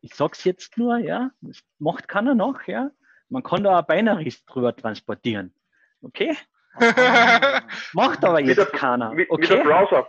ich 0.00 0.14
sag's 0.14 0.44
jetzt 0.44 0.78
nur, 0.78 0.98
ja, 0.98 1.30
das 1.40 1.60
macht 1.78 2.08
keiner 2.08 2.34
noch, 2.34 2.62
ja. 2.66 2.90
Man 3.28 3.42
kann 3.42 3.62
da 3.62 3.78
auch 3.78 3.86
Binaries 3.86 4.44
drüber 4.44 4.74
transportieren. 4.74 5.54
Okay? 6.02 6.36
Macht 7.92 8.24
aber 8.24 8.40
Mit 8.40 8.46
jetzt 8.48 8.58
der- 8.58 8.66
keiner. 8.66 9.12
Mit, 9.12 9.30
mit 9.30 9.48
der 9.50 9.58
Okay? 9.60 9.68
Browser. 9.68 10.08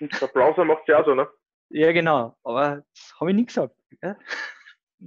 Der 0.00 0.26
Browser 0.28 0.64
macht 0.64 0.88
ja 0.88 1.00
auch 1.00 1.04
so, 1.04 1.14
ne? 1.14 1.28
Ja, 1.68 1.92
genau. 1.92 2.36
Aber 2.42 2.82
das 2.94 3.14
habe 3.20 3.30
ich 3.30 3.36
nicht 3.36 3.48
gesagt. 3.48 3.74
Ja? 4.02 4.14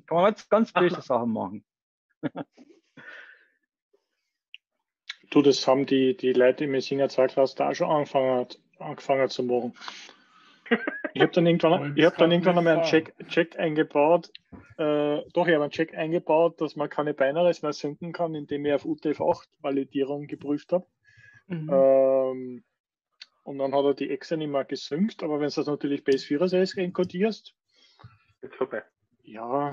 Kann 0.07 0.17
man 0.17 0.27
jetzt 0.27 0.49
ganz 0.49 0.71
böse 0.71 1.01
Sachen 1.01 1.34
machen. 1.34 1.65
Du, 5.31 5.41
das 5.41 5.67
haben 5.67 5.86
die, 5.86 6.15
die 6.15 6.31
Leute 6.34 6.65
im 6.65 6.71
Messinger 6.71 7.09
2 7.09 7.27
Cluster 7.27 7.69
auch 7.69 7.73
schon 7.73 7.89
angefangen, 7.89 8.47
angefangen 8.79 9.29
zu 9.29 9.43
machen. 9.43 9.73
Ich 11.14 11.22
habe 11.22 11.32
dann 11.32 11.45
irgendwann, 11.45 11.95
ich 11.95 12.05
hab 12.05 12.18
dann 12.18 12.32
irgendwann 12.32 12.57
einmal 12.57 12.78
einen. 12.78 12.86
Check, 12.86 13.14
Check 13.28 13.59
eingebaut. 13.59 14.32
Äh, 14.78 15.22
doch, 15.34 15.47
ich 15.47 15.53
habe 15.53 15.64
einen 15.64 15.72
Check 15.72 15.95
eingebaut, 15.95 16.59
dass 16.59 16.76
man 16.76 16.89
keine 16.89 17.14
Binaries 17.14 17.61
mehr 17.61 17.74
synken 17.74 18.14
kann, 18.14 18.34
indem 18.34 18.66
ich 18.66 18.74
auf 18.74 18.86
UTF-8 18.86 19.47
Validierung 19.61 20.28
geprüft 20.28 20.74
habe. 20.74 20.86
Mhm. 21.47 21.70
Ähm, 21.72 22.64
und 23.43 23.57
dann 23.57 23.74
hat 23.74 23.84
er 23.84 23.93
die 23.93 24.09
Exe 24.09 24.38
nicht 24.38 24.49
mehr 24.49 24.64
gesynkt, 24.64 25.22
aber 25.22 25.39
wenn 25.39 25.49
du 25.49 25.55
das 25.55 25.68
natürlich 25.68 26.03
Base 26.03 26.26
4 26.26 26.41
enkodierst, 26.78 27.53
Jetzt 28.41 28.55
vorbei. 28.55 28.84
ja, 29.24 29.70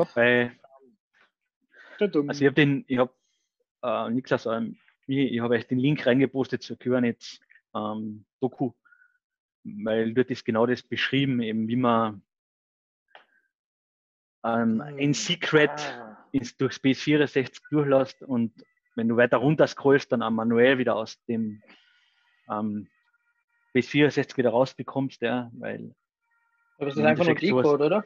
der 1.98 2.08
dumm. 2.08 2.28
also 2.28 2.40
ich 2.40 2.46
habe 2.46 2.54
den, 2.54 2.84
ich 2.88 2.98
habe 2.98 3.12
äh, 3.82 4.10
nichts 4.10 4.32
aus 4.32 4.46
eurem, 4.46 4.76
ich, 5.06 5.32
ich 5.32 5.40
habe 5.40 5.54
euch 5.54 5.66
den 5.66 5.78
Link 5.78 6.06
reingepostet 6.06 6.62
zur 6.62 6.78
Kubernetes 6.78 7.40
ähm, 7.74 8.24
Doku, 8.40 8.72
weil 9.64 10.14
dort 10.14 10.30
ist 10.30 10.44
genau 10.44 10.66
das 10.66 10.82
beschrieben, 10.82 11.40
eben 11.40 11.68
wie 11.68 11.76
man 11.76 12.22
ähm, 14.44 14.80
ein 14.80 15.14
Secret 15.14 15.70
Ah. 15.70 16.26
ins, 16.32 16.56
durch 16.56 16.74
Space 16.74 17.02
64 17.02 17.62
durchlässt 17.70 18.22
und 18.22 18.52
wenn 18.96 19.08
du 19.08 19.16
weiter 19.16 19.36
runter 19.36 19.66
scrollst, 19.66 20.12
dann 20.12 20.22
auch 20.22 20.30
manuell 20.30 20.78
wieder 20.78 20.96
aus 20.96 21.22
dem 21.26 21.62
ähm, 22.50 22.88
Space 23.70 23.88
64 23.88 24.36
wieder 24.36 24.50
rausbekommst, 24.50 25.22
ja, 25.22 25.50
weil 25.54 25.94
Aber 26.76 26.86
das 26.86 26.96
ist 26.96 27.04
einfach 27.04 27.24
nur 27.24 27.34
Decode, 27.34 27.84
oder? 27.84 28.04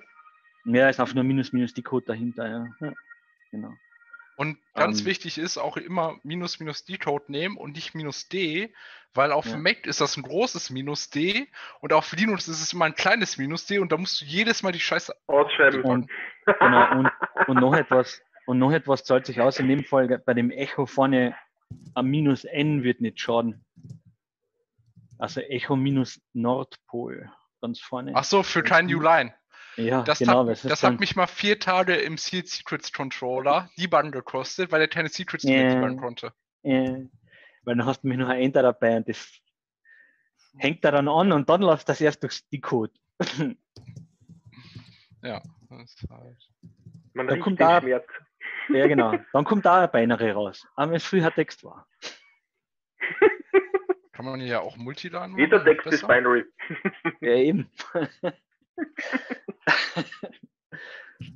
ja, 0.66 0.88
ist 0.88 1.00
einfach 1.00 1.14
nur 1.14 1.24
minus 1.24 1.52
minus 1.52 1.72
die 1.72 1.82
Code 1.82 2.06
dahinter, 2.06 2.48
ja. 2.48 2.66
ja 2.80 2.92
genau. 3.50 3.72
Und 4.36 4.58
ganz 4.74 5.00
Ähm. 5.00 5.06
wichtig 5.06 5.38
ist 5.38 5.58
auch 5.58 5.76
immer 5.76 6.18
minus 6.22 6.58
minus 6.60 6.84
D-Code 6.84 7.26
nehmen 7.28 7.56
und 7.56 7.74
nicht 7.76 7.94
minus 7.94 8.28
D, 8.28 8.74
weil 9.14 9.30
auf 9.32 9.46
Ja. 9.46 9.52
dem 9.52 9.62
Mac 9.62 9.86
ist 9.86 10.00
das 10.00 10.16
ein 10.16 10.22
großes 10.22 10.70
minus 10.70 11.10
D 11.10 11.48
und 11.80 11.92
auf 11.92 12.12
Linux 12.12 12.48
ist 12.48 12.60
es 12.60 12.72
immer 12.72 12.86
ein 12.86 12.94
kleines 12.94 13.38
minus 13.38 13.66
D 13.66 13.78
und 13.78 13.92
da 13.92 13.96
musst 13.96 14.20
du 14.20 14.24
jedes 14.24 14.62
Mal 14.62 14.72
die 14.72 14.80
Scheiße. 14.80 15.14
Ausschreiben. 15.28 15.82
Und, 15.82 16.10
genau, 16.46 16.98
und, 16.98 17.10
und 17.46 17.60
noch 17.60 17.74
etwas, 17.74 18.20
und 18.46 18.58
noch 18.58 18.72
etwas 18.72 19.04
zahlt 19.04 19.26
sich 19.26 19.40
aus 19.40 19.58
in 19.60 19.68
dem 19.68 19.84
Fall 19.84 20.08
bei 20.18 20.34
dem 20.34 20.50
Echo 20.50 20.86
vorne 20.86 21.36
am 21.94 22.06
minus 22.06 22.44
N 22.44 22.82
wird 22.82 23.00
nicht 23.00 23.20
schaden. 23.20 23.64
Also 25.18 25.40
Echo 25.40 25.76
minus 25.76 26.20
Nordpol 26.32 27.30
ganz 27.60 27.80
vorne. 27.80 28.12
Ach 28.14 28.24
so, 28.24 28.42
für 28.42 28.62
kein 28.62 28.86
New 28.86 29.00
Line. 29.00 29.32
Ja, 29.76 30.02
Das, 30.02 30.18
genau, 30.18 30.40
hat, 30.42 30.48
das 30.48 30.62
das 30.62 30.80
dann, 30.80 30.94
hat 30.94 31.00
mich 31.00 31.16
mal 31.16 31.26
vier 31.26 31.58
Tage 31.58 31.94
im 31.96 32.16
Sealed 32.16 32.48
Secrets 32.48 32.92
Controller 32.92 33.68
debuggen 33.78 34.10
gekostet, 34.12 34.70
weil 34.72 34.80
er 34.80 34.88
keine 34.88 35.08
Secrets 35.08 35.44
mehr 35.44 35.62
Ja. 35.68 35.74
debuggen 35.74 35.96
konnte. 35.98 36.32
äh, 36.62 37.04
weil 37.64 37.76
dann 37.76 37.86
hast 37.86 38.02
du 38.02 38.08
mich 38.08 38.18
noch 38.18 38.28
ein 38.28 38.40
Enter 38.40 38.62
dabei 38.62 38.96
und 38.98 39.08
das 39.08 39.40
hängt 40.58 40.84
da 40.84 40.90
dann 40.90 41.08
an 41.08 41.32
und 41.32 41.48
dann 41.48 41.62
läuft 41.62 41.88
das 41.88 42.00
erst 42.00 42.22
durch 42.22 42.42
die 42.50 42.60
Code. 42.60 42.92
Ja. 45.22 45.40
Das 45.70 45.82
ist 45.94 46.06
halt. 46.10 46.36
Man 47.14 47.26
Da 47.26 47.32
riecht 47.34 47.44
kommt 47.44 47.58
da- 47.60 47.80
Schmerz. 47.80 48.04
ja, 48.68 48.86
genau. 48.86 49.14
Dann 49.32 49.44
kommt 49.44 49.64
da 49.64 49.84
ein 49.84 49.90
Binary 49.90 50.30
raus. 50.32 50.66
Aber 50.76 50.90
wenn 50.90 50.96
es 50.98 51.04
früher 51.04 51.32
Text 51.32 51.64
war. 51.64 51.86
Kann 54.12 54.26
man 54.26 54.40
ja 54.42 54.60
auch 54.60 54.76
Multiladen 54.76 55.38
Jeder 55.38 55.56
machen? 55.58 55.66
Text 55.66 55.86
ist? 55.86 56.06
Binary. 56.06 56.44
Ja, 57.22 57.32
eben. 57.36 57.70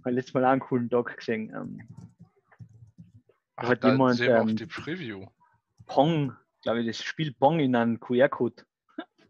Weil 0.03 0.15
letztes 0.15 0.35
Mal 0.35 0.45
auch 0.45 0.51
einen 0.51 0.61
coolen 0.61 0.91
Tag 0.91 1.17
gesehen. 1.17 1.51
Ähm, 1.55 1.89
Ach, 3.57 3.69
hat 3.69 3.85
da 3.85 3.93
jemand, 3.93 4.17
sehen 4.17 4.29
wir 4.29 4.43
auch 4.43 4.49
ähm, 4.49 4.57
die 4.57 4.67
Preview. 4.67 5.27
Pong, 5.87 6.37
glaube 6.63 6.81
ich, 6.81 6.87
das 6.87 7.03
Spiel 7.03 7.33
Pong 7.33 7.61
in 7.61 7.75
einen 7.75 7.99
QR-Code 8.01 8.65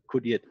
kodiert. 0.06 0.44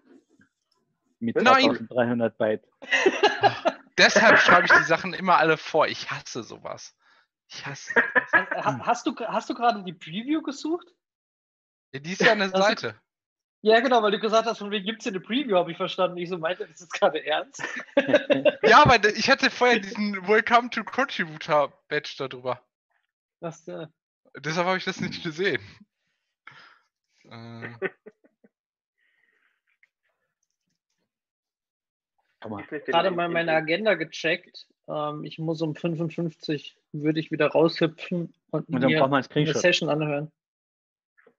Mit 1.19 1.35
Nein! 1.35 1.65
2300 1.65 2.37
Byte. 2.37 2.67
Deshalb 3.97 4.37
schreibe 4.39 4.65
ich 4.67 4.71
die 4.71 4.83
Sachen 4.83 5.13
immer 5.13 5.37
alle 5.37 5.57
vor. 5.57 5.87
Ich 5.87 6.11
hasse 6.11 6.43
sowas. 6.43 6.95
Ich 7.47 7.65
hasse 7.65 7.91
sowas. 7.93 8.65
Hast 8.85 9.07
du, 9.07 9.15
hast 9.15 9.49
du 9.49 9.55
gerade 9.55 9.83
die 9.83 9.93
Preview 9.93 10.41
gesucht? 10.43 10.87
Ja, 11.91 11.99
die 11.99 12.11
ist 12.11 12.21
ja 12.21 12.33
eine 12.33 12.49
Das- 12.51 12.61
Seite. 12.61 12.95
Ja, 13.61 13.79
genau, 13.79 14.01
weil 14.03 14.11
du 14.11 14.19
gesagt 14.19 14.45
hast, 14.47 14.59
von 14.59 14.69
wem 14.71 14.83
gibt 14.83 14.99
es 14.99 15.03
hier 15.03 15.11
eine 15.13 15.19
Preview, 15.19 15.55
habe 15.57 15.71
ich 15.71 15.77
verstanden. 15.77 16.17
Ich 16.17 16.29
so 16.29 16.37
meinte, 16.37 16.67
das 16.67 16.79
ist 16.81 16.91
gerade 16.93 17.25
ernst. 17.25 17.63
Ja, 18.63 18.83
aber 18.83 19.03
ich 19.09 19.29
hatte 19.29 19.49
vorher 19.49 19.79
diesen 19.79 20.27
Welcome 20.27 20.69
to 20.69 20.83
Contributor 20.83 21.71
Badge 21.87 22.15
darüber. 22.17 22.61
Das, 23.39 23.67
äh, 23.67 23.87
Deshalb 24.39 24.67
habe 24.67 24.77
ich 24.77 24.83
das 24.85 24.99
nicht 24.99 25.23
gesehen. 25.23 25.61
Äh, 27.23 27.69
gerade 32.85 33.11
mal 33.11 33.25
in- 33.25 33.33
meine 33.33 33.53
Agenda 33.53 33.95
gecheckt. 33.95 34.67
Ähm, 34.87 35.23
ich 35.23 35.39
muss 35.39 35.61
um 35.61 35.75
55 35.75 36.77
würde 36.91 37.19
ich 37.19 37.31
wieder 37.31 37.47
raushüpfen 37.47 38.33
und, 38.51 38.67
Und 38.69 38.81
dann 38.81 38.91
mir 38.91 38.99
braucht 38.99 39.09
man 39.11 39.17
einen 39.19 39.23
eine 39.23 39.23
Screenshot. 39.23 39.57
Session 39.57 39.89
anhören. 39.89 40.31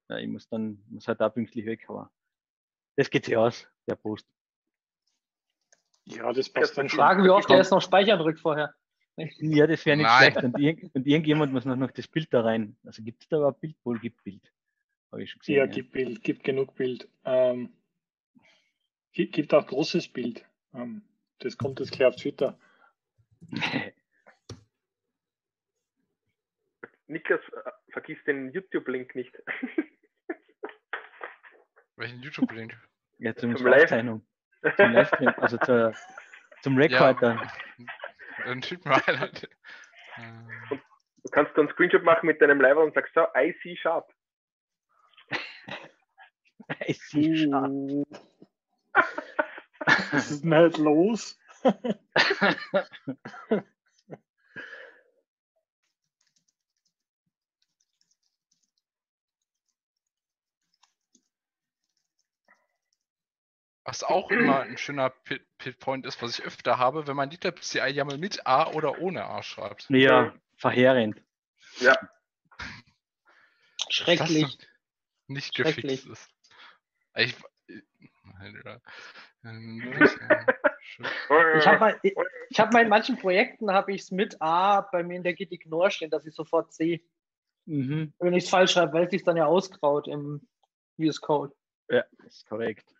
Ja, 0.09 0.19
ich 0.19 0.29
muss 0.29 0.49
dann, 0.49 0.83
muss 0.89 1.07
halt 1.07 1.21
da 1.21 1.29
pünktlich 1.29 1.67
weg, 1.67 1.85
aber 1.89 2.11
das 2.97 3.11
geht 3.11 3.27
sich 3.27 3.37
aus, 3.37 3.69
der 3.87 3.95
Post. 3.97 4.27
Ja, 6.05 6.33
das 6.33 6.49
passt 6.49 6.79
dann 6.79 6.89
schon. 6.89 6.99
Fragen, 6.99 7.25
wie 7.25 7.31
oft 7.31 7.51
er 7.51 7.59
jetzt 7.59 7.71
noch 7.71 7.83
speichern 7.83 8.19
drückt 8.19 8.41
vorher. 8.41 8.75
Ja, 9.17 9.67
das 9.67 9.85
wäre 9.85 9.97
nicht 9.97 10.07
Nein. 10.07 10.33
schlecht. 10.33 10.45
Und, 10.45 10.59
irg 10.59 10.91
und, 10.95 11.07
irgendjemand 11.07 11.53
muss 11.53 11.65
noch 11.65 11.91
das 11.91 12.09
Bild 12.09 12.33
da 12.33 12.43
rein. 12.43 12.77
Also 12.85 13.03
gibt 13.03 13.23
es 13.23 13.29
da 13.29 13.37
überhaupt 13.37 13.61
Bild? 13.61 13.77
Wohl 13.85 13.99
gibt 13.99 14.23
Bild. 14.25 14.53
Habe 15.11 15.23
ich 15.23 15.31
schon 15.31 15.41
gesehen. 15.41 15.57
Ja, 15.57 15.65
ja. 15.65 15.71
gibt 15.71 15.93
Bild, 15.93 16.23
gibt 16.23 16.45
genug 16.45 16.75
Bild. 16.77 17.09
Ähm, 17.25 17.73
gibt 19.13 19.53
auch 19.53 19.67
großes 19.67 20.09
Bild. 20.09 20.45
Ähm, 20.73 21.03
das 21.41 21.59
kommt 21.59 21.81
jetzt 21.81 21.93
gleich 21.93 22.09
auf 22.09 22.17
Twitter. 22.17 22.59
Niklas, 27.07 27.41
äh, 27.41 27.71
vergiss 27.91 28.19
den 28.25 28.53
YouTube-Link 28.53 29.15
nicht. 29.15 29.35
Welchen 31.99 32.23
YouTube-Link? 32.23 32.77
Ja, 33.21 33.35
zum, 33.35 33.57
zum 33.57 33.67
Aufzeichnung. 33.67 34.25
Zum 34.77 34.93
Livestream, 34.93 35.35
also 35.39 35.57
zur, 35.59 35.93
zum 36.63 36.77
Rekord 36.77 37.21
ja, 37.21 37.35
dann. 37.35 37.51
Dann 38.45 38.63
schick 38.63 38.85
mal 38.85 39.03
einer. 39.07 39.29
Und 40.71 40.81
du 41.25 41.31
kannst 41.33 41.51
dann 41.57 41.67
einen 41.67 41.75
Screenshot 41.75 42.05
machen 42.05 42.29
mit 42.29 42.41
deinem 42.41 42.61
Live 42.61 42.77
und 42.77 42.95
sagst 42.95 43.13
so, 43.15 43.27
I 43.37 43.57
see 43.61 43.77
sharp. 43.77 44.09
I 46.89 46.93
see 46.93 47.35
sharp. 47.35 47.73
Was 50.13 50.31
ist 50.31 50.45
denn 50.45 50.55
halt 50.55 50.79
los? 50.79 51.37
Was 63.89 64.05
auch 64.05 64.31
immer 64.31 64.61
ein 64.61 64.77
schöner 64.77 65.15
Pitpoint 65.57 66.05
ist, 66.05 66.21
was 66.21 66.39
ich 66.39 66.45
öfter 66.45 66.77
habe, 66.77 67.07
wenn 67.07 67.17
man 67.17 67.31
Dieter 67.31 67.57
CI 67.57 67.89
YAML 67.89 68.19
mit 68.19 68.47
A 68.47 68.71
oder 68.73 68.99
ohne 68.99 69.25
A 69.25 69.43
schreibt. 69.43 69.89
Ja, 69.89 70.35
verheerend. 70.57 71.23
Ja. 71.79 71.97
Schrecklich. 73.89 74.59
Nicht 75.27 75.55
gefixt 75.55 76.07
ist. 76.07 76.29
Ich, 77.17 77.35
ich 77.97 78.13
habe 81.67 81.79
mal, 81.79 81.99
ich, 82.03 82.15
ich 82.51 82.61
hab 82.61 82.71
mal 82.75 82.83
in 82.83 82.91
manchen 82.91 83.17
Projekten 83.17 83.73
habe 83.73 83.95
ich 83.95 84.03
es 84.03 84.11
mit 84.11 84.37
A 84.43 84.83
bei 84.83 85.03
mir 85.03 85.17
in 85.17 85.23
der 85.23 85.33
Git 85.33 85.51
Ignore 85.51 85.91
stehen, 85.91 86.11
dass 86.11 86.27
ich 86.27 86.35
sofort 86.35 86.75
sehe. 86.75 87.01
Mhm. 87.65 88.13
Wenn 88.19 88.35
ich 88.35 88.45
es 88.45 88.51
falsch 88.51 88.73
schreibe, 88.73 88.93
weil 88.93 89.05
es 89.05 89.13
sich 89.13 89.25
dann 89.25 89.39
ja 89.39 89.47
ausgraut 89.47 90.09
im 90.09 90.47
VS 90.99 91.23
Code. 91.23 91.55
Ja, 91.89 92.05
ist 92.27 92.47
korrekt. 92.47 92.98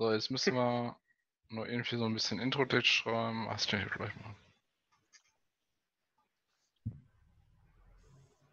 So, 0.00 0.10
jetzt 0.12 0.30
müssen 0.30 0.54
wir 0.54 0.96
nur 1.50 1.68
irgendwie 1.68 1.96
so 1.96 2.06
ein 2.06 2.14
bisschen 2.14 2.40
Intro-Text 2.40 2.88
schreiben. 2.88 3.46
Das 3.50 3.66
kann 3.66 3.82
ich 3.82 3.92
gleich 3.92 4.14
machen. 4.16 4.36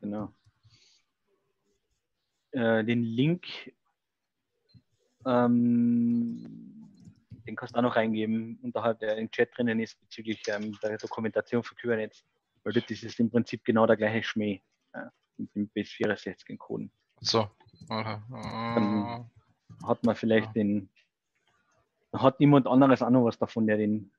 Genau. 0.01 0.33
Äh, 2.51 2.83
den 2.83 3.01
Link, 3.01 3.45
ähm, 5.25 6.89
den 7.47 7.55
kannst 7.55 7.75
du 7.75 7.79
auch 7.79 7.83
noch 7.83 7.95
reingeben, 7.95 8.59
unterhalb 8.61 8.99
der 8.99 9.15
im 9.15 9.31
Chat 9.31 9.57
drinnen 9.57 9.79
ist, 9.79 9.97
bezüglich 10.01 10.41
ähm, 10.49 10.77
der 10.83 10.97
Dokumentation 10.97 11.63
für 11.63 11.75
Kubernetes. 11.75 12.25
Weil 12.67 12.73
das 12.73 13.01
ist 13.01 13.17
im 13.21 13.31
Prinzip 13.31 13.63
genau 13.63 13.87
der 13.87 13.95
gleiche 13.95 14.23
Schmäh 14.23 14.61
ja, 14.93 15.09
mit 15.37 15.55
dem 15.55 15.69
B64 15.69 16.57
Coden. 16.57 16.91
So. 17.21 17.49
Dann 17.87 19.31
hat 19.85 20.03
man 20.03 20.15
vielleicht 20.17 20.47
ja. 20.47 20.51
den, 20.51 20.89
hat 22.11 22.41
niemand 22.41 22.67
anderes 22.67 23.01
auch 23.01 23.09
noch 23.09 23.23
was 23.23 23.37
davon, 23.37 23.67
der 23.67 23.77
den 23.77 24.11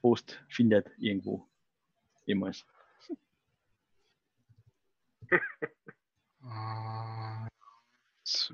Post 0.00 0.40
findet 0.48 0.88
irgendwo. 0.98 1.48
Jemals. 2.26 2.64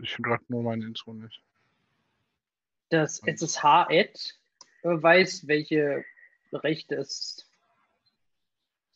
ich 0.00 0.16
gerade 0.16 0.44
nur 0.48 0.62
mein 0.62 0.80
Intro 0.80 1.12
nicht. 1.12 1.44
Das 2.88 3.18
SSH-Ad 3.18 4.18
weiß, 4.82 5.46
welche 5.46 6.06
Rechte 6.54 6.94
es 6.94 7.51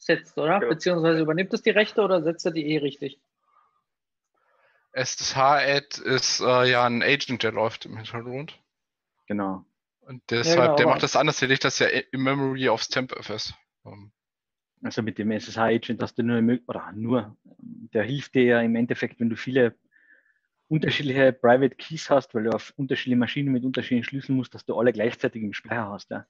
setzt, 0.06 0.38
oder? 0.38 0.62
Ja. 0.62 0.68
Beziehungsweise 0.68 1.20
übernimmt 1.20 1.52
es 1.52 1.62
die 1.62 1.70
Rechte 1.70 2.02
oder 2.02 2.22
setzt 2.22 2.46
er 2.46 2.52
die 2.52 2.66
eh 2.66 2.78
richtig? 2.78 3.20
SSH-Add 4.92 6.02
ist 6.02 6.40
äh, 6.40 6.70
ja 6.70 6.86
ein 6.86 7.02
Agent, 7.02 7.42
der 7.42 7.52
läuft 7.52 7.84
im 7.84 7.96
Hintergrund. 7.96 8.58
Genau. 9.26 9.66
Und 10.00 10.22
deshalb, 10.30 10.56
ja, 10.56 10.64
genau, 10.64 10.76
der 10.76 10.86
macht 10.86 11.02
das 11.02 11.16
anders, 11.16 11.38
der 11.38 11.48
legt 11.48 11.64
das 11.64 11.78
ja 11.80 11.88
im 11.88 12.22
Memory 12.22 12.68
aufs 12.68 12.88
Temp 12.88 13.12
fest. 13.22 13.54
Also 14.82 15.02
mit 15.02 15.18
dem 15.18 15.30
SSH-Agent 15.32 16.00
hast 16.00 16.16
du 16.16 16.22
nur, 16.22 16.58
oder 16.66 16.92
nur, 16.92 17.36
der 17.42 18.04
hilft 18.04 18.34
dir 18.34 18.44
ja 18.44 18.60
im 18.60 18.76
Endeffekt, 18.76 19.20
wenn 19.20 19.28
du 19.28 19.36
viele 19.36 19.74
unterschiedliche 20.68 21.32
Private 21.32 21.76
Keys 21.76 22.08
hast, 22.08 22.34
weil 22.34 22.44
du 22.44 22.50
auf 22.50 22.72
unterschiedliche 22.76 23.18
Maschinen 23.18 23.52
mit 23.52 23.64
unterschiedlichen 23.64 24.08
Schlüsseln 24.08 24.36
musst, 24.36 24.54
dass 24.54 24.64
du 24.64 24.78
alle 24.78 24.92
gleichzeitig 24.92 25.42
im 25.42 25.52
Speicher 25.52 25.90
hast. 25.90 26.10
Ja. 26.10 26.26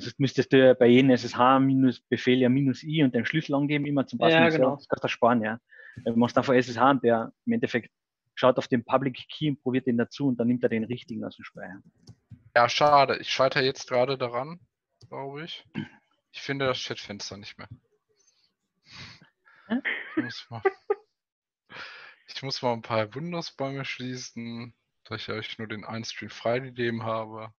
Das 0.00 0.06
heißt, 0.06 0.20
müsstest 0.20 0.50
du 0.52 0.58
ja 0.58 0.72
bei 0.72 0.86
jedem 0.86 1.10
SSH-Befehl 1.10 2.38
ja 2.38 2.48
minus 2.48 2.82
i 2.82 3.02
und 3.02 3.14
den 3.14 3.26
Schlüssel 3.26 3.54
angeben, 3.54 3.84
immer 3.84 4.06
zum 4.06 4.18
Passen. 4.18 4.32
Ja, 4.32 4.48
genau. 4.48 4.76
Das 4.76 4.88
kannst 4.88 5.04
du 5.04 5.08
sparen, 5.08 5.42
ja. 5.42 5.60
Du 6.04 6.16
machst 6.16 6.38
einfach 6.38 6.54
SSH 6.54 6.78
und 6.90 7.04
der 7.04 7.32
im 7.44 7.52
Endeffekt 7.52 7.90
schaut 8.34 8.56
auf 8.56 8.66
den 8.66 8.82
Public 8.82 9.28
Key 9.28 9.50
und 9.50 9.62
probiert 9.62 9.86
den 9.86 9.98
dazu 9.98 10.26
und 10.28 10.40
dann 10.40 10.46
nimmt 10.48 10.62
er 10.62 10.70
den 10.70 10.84
richtigen 10.84 11.22
aus 11.24 11.36
dem 11.36 11.44
Speicher. 11.44 11.82
Ja, 12.56 12.68
schade. 12.70 13.18
Ich 13.18 13.28
scheitere 13.28 13.62
jetzt 13.62 13.86
gerade 13.88 14.16
daran, 14.16 14.58
glaube 15.08 15.44
ich. 15.44 15.66
Ich 16.32 16.40
finde 16.40 16.64
das 16.64 16.78
Chatfenster 16.82 17.36
nicht 17.36 17.58
mehr. 17.58 17.68
Ich 20.16 20.22
muss 20.24 20.46
mal, 20.48 20.62
ich 22.26 22.42
muss 22.42 22.62
mal 22.62 22.72
ein 22.72 22.80
paar 22.82 23.14
Windows-Bäume 23.14 23.84
schließen, 23.84 24.72
da 25.04 25.16
ich 25.16 25.28
euch 25.28 25.58
nur 25.58 25.68
den 25.68 25.84
einen 25.84 26.04
Stream 26.04 26.30
freigegeben 26.30 27.02
habe. 27.02 27.52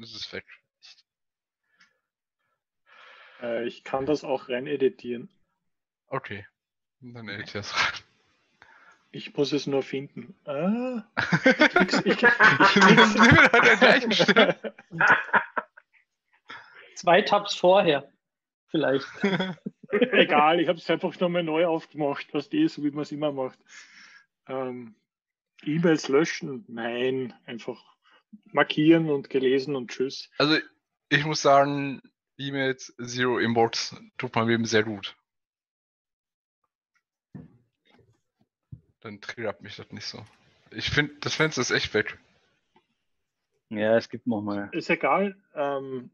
Das 0.00 0.14
ist 0.14 0.32
weg. 0.32 0.44
Äh, 3.40 3.66
ich 3.66 3.84
kann 3.84 4.06
das 4.06 4.24
auch 4.24 4.48
rein 4.48 4.66
editieren. 4.66 5.28
Okay, 6.08 6.46
dann 7.00 7.28
editiere 7.28 7.44
ich 7.44 7.52
das 7.52 7.76
rein. 7.76 8.00
Ich 9.12 9.36
muss 9.36 9.52
es 9.52 9.68
nur 9.68 9.82
finden. 9.82 10.34
Ah, 10.44 11.04
ich, 11.44 11.94
ich, 12.04 12.22
ich, 12.22 12.24
an 12.24 13.62
der 13.64 13.76
gleichen 13.76 14.10
Stelle. 14.10 14.74
Zwei 16.96 17.22
Tabs 17.22 17.54
vorher, 17.54 18.10
vielleicht. 18.66 19.06
Egal, 19.90 20.58
ich 20.58 20.68
habe 20.68 20.78
es 20.78 20.90
einfach 20.90 21.18
nochmal 21.20 21.44
neu 21.44 21.66
aufgemacht, 21.66 22.26
was 22.32 22.48
die 22.48 22.62
ist, 22.62 22.74
so 22.74 22.82
wie 22.82 22.90
man 22.90 23.02
es 23.02 23.12
immer 23.12 23.30
macht. 23.30 23.58
Ähm, 24.48 24.96
E-Mails 25.62 26.08
löschen? 26.08 26.64
Nein, 26.66 27.34
einfach 27.46 27.93
markieren 28.52 29.10
und 29.10 29.30
gelesen 29.30 29.76
und 29.76 29.90
tschüss. 29.90 30.30
Also 30.38 30.58
ich 31.08 31.24
muss 31.24 31.42
sagen, 31.42 32.02
E-Mails, 32.38 32.94
Zero 33.04 33.38
Inbox 33.38 33.96
tut 34.18 34.34
meinem 34.34 34.48
Leben 34.48 34.64
sehr 34.64 34.82
gut. 34.82 35.16
Dann 39.00 39.20
triggert 39.20 39.60
mich 39.62 39.76
das 39.76 39.90
nicht 39.92 40.06
so. 40.06 40.24
Ich 40.70 40.90
finde, 40.90 41.14
das 41.20 41.34
Fenster 41.34 41.60
ist 41.60 41.70
echt 41.70 41.92
weg. 41.94 42.18
Ja, 43.68 43.96
es 43.96 44.08
gibt 44.08 44.26
noch 44.26 44.40
mal. 44.40 44.70
Ist 44.72 44.90
egal. 44.90 45.36
Ähm, 45.54 46.10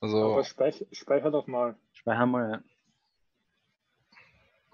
also, 0.00 0.32
aber 0.32 0.44
speich, 0.44 0.84
speicher 0.92 1.30
doch 1.30 1.46
mal. 1.46 1.76
Speicher 1.92 2.26
mal, 2.26 2.50
ja. 2.50 2.64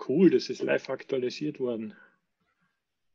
Cool, 0.09 0.31
das 0.31 0.49
ist 0.49 0.63
live 0.63 0.89
aktualisiert 0.89 1.61
worden. 1.61 1.95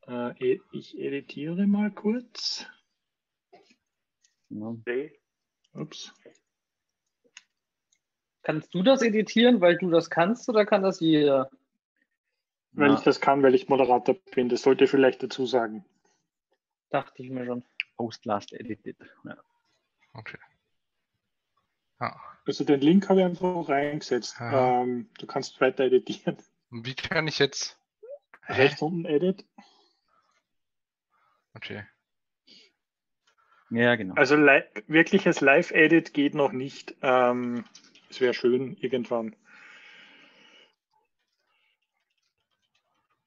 Äh, 0.08 0.60
ich 0.72 0.98
editiere 0.98 1.66
mal 1.66 1.92
kurz. 1.92 2.68
Ja. 4.50 4.76
Ups. 5.74 6.14
Kannst 8.44 8.74
du 8.74 8.84
das 8.84 9.02
editieren, 9.02 9.60
weil 9.60 9.78
du 9.78 9.90
das 9.90 10.10
kannst, 10.10 10.48
oder 10.50 10.66
kann 10.66 10.84
das 10.84 11.00
jeder? 11.00 11.50
Weil 12.74 12.90
ja. 12.90 12.96
ich 12.96 13.02
das 13.02 13.20
kann, 13.20 13.42
weil 13.42 13.56
ich 13.56 13.70
Moderator 13.70 14.16
bin. 14.34 14.50
Das 14.50 14.62
sollte 14.62 14.84
ich 14.84 14.90
vielleicht 14.92 15.24
dazu 15.24 15.46
sagen. 15.46 15.86
Dachte 16.90 17.24
ich 17.24 17.30
mir 17.30 17.46
schon. 17.46 17.64
Post 17.98 18.26
last 18.26 18.54
edited. 18.54 18.98
Ja. 19.24 19.38
Okay. 20.14 20.38
Ja. 22.00 22.22
Also 22.46 22.64
den 22.64 22.82
Link 22.82 23.10
habe 23.10 23.22
ich 23.22 23.26
einfach 23.26 23.68
reingesetzt. 23.70 24.36
Ähm, 24.40 25.10
du 25.18 25.26
kannst 25.26 25.60
weiter 25.62 25.86
editieren. 25.86 26.38
Wie 26.70 26.94
kann 26.94 27.28
ich 27.28 27.40
jetzt? 27.40 27.80
Rechts 28.48 28.82
unten 28.82 29.06
Edit. 29.06 29.46
Okay. 31.56 31.86
Ja, 33.76 33.96
genau. 33.96 34.16
Also 34.16 34.36
li 34.38 34.62
wirkliches 34.88 35.42
Live-Edit 35.42 36.14
geht 36.14 36.34
noch 36.34 36.52
nicht. 36.52 36.96
Ähm, 37.02 37.66
es 38.10 38.22
wäre 38.22 38.34
schön 38.34 38.78
irgendwann. 38.78 39.36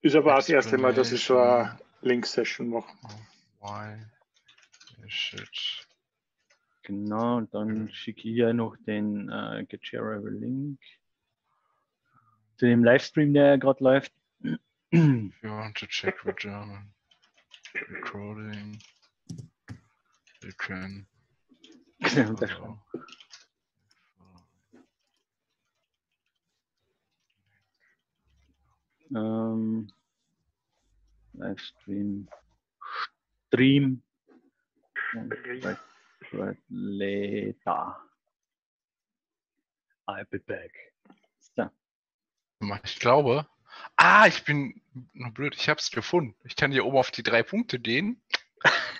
Ist 0.01 0.16
aber 0.16 0.34
auch 0.34 0.38
das 0.38 0.49
erste 0.49 0.78
Mal, 0.78 0.94
dass 0.94 1.12
ich 1.12 1.24
so 1.24 1.38
eine 1.38 1.78
Link-Session 2.01 2.68
mache. 2.68 2.88
Why 3.61 3.99
is 5.07 5.34
it? 5.34 5.86
Genau, 6.82 7.36
und 7.36 7.53
dann 7.53 7.90
schicke 7.92 8.30
ich 8.30 8.36
ja 8.36 8.55
noch 8.55 8.74
den 8.86 9.28
äh, 9.28 9.66
Shareable 9.82 10.30
Link 10.30 10.80
zu 12.57 12.64
dem 12.64 12.82
Livestream, 12.82 13.34
der 13.34 13.59
gerade 13.59 13.84
läuft. 13.84 14.12
If 14.42 15.42
you 15.42 15.51
want 15.51 15.76
to 15.76 15.86
check 15.86 16.16
the 16.24 16.32
German 16.32 16.94
recording, 17.90 18.78
can. 20.57 21.07
Genau, 22.01 22.32
das 22.34 22.51
schon. 22.51 22.80
Ähm, 29.14 29.91
Livestream, 31.32 32.28
Stream, 33.47 34.03
later. 36.68 37.97
I'll 40.07 40.24
be 40.30 40.39
back. 40.39 40.72
So. 41.57 41.70
Ich 42.84 42.99
glaube. 42.99 43.47
Ah, 43.97 44.26
ich 44.26 44.45
bin 44.45 44.80
blöd, 45.12 45.55
ich 45.55 45.68
habe 45.68 45.78
es 45.78 45.91
gefunden. 45.91 46.34
Ich 46.45 46.57
kann 46.57 46.72
hier 46.72 46.84
oben 46.84 46.99
auf 46.99 47.11
die 47.11 47.22
drei 47.22 47.43
Punkte 47.43 47.78
gehen, 47.78 48.20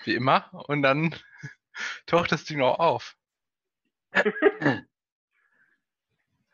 wie 0.05 0.15
immer, 0.15 0.51
und 0.69 0.83
dann 0.83 1.15
taucht 2.07 2.33
das 2.33 2.45
Ding 2.45 2.61
auch 2.61 2.79
auf. 2.79 3.17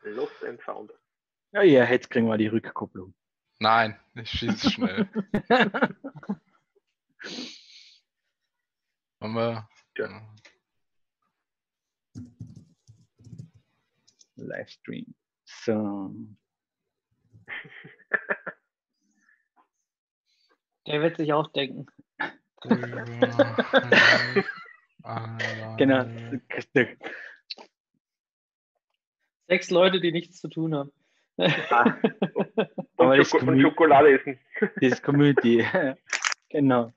Lost 0.03 0.45
and 0.45 0.61
found. 0.63 0.93
Ja, 1.53 1.63
ja, 1.63 1.85
jetzt 1.85 2.11
kriegen 2.11 2.27
wir 2.27 2.37
die 2.37 2.49
Rückkopplung. 2.49 3.15
Nein, 3.59 3.99
ich 4.15 4.29
schieße 4.31 4.71
schnell. 4.71 5.09
Haben 9.21 9.35
wir. 9.35 9.69
Ja. 9.97 10.35
Livestream. 14.35 15.15
So. 15.45 16.15
Der 20.87 21.01
wird 21.01 21.17
sich 21.17 21.33
auch 21.33 21.47
denken. 21.53 21.87
Genau. 25.77 26.07
Sechs 29.49 29.71
Leute, 29.71 30.01
die 30.01 30.13
nichts 30.13 30.41
zu 30.41 30.49
tun 30.49 30.75
haben. 30.75 30.91
Ah, 31.71 31.95
Und, 32.35 32.91
Aber 32.97 33.17
das 33.17 33.29
Schoko 33.29 33.61
Schokolade 33.61 34.13
essen. 34.13 34.39
das 34.81 35.03
Community. 35.03 35.67
genau. 36.49 36.93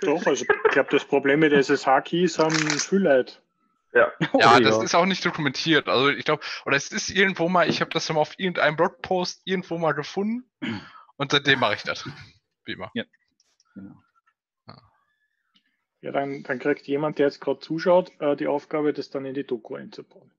Doch, 0.00 0.26
also 0.26 0.44
ich 0.44 0.70
glaube, 0.70 0.90
das 0.90 1.04
Problem 1.04 1.40
mit 1.40 1.52
SSH-Keys 1.52 2.38
haben 2.38 2.56
viele 2.56 3.16
Leute. 3.16 3.34
Ja. 3.92 4.12
Ja, 4.38 4.56
Oh, 4.56 4.60
das 4.60 4.82
ist 4.82 4.94
auch 4.94 5.06
nicht 5.06 5.24
dokumentiert. 5.24 5.88
Also 5.88 6.08
ich 6.10 6.24
glaube, 6.24 6.42
oder 6.64 6.76
es 6.76 6.90
ist 6.90 7.10
irgendwo 7.10 7.48
mal, 7.48 7.68
ich 7.68 7.80
habe 7.80 7.90
das 7.90 8.08
mal 8.10 8.20
auf 8.20 8.38
irgendeinem 8.38 8.76
Blogpost 8.76 9.42
irgendwo 9.44 9.78
mal 9.78 9.92
gefunden 9.92 10.50
und 11.16 11.32
seitdem 11.32 11.60
mache 11.60 11.74
ich 11.74 11.82
das. 11.82 12.08
Wie 12.64 12.72
immer. 12.72 12.90
genau. 13.74 14.02
Ja, 16.00 16.12
dann, 16.12 16.44
dann 16.44 16.58
kriegt 16.58 16.86
jemand, 16.86 17.18
der 17.18 17.26
jetzt 17.26 17.40
gerade 17.40 17.58
zuschaut, 17.60 18.12
äh, 18.20 18.36
die 18.36 18.46
Aufgabe, 18.46 18.92
das 18.92 19.10
dann 19.10 19.24
in 19.24 19.34
die 19.34 19.44
Doku 19.44 19.74
einzubauen. 19.74 20.30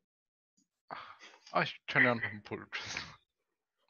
Ah, 1.51 1.63
ich 1.63 1.81
kann 1.87 2.05
ja 2.05 2.15
noch 2.15 2.23
ein 2.23 2.43
Pull. 2.43 2.65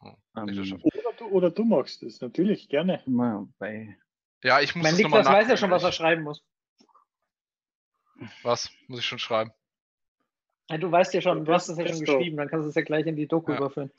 Oh, 0.02 0.14
Ähm. 0.36 0.80
Oder 0.82 1.14
du, 1.18 1.26
oder 1.26 1.52
du 1.52 1.64
magst 1.66 2.02
es, 2.04 2.22
natürlich, 2.22 2.70
gerne. 2.70 3.04
Ja, 4.42 4.62
ich 4.62 4.74
muss 4.76 4.84
Mein 4.84 4.96
Niklas 4.96 5.28
weiß 5.28 5.48
ja 5.50 5.58
schon, 5.58 5.70
was 5.72 5.84
er 5.84 5.92
schreiben 5.92 6.24
muss. 6.24 6.44
Was 8.44 8.72
muss 8.88 9.00
ich 9.00 9.06
schon 9.06 9.20
schreiben? 9.20 9.52
Ja, 10.70 10.78
du 10.78 10.92
weißt 10.92 11.14
ja 11.14 11.22
schon, 11.22 11.46
du 11.46 11.54
hast 11.54 11.68
es 11.68 11.78
ja 11.78 11.88
schon 11.88 12.00
geschrieben, 12.00 12.38
dann 12.38 12.48
kannst 12.48 12.66
du 12.66 12.70
es 12.70 12.76
ja 12.76 12.82
gleich 12.82 13.06
in 13.06 13.16
die 13.16 13.28
Doku 13.28 13.52
Ja. 13.52 13.58
überführen. 13.58 13.92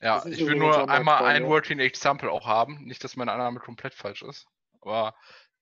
Ja, 0.00 0.24
ich 0.26 0.46
will 0.46 0.56
nur 0.56 0.88
einmal 0.88 1.24
ein. 1.24 1.46
Working 1.46 1.80
Example 1.80 2.30
auch 2.30 2.46
haben. 2.46 2.84
Nicht, 2.84 3.02
dass 3.02 3.16
meine 3.16 3.32
Annahme 3.32 3.58
komplett 3.58 3.94
falsch 3.94 4.22
ist. 4.22 4.46
Aber 4.80 5.14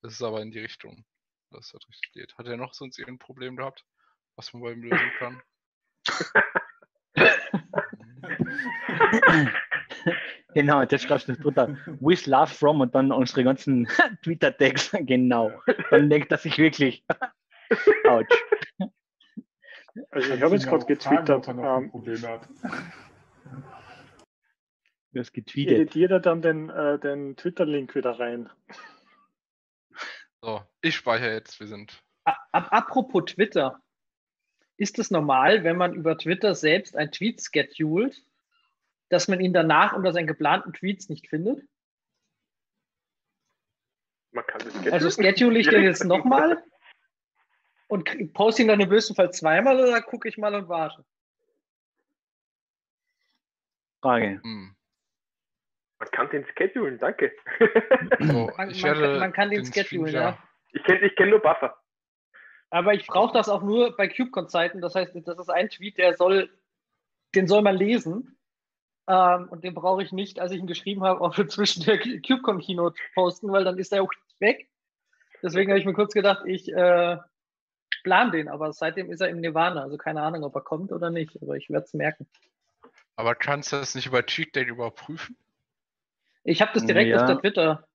es 0.03 0.13
ist 0.13 0.23
aber 0.23 0.43
in 0.43 0.51
die 0.51 0.61
Richtung, 0.61 1.05
dass 1.51 1.73
das 1.73 1.89
richtig 1.89 2.13
geht. 2.13 2.39
Hat 2.39 2.47
er 2.47 2.57
noch 2.57 2.75
sonst 2.75 2.99
irgendein 2.99 3.27
Problem 3.27 3.57
gehabt, 3.57 3.85
was 4.35 4.53
man 4.53 4.63
bei 4.63 4.73
ihm 4.73 4.83
lösen 4.83 5.13
kann? 5.19 5.43
Genau, 10.57 10.83
das 10.87 11.03
schreibst 11.03 11.29
du 11.29 11.37
drunter. 11.37 11.77
With 12.01 12.27
love 12.27 12.47
from 12.47 12.81
und 12.81 12.95
dann 12.95 13.13
unsere 13.13 13.45
ganzen 13.45 13.87
Twitter-Tags. 14.23 14.91
Genau. 15.01 15.53
Dann 15.91 16.09
denkt 16.09 16.33
er 16.33 16.39
sich 16.39 16.57
wirklich. 16.57 17.05
Autsch. 18.09 18.35
Also 20.11 20.33
ich 20.33 20.43
habe 20.43 20.55
jetzt 20.55 20.67
gerade 20.67 20.81
fragen, 20.81 20.87
getwittert, 20.87 21.31
ob 21.31 21.49
er 21.49 21.55
noch 21.55 21.77
ein 21.77 21.85
ähm, 21.85 21.91
Problem 21.91 22.23
hat. 22.23 22.49
Du 25.13 25.21
hast 25.21 25.29
ich 25.29 25.33
getweetet. 25.35 25.79
editiere 25.79 26.23
dann 26.23 26.41
den, 26.41 26.71
äh, 26.71 26.99
den 27.01 27.37
Twitter-Link 27.37 27.95
wieder 27.95 28.19
rein. 28.19 28.49
So, 30.47 30.63
ich 30.81 30.95
speichere 30.95 31.33
jetzt, 31.33 31.59
wir 31.59 31.67
sind. 31.67 32.05
Apropos 32.53 33.25
Twitter. 33.25 33.83
Ist 34.77 34.97
es 35.01 35.11
normal, 35.11 35.65
wenn 35.65 35.77
man 35.77 35.93
über 35.93 36.17
Twitter 36.17 36.55
selbst 36.55 36.95
ein 36.95 37.11
Tweet 37.11 37.43
schedult, 37.43 38.23
dass 39.09 39.27
man 39.27 39.41
ihn 39.41 39.53
danach 39.53 39.93
unter 39.93 40.13
seinen 40.13 40.29
geplanten 40.29 40.73
Tweets 40.73 41.09
nicht 41.09 41.29
findet? 41.29 41.67
Man 44.31 44.47
kann 44.47 44.61
das 44.61 44.93
Also 44.93 45.11
schedule 45.11 45.59
ich 45.59 45.69
den 45.69 45.83
jetzt 45.83 46.05
nochmal 46.05 46.63
und 47.89 48.33
poste 48.33 48.63
ihn 48.63 48.69
dann 48.69 48.79
im 48.79 48.89
besten 48.89 49.17
Fall 49.17 49.33
zweimal 49.33 49.81
oder 49.81 50.01
gucke 50.01 50.29
ich 50.29 50.39
mal 50.39 50.55
und 50.55 50.69
warte? 50.69 51.05
Frage. 54.01 54.41
Hm. 54.45 54.76
Man 55.99 56.11
kann 56.11 56.31
den 56.31 56.45
schedulen, 56.57 56.99
danke. 56.99 57.33
So, 58.21 58.51
Man, 58.57 58.71
ich 58.71 58.83
man, 58.83 59.19
man 59.19 59.33
kann 59.33 59.51
den 59.51 59.65
Stream 59.65 59.85
schedulen, 59.85 60.15
ja. 60.15 60.39
Ich 60.73 60.85
kenne 60.85 61.07
ich 61.07 61.17
kenn 61.17 61.31
nur 61.31 61.41
Buffer. 61.41 61.77
Aber 62.71 62.95
ich 62.95 63.07
brauche 63.07 63.33
das 63.33 63.49
auch 63.49 63.63
nur 63.63 63.97
bei 63.97 64.09
KubeCon-Zeiten. 64.09 64.81
Das 64.81 64.95
heißt, 64.95 65.15
das 65.25 65.39
ist 65.39 65.49
ein 65.51 65.71
Tweet, 65.71 65.99
der 65.99 66.15
soll, 66.15 66.51
den 67.35 67.47
soll 67.47 67.63
man 67.63 67.77
lesen. 67.77 68.37
Ähm, 69.09 69.49
und 69.49 69.63
den 69.65 69.75
brauche 69.75 70.03
ich 70.03 70.13
nicht, 70.13 70.41
als 70.41 70.53
ich 70.53 70.59
ihn 70.59 70.67
geschrieben 70.67 71.05
habe, 71.05 71.21
auch 71.21 71.35
für 71.35 71.47
zwischen 71.47 71.85
der 71.85 71.99
KubeCon-Keynote 71.99 73.01
posten, 73.15 73.51
weil 73.53 73.65
dann 73.65 73.79
ist 73.79 73.93
er 73.93 74.03
auch 74.03 74.13
weg. 74.41 74.69
Deswegen 75.43 75.71
habe 75.71 75.79
ich 75.79 75.87
mir 75.87 75.95
kurz 75.95 76.13
gedacht, 76.13 76.43
ich 76.45 76.71
äh, 76.73 77.17
plan 78.03 78.33
den, 78.33 78.49
aber 78.49 78.73
seitdem 78.73 79.11
ist 79.11 79.21
er 79.21 79.29
im 79.29 79.41
Nirvana. 79.41 79.83
Also 79.83 79.97
keine 79.97 80.23
Ahnung, 80.23 80.45
ob 80.45 80.55
er 80.55 80.61
kommt 80.63 80.93
oder 80.93 81.11
nicht, 81.11 81.41
aber 81.41 81.57
ich 81.57 81.71
werde 81.71 81.85
es 81.85 81.95
merken. 81.95 82.27
Aber 83.15 83.35
kannst 83.35 83.73
du 83.73 83.77
das 83.77 83.95
nicht 83.95 84.07
über 84.07 84.27
TweetDate 84.27 84.69
überprüfen? 84.69 85.37
Ich 86.49 86.63
habe 86.63 86.71
das 86.75 86.87
direkt 86.87 87.11
Ja. 87.11 87.21
auf 87.23 87.27
der 87.27 87.41
Twitter, 87.41 87.89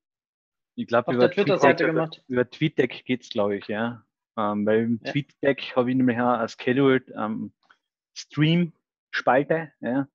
Ich 0.76 0.86
glaube, 0.86 1.08
auf 1.08 1.16
über, 1.16 1.28
der 1.30 1.36
Twitter-Seite 1.36 1.86
TweetDeck- 1.86 1.88
gemacht. 1.88 2.24
über 2.28 2.50
TweetDeck 2.50 3.06
geht 3.06 3.22
es, 3.24 3.30
glaube 3.30 3.56
ich, 3.58 3.68
ja. 3.68 4.06
Ähm, 4.38 4.66
weil 4.66 4.80
im 4.84 5.00
Ja. 5.04 5.12
TweetDeck 5.12 5.76
habe 5.76 5.90
ich 5.90 5.96
nämlich 5.96 6.20
auch 6.20 6.38
eine 6.38 6.50
Scheduled 6.50 7.10
ähm, 7.16 7.54
Stream-Spalte, 8.14 9.72
ja. 9.80 10.08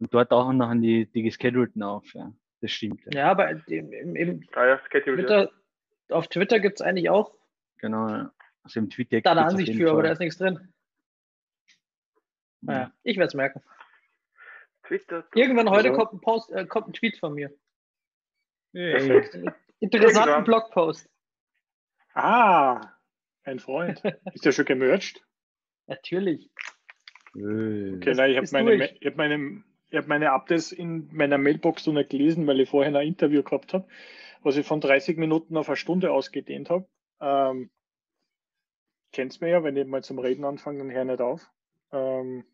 Und 0.00 0.14
dort 0.14 0.30
auch 0.30 0.50
noch 0.52 0.72
die, 0.74 1.06
die 1.06 1.22
geschedulten 1.22 1.82
auf, 1.82 2.12
ja. 2.14 2.32
Das 2.60 2.70
stimmt. 2.72 3.04
Ja. 3.06 3.20
Ja, 3.20 3.30
aber 3.32 3.50
im, 3.50 3.92
im, 3.92 4.16
im 4.16 4.48
Ah 4.54 4.66
ja. 4.66 4.76
Twitter, 4.90 5.50
auf 6.10 6.28
Twitter 6.28 6.60
gibt 6.60 6.80
es 6.80 6.86
eigentlich 6.86 7.10
auch 7.10 7.34
Genau, 7.78 8.08
ja. 8.08 8.32
Also 8.64 8.80
im 8.80 8.88
TweetDeck. 8.90 9.24
da 9.24 9.32
eine 9.32 9.44
Ansicht 9.44 9.74
für, 9.76 9.90
aber 9.90 9.98
Fall. 9.98 10.06
da 10.06 10.12
ist 10.12 10.18
nichts 10.20 10.38
drin. 10.38 10.72
Naja, 12.60 12.92
ich 13.04 13.16
werde 13.16 13.28
es 13.28 13.34
merken. 13.34 13.62
Twitter. 14.88 15.24
Irgendwann 15.34 15.70
heute 15.70 15.92
kommt, 15.92 16.12
ein 16.12 16.20
Post, 16.20 16.50
äh, 16.50 16.66
kommt 16.66 16.88
ein 16.88 16.92
Tweet 16.92 17.18
von 17.18 17.34
mir. 17.34 17.52
Einen 18.74 19.54
interessanten 19.80 20.28
Irgendwann. 20.28 20.44
Blogpost. 20.44 21.08
Ah, 22.14 22.92
ein 23.44 23.60
Freund. 23.60 24.02
Ist 24.34 24.44
der 24.44 24.52
schon 24.52 24.64
gemercht? 24.64 25.24
Natürlich. 25.86 26.50
Äh, 27.36 27.96
Okay, 27.96 28.14
nein, 28.14 28.30
ich 28.30 28.36
habe 28.36 28.48
meine, 28.52 28.74
ich 28.86 29.06
hab 29.06 29.16
meine, 29.16 29.62
ich 29.90 29.96
hab 29.96 30.06
meine 30.06 30.32
Updates 30.32 30.72
in 30.72 31.08
meiner 31.12 31.38
Mailbox 31.38 31.86
noch 31.86 31.94
nicht 31.94 32.10
gelesen, 32.10 32.46
weil 32.46 32.60
ich 32.60 32.68
vorher 32.68 32.94
ein 32.94 33.06
Interview 33.06 33.42
gehabt 33.42 33.72
habe, 33.74 33.86
was 34.42 34.56
ich 34.56 34.66
von 34.66 34.80
30 34.80 35.16
Minuten 35.18 35.56
auf 35.56 35.68
eine 35.68 35.76
Stunde 35.76 36.12
ausgedehnt 36.12 36.70
habe. 36.70 36.88
Ähm, 37.20 37.70
kennt's 39.12 39.40
mir 39.40 39.48
ja, 39.48 39.62
wenn 39.64 39.76
ich 39.76 39.86
mal 39.86 40.02
zum 40.02 40.18
Reden 40.18 40.44
anfange, 40.44 40.78
dann 40.78 40.90
hör 40.90 41.04
nicht 41.04 41.20
auf. 41.20 41.50
Ähm, 41.92 42.44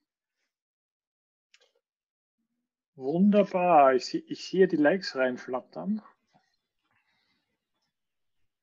wunderbar. 2.96 3.94
Ich, 3.94 4.14
ich 4.14 4.44
sehe 4.44 4.68
die 4.68 4.76
Likes 4.76 5.16
reinflattern. 5.16 6.02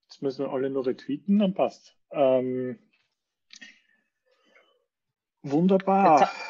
Jetzt 0.08 0.22
müssen 0.22 0.46
wir 0.46 0.52
alle 0.52 0.70
nur 0.70 0.86
retweeten, 0.86 1.40
dann 1.40 1.54
passt. 1.54 1.96
Ähm, 2.12 2.80
wunderbar. 5.42 6.30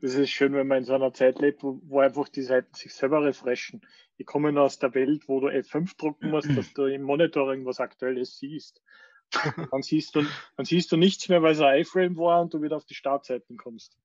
Das 0.00 0.14
ist 0.14 0.30
schön, 0.30 0.54
wenn 0.54 0.66
man 0.66 0.78
in 0.78 0.84
so 0.84 0.94
einer 0.94 1.12
Zeit 1.12 1.38
lebt, 1.38 1.62
wo, 1.62 1.80
wo 1.84 2.00
einfach 2.00 2.28
die 2.28 2.42
Seiten 2.42 2.74
sich 2.74 2.92
selber 2.92 3.24
refreshen. 3.24 3.80
Ich 4.16 4.26
komme 4.26 4.60
aus 4.60 4.80
der 4.80 4.92
Welt, 4.94 5.28
wo 5.28 5.38
du 5.38 5.46
F5 5.48 5.96
drucken 5.96 6.30
musst, 6.30 6.50
dass 6.56 6.72
du 6.72 6.86
im 6.86 7.02
Monitoring 7.02 7.64
was 7.64 7.78
Aktuelles 7.78 8.38
siehst. 8.38 8.82
dann, 9.70 9.82
siehst 9.82 10.16
du, 10.16 10.24
dann 10.56 10.66
siehst 10.66 10.90
du 10.90 10.96
nichts 10.96 11.28
mehr, 11.28 11.42
weil 11.42 11.52
es 11.52 11.60
ein 11.60 11.80
iFrame 11.80 12.16
war 12.16 12.40
und 12.40 12.54
du 12.54 12.62
wieder 12.62 12.76
auf 12.76 12.86
die 12.86 12.94
Startseiten 12.94 13.56
kommst. 13.56 13.96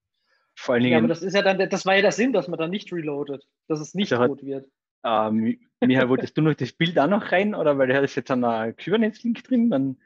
Vor 0.63 0.75
allen 0.75 0.83
Dingen, 0.83 0.93
ja, 0.93 0.99
aber 0.99 1.09
das 1.09 1.21
ist 1.21 1.33
ja 1.33 1.41
dann, 1.41 1.69
das 1.69 1.85
war 1.85 1.95
ja 1.95 2.01
der 2.01 2.13
Sinn, 2.13 2.31
dass 2.31 2.47
man 2.47 2.57
dann 2.57 2.69
nicht 2.69 2.93
reloadet, 2.93 3.45
dass 3.67 3.81
es 3.81 3.93
nicht 3.95 4.13
also 4.13 4.23
rot 4.23 4.45
wird. 4.45 4.65
Ähm, 5.03 5.59
Michael, 5.81 6.07
wolltest 6.07 6.37
du 6.37 6.41
noch 6.41 6.53
das 6.53 6.71
Bild 6.71 6.97
auch 6.97 7.09
noch 7.09 7.33
rein 7.33 7.53
oder 7.53 7.77
weil 7.77 7.87
der 7.87 8.01
ist 8.01 8.15
jetzt 8.15 8.31
einer 8.31 8.71
Kubernetes-Link 8.71 9.43
drin, 9.43 9.69
dann 9.69 9.97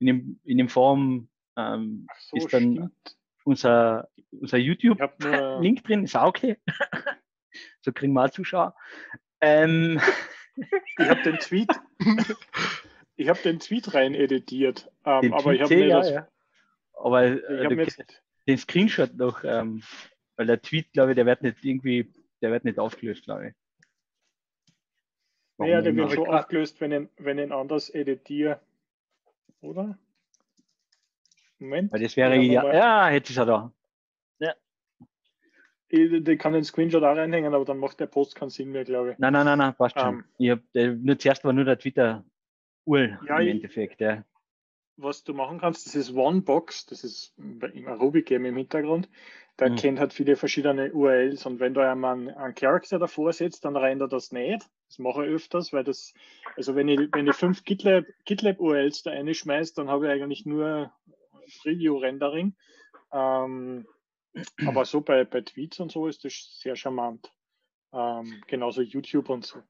in 0.00 0.06
dem, 0.06 0.40
in 0.44 0.58
dem 0.58 0.68
Forum 0.68 1.30
ähm, 1.56 2.06
so, 2.18 2.36
ist 2.36 2.52
dann 2.52 2.72
stimmt. 2.74 3.16
unser, 3.44 4.10
unser 4.30 4.58
YouTube-Link 4.58 5.84
drin, 5.84 6.04
ist 6.04 6.16
auch 6.16 6.28
okay. 6.28 6.58
so 7.80 7.90
kriegen 7.90 8.12
wir 8.12 8.26
auch 8.26 8.30
Zuschauer. 8.30 8.74
Ähm, 9.40 9.98
ich 10.98 11.08
habe 11.08 11.22
den 11.22 11.38
Tweet, 11.38 11.70
ich 13.16 13.30
habe 13.30 13.38
den 13.38 13.58
Tweet 13.58 13.94
rein 13.94 14.14
editiert, 14.14 14.86
ähm, 15.06 15.32
aber 15.32 15.54
ich 15.54 15.62
habe 15.62 15.74
mir 15.74 15.86
ja, 15.86 15.98
das, 16.00 16.10
ja. 16.10 16.28
Aber 16.92 17.24
äh, 17.24 17.68
du, 17.68 17.74
jetzt, 17.76 18.02
den 18.46 18.58
Screenshot 18.58 19.14
noch, 19.14 19.44
ähm, 19.44 19.82
weil 20.36 20.46
der 20.46 20.60
Tweet, 20.60 20.92
glaube 20.92 21.12
ich, 21.12 21.16
der 21.16 21.26
wird 21.26 21.42
nicht 21.42 21.64
irgendwie, 21.64 22.12
der 22.42 22.50
wird 22.50 22.64
nicht 22.64 22.78
aufgelöst, 22.78 23.24
glaube 23.24 23.48
ich. 23.48 23.54
Warum 25.56 25.70
naja, 25.70 25.82
der 25.82 25.96
wird 25.96 26.12
schon 26.12 26.26
aufgelöst, 26.26 26.80
wenn 26.80 26.92
ich, 26.92 27.08
wenn 27.18 27.38
ich 27.38 27.52
anders 27.52 27.90
editiere. 27.90 28.60
Oder? 29.60 29.96
Moment. 31.58 31.92
Weil 31.92 32.02
das 32.02 32.16
wäre 32.16 32.36
ja, 32.36 32.74
ja, 32.74 33.10
jetzt 33.10 33.30
ist 33.30 33.36
er 33.36 33.46
da. 33.46 33.72
Ja. 34.40 34.52
Ich, 35.88 36.10
ich 36.12 36.38
kann 36.38 36.52
den 36.52 36.64
Screenshot 36.64 37.04
auch 37.04 37.16
reinhängen, 37.16 37.54
aber 37.54 37.64
dann 37.64 37.78
macht 37.78 38.00
der 38.00 38.06
Post 38.06 38.34
keinen 38.34 38.50
Sinn 38.50 38.72
mehr, 38.72 38.84
glaube 38.84 39.12
ich. 39.12 39.18
Nein, 39.18 39.32
nein, 39.32 39.46
nein, 39.46 39.58
nein 39.58 39.74
passt 39.74 39.98
schon. 39.98 40.16
Um, 40.16 40.18
ähm. 40.18 40.24
ich 40.38 40.50
hab, 40.50 40.60
nur 40.74 41.18
zuerst 41.18 41.44
war 41.44 41.52
nur 41.52 41.64
der 41.64 41.78
Twitter 41.78 42.24
URL 42.84 43.18
ja, 43.26 43.38
im 43.38 43.48
Endeffekt. 43.48 44.00
Ja 44.00 44.24
was 44.96 45.24
du 45.24 45.34
machen 45.34 45.58
kannst, 45.58 45.86
das 45.86 45.94
ist 45.94 46.14
OneBox, 46.14 46.86
das 46.86 47.04
ist 47.04 47.34
im 47.36 47.88
Arubi 47.88 48.22
Game 48.22 48.44
im 48.44 48.56
Hintergrund. 48.56 49.08
Der 49.58 49.70
mhm. 49.70 49.76
kennt 49.76 50.00
halt 50.00 50.12
viele 50.12 50.36
verschiedene 50.36 50.92
URLs 50.92 51.46
und 51.46 51.60
wenn 51.60 51.74
du 51.74 51.80
einmal 51.80 52.14
einen, 52.14 52.54
Charakter 52.54 52.98
davor 52.98 53.32
setzt, 53.32 53.64
dann 53.64 53.76
rennt 53.76 54.00
er 54.00 54.08
das 54.08 54.32
nicht. 54.32 54.68
Das 54.88 54.98
mache 54.98 55.24
ich 55.24 55.32
öfters, 55.32 55.72
weil 55.72 55.84
das, 55.84 56.12
also 56.56 56.74
wenn 56.74 56.88
ich, 56.88 57.08
wenn 57.12 57.26
ich 57.26 57.34
fünf 57.34 57.64
GitLab, 57.64 58.04
GitLab 58.24 58.58
da 58.58 59.10
reinschmeiße, 59.10 59.74
dann 59.74 59.88
habe 59.88 60.06
ich 60.06 60.12
eigentlich 60.12 60.44
nur 60.44 60.92
Preview-Rendering. 61.62 62.54
Ähm, 63.12 63.86
aber 64.66 64.84
so 64.84 65.00
bei, 65.00 65.24
bei 65.24 65.40
Tweets 65.40 65.80
und 65.80 65.92
so 65.92 66.08
ist 66.08 66.24
das 66.24 66.58
sehr 66.60 66.76
charmant. 66.76 67.32
Ähm, 67.92 68.42
genauso 68.48 68.82
YouTube 68.82 69.28
und 69.30 69.44
so. 69.44 69.62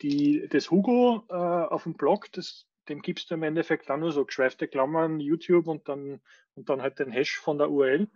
Die, 0.00 0.48
das 0.48 0.70
Hugo 0.70 1.24
äh, 1.28 1.34
auf 1.34 1.82
dem 1.82 1.94
Blog, 1.94 2.30
das 2.32 2.67
dem 2.88 3.02
gibst 3.02 3.30
du 3.30 3.34
im 3.34 3.42
Endeffekt 3.42 3.88
dann 3.88 4.00
nur 4.00 4.12
so 4.12 4.24
geschweifte 4.24 4.68
Klammern, 4.68 5.20
YouTube 5.20 5.68
und 5.68 5.88
dann, 5.88 6.20
und 6.54 6.68
dann 6.68 6.82
halt 6.82 6.98
den 6.98 7.10
Hash 7.10 7.38
von 7.38 7.58
der 7.58 7.70
URL. 7.70 8.08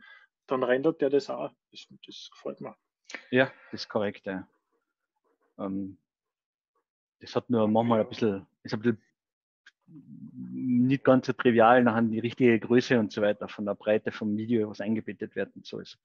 Dann 0.47 0.63
rendert 0.63 1.01
der 1.01 1.11
das 1.11 1.31
auch. 1.31 1.53
Das, 1.71 1.87
das 2.07 2.31
gefällt 2.33 2.61
mir. 2.61 2.77
Ja, 3.31 3.53
das 3.71 3.83
ist 3.83 3.89
korrekt, 3.89 4.27
ja. 4.27 4.47
Ähm, 5.59 5.99
das 7.21 7.37
hat 7.37 7.49
nur 7.51 7.69
manchmal 7.69 8.01
ein 8.01 8.09
bisschen, 8.09 8.47
ist 8.63 8.75
ein 8.75 8.81
bisschen 8.81 9.03
nicht 10.53 11.05
ganz 11.05 11.27
so 11.27 11.33
trivial, 11.33 11.83
nachher 11.83 12.03
die 12.03 12.19
richtige 12.19 12.59
Größe 12.59 12.99
und 12.99 13.13
so 13.13 13.23
weiter 13.23 13.49
von 13.49 13.67
der 13.67 13.75
Breite 13.75 14.11
vom 14.11 14.37
Video, 14.37 14.71
was 14.71 14.81
eingebettet 14.81 15.37
wird 15.37 15.55
und 15.55 15.67
so. 15.67 15.79
Ist 15.81 15.99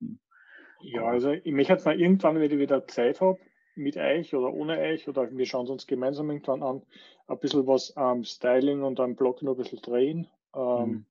hm. 0.00 0.18
Ja, 0.80 1.04
also 1.04 1.32
ich 1.32 1.52
möchte 1.52 1.72
jetzt 1.72 1.86
mal 1.86 1.98
irgendwann, 1.98 2.36
wenn 2.36 2.50
ich 2.50 2.58
wieder 2.58 2.86
Zeit 2.86 3.20
habe, 3.20 3.40
mit 3.78 3.96
euch 3.96 4.34
oder 4.34 4.52
ohne 4.52 4.78
euch 4.78 5.08
oder 5.08 5.30
wir 5.30 5.46
schauen 5.46 5.64
es 5.64 5.70
uns 5.70 5.86
gemeinsam 5.86 6.30
irgendwann 6.30 6.62
an, 6.62 6.82
ein 7.26 7.38
bisschen 7.38 7.66
was 7.66 7.96
am 7.96 8.24
Styling 8.24 8.82
und 8.82 9.00
am 9.00 9.16
Blog 9.16 9.42
noch 9.42 9.52
ein 9.52 9.62
bisschen 9.62 9.80
drehen. 9.80 10.28
Ähm, 10.54 10.88
mhm. 10.90 11.06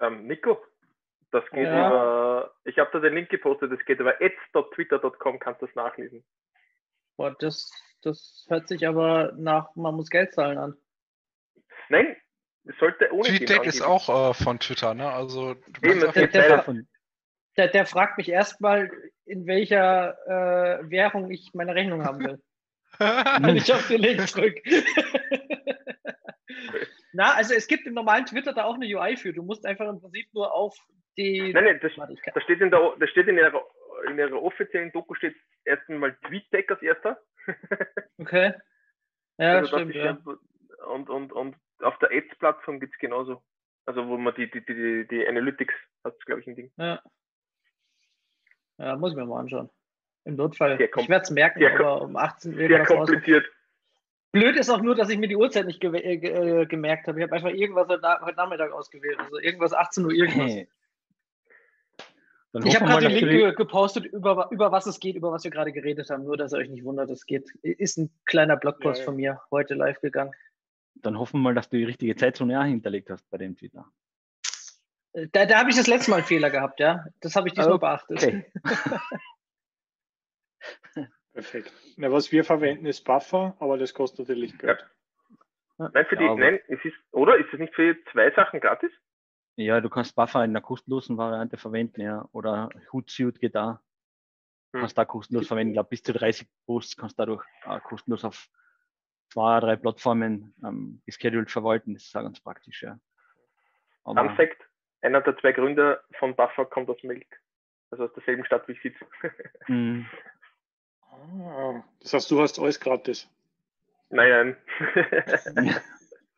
ähm, 0.00 0.26
Nico, 0.26 0.58
das 1.30 1.44
geht 1.50 1.64
ja. 1.64 1.88
über, 1.88 2.54
ich 2.64 2.78
habe 2.78 2.90
da 2.92 3.00
den 3.00 3.14
Link 3.14 3.28
gepostet, 3.28 3.72
das 3.72 3.84
geht 3.84 4.00
über 4.00 4.14
ads.twitter.com, 4.20 5.38
kannst 5.38 5.62
du 5.62 5.66
das 5.66 5.74
nachlesen. 5.74 6.24
Boah, 7.16 7.34
das, 7.38 7.70
das 8.02 8.46
hört 8.48 8.68
sich 8.68 8.86
aber 8.86 9.32
nach, 9.36 9.74
man 9.74 9.94
muss 9.94 10.10
Geld 10.10 10.32
zahlen 10.32 10.58
an. 10.58 10.76
Nein, 11.88 12.16
es 12.64 12.76
sollte 12.78 13.12
ohne 13.12 13.28
TweetDeck 13.28 13.66
ist 13.66 13.82
auch 13.82 14.30
äh, 14.30 14.34
von 14.34 14.58
Twitter, 14.58 14.94
ne? 14.94 15.10
Also 15.10 15.54
Eben, 15.82 16.00
der, 16.00 16.28
der, 16.28 16.64
der, 17.56 17.68
der, 17.68 17.86
fragt 17.86 18.18
mich 18.18 18.28
erstmal, 18.28 18.90
in 19.26 19.46
welcher 19.46 20.16
äh, 20.26 20.90
Währung 20.90 21.30
ich 21.30 21.50
meine 21.54 21.74
Rechnung 21.74 22.04
haben 22.04 22.20
will. 22.20 22.42
Und 23.48 23.56
ich 23.56 23.72
auf 23.72 23.88
den 23.88 24.00
Link 24.00 24.28
zurück. 24.28 24.56
Na, 27.12 27.34
also 27.34 27.54
es 27.54 27.66
gibt 27.68 27.86
im 27.86 27.94
normalen 27.94 28.26
Twitter 28.26 28.52
da 28.52 28.64
auch 28.64 28.74
eine 28.74 28.86
UI 28.86 29.16
für. 29.16 29.32
Du 29.32 29.42
musst 29.42 29.64
einfach 29.66 29.88
im 29.88 30.00
Prinzip 30.00 30.26
nur 30.32 30.52
auf 30.52 30.76
die. 31.16 31.52
Nein, 31.52 31.64
nein, 31.64 31.80
das, 31.80 31.92
das 32.34 32.42
steht 32.42 32.60
in 32.60 32.70
der, 32.70 32.94
das 32.98 33.08
steht 33.10 33.28
in 33.28 33.36
ihrer, 33.36 33.64
in 34.08 34.18
ihrer 34.18 34.42
offiziellen 34.42 34.90
Doku 34.92 35.14
steht 35.14 35.36
erst 35.64 35.88
einmal 35.88 36.16
TweetDeck 36.26 36.70
als 36.70 36.82
erster. 36.82 37.20
okay. 38.18 38.54
Ja, 39.38 39.58
also 39.58 39.76
stimmt. 39.76 39.94
Ja. 39.94 40.18
Und, 40.86 41.08
und, 41.08 41.32
und 41.32 41.56
auf 41.80 41.98
der 41.98 42.10
Ads-Plattform 42.10 42.80
gibt 42.80 42.94
es 42.94 43.00
genauso. 43.00 43.42
Also 43.86 44.06
wo 44.08 44.16
man 44.16 44.34
die, 44.34 44.50
die, 44.50 44.64
die, 44.64 45.06
die 45.08 45.26
Analytics 45.26 45.74
hat, 46.04 46.18
glaube 46.26 46.40
ich, 46.40 46.46
ein 46.46 46.56
Ding. 46.56 46.72
Ja. 46.76 47.02
Ja, 48.78 48.96
muss 48.96 49.12
ich 49.12 49.16
mir 49.16 49.26
mal 49.26 49.40
anschauen. 49.40 49.70
Im 50.24 50.36
Notfall. 50.36 50.80
Ich 50.80 51.08
werde 51.08 51.22
es 51.22 51.30
merken, 51.30 51.60
sehr 51.60 51.74
aber 51.74 52.02
um 52.02 52.16
18 52.16 52.54
Uhr. 52.54 52.68
Sehr 52.68 52.84
kompliziert. 52.84 53.46
Blöd 54.32 54.56
ist 54.56 54.68
auch 54.68 54.80
nur, 54.80 54.96
dass 54.96 55.10
ich 55.10 55.18
mir 55.18 55.28
die 55.28 55.36
Uhrzeit 55.36 55.66
nicht 55.66 55.80
ge 55.80 55.96
äh, 55.96 56.16
ge 56.16 56.62
äh, 56.62 56.66
gemerkt 56.66 57.06
habe. 57.06 57.20
Ich 57.20 57.22
habe 57.22 57.36
einfach 57.36 57.50
irgendwas 57.50 57.88
heute, 57.88 58.02
heute, 58.20 58.36
Nachmittag 58.36 58.72
ausgewählt. 58.72 59.18
Also 59.20 59.38
irgendwas 59.38 59.72
18 59.72 60.04
Uhr 60.04 60.12
irgendwas. 60.12 60.50
Hey. 60.50 60.68
Ich 62.64 62.74
habe 62.76 62.86
gerade 62.86 63.08
den 63.08 63.28
Link 63.28 63.56
gepostet, 63.56 64.06
über, 64.06 64.48
über 64.50 64.72
was 64.72 64.86
es 64.86 65.00
geht, 65.00 65.16
über 65.16 65.32
was 65.32 65.44
wir 65.44 65.50
gerade 65.50 65.72
geredet 65.72 66.08
haben. 66.10 66.24
Nur, 66.24 66.36
dass 66.36 66.52
ihr 66.52 66.58
euch 66.58 66.68
nicht 66.68 66.84
wundert, 66.84 67.10
es 67.10 67.26
geht. 67.26 67.50
Ist 67.62 67.98
ein 67.98 68.10
kleiner 68.26 68.56
Blogpost 68.56 68.98
ja, 68.98 69.02
ja. 69.02 69.04
von 69.04 69.16
mir 69.16 69.40
heute 69.50 69.74
live 69.74 70.00
gegangen. 70.00 70.32
Dann 70.96 71.18
hoffen 71.18 71.40
wir 71.40 71.44
mal, 71.44 71.54
dass 71.54 71.68
du 71.68 71.76
die 71.76 71.84
richtige 71.84 72.16
Zeitzone 72.16 72.60
auch 72.60 72.64
hinterlegt 72.64 73.10
hast 73.10 73.28
bei 73.30 73.38
dem 73.38 73.56
Twitter. 73.56 73.86
Da, 75.14 75.46
da 75.46 75.60
habe 75.60 75.70
ich 75.70 75.76
das 75.76 75.86
letzte 75.86 76.10
Mal 76.10 76.18
einen 76.18 76.26
Fehler 76.26 76.50
gehabt, 76.50 76.80
ja. 76.80 77.04
Das 77.20 77.36
habe 77.36 77.46
ich 77.46 77.54
diesmal 77.54 77.74
okay. 77.74 77.98
beachtet. 78.08 78.44
Perfekt. 81.32 81.72
Na, 81.96 82.10
was 82.10 82.32
wir 82.32 82.44
verwenden, 82.44 82.86
ist 82.86 83.04
Buffer, 83.04 83.56
aber 83.60 83.78
das 83.78 83.94
kostet 83.94 84.20
natürlich 84.20 84.58
Geld. 84.58 84.84
Ja. 85.78 85.90
Nein, 85.92 86.06
für 86.06 86.16
die, 86.16 86.24
ja, 86.24 86.34
nein, 86.34 86.60
es 86.68 86.84
ist, 86.84 86.96
oder? 87.10 87.36
Ist 87.36 87.52
es 87.52 87.58
nicht 87.58 87.74
für 87.74 87.96
zwei 88.12 88.30
Sachen 88.32 88.60
gratis? 88.60 88.90
Ja, 89.56 89.80
du 89.80 89.88
kannst 89.88 90.16
Buffer 90.16 90.44
in 90.44 90.52
der 90.52 90.62
kostenlosen 90.62 91.16
Variante 91.16 91.56
verwenden, 91.56 92.00
ja. 92.00 92.28
Oder 92.32 92.70
Hootsuite 92.92 93.38
geht 93.38 93.54
da. 93.54 93.80
Hm. 94.72 94.80
Kannst 94.80 94.98
da 94.98 95.04
kostenlos 95.04 95.46
verwenden. 95.46 95.70
Ich 95.70 95.76
glaube, 95.76 95.90
bis 95.90 96.02
zu 96.02 96.12
30 96.12 96.48
Posts 96.66 96.96
kannst 96.96 97.18
du 97.18 97.22
dadurch 97.22 97.44
äh, 97.66 97.80
kostenlos 97.80 98.24
auf 98.24 98.48
zwei, 99.32 99.60
drei 99.60 99.76
Plattformen 99.76 100.54
ähm, 100.64 101.02
gescheduled 101.06 101.50
verwalten. 101.50 101.94
Das 101.94 102.04
ist 102.04 102.16
auch 102.16 102.22
ganz 102.22 102.40
praktisch, 102.40 102.82
ja. 102.82 102.98
Aber, 104.04 104.24
Fun 104.24 104.36
Fact, 104.36 104.68
einer 105.04 105.20
der 105.20 105.36
zwei 105.38 105.52
Gründer 105.52 106.02
von 106.18 106.34
Buffer 106.34 106.64
kommt 106.64 106.88
aus 106.88 107.02
Milk. 107.02 107.26
Also 107.90 108.04
aus 108.04 108.12
derselben 108.14 108.44
Stadt 108.44 108.66
wie 108.68 108.72
ich 108.72 108.82
sitze. 108.82 109.06
Mhm. 109.68 110.06
Ah, 111.40 111.82
das 112.00 112.12
heißt, 112.12 112.30
du 112.30 112.40
hast 112.40 112.58
alles 112.58 112.80
gratis. 112.80 113.30
Nein, 114.10 114.56
nein. 115.54 115.76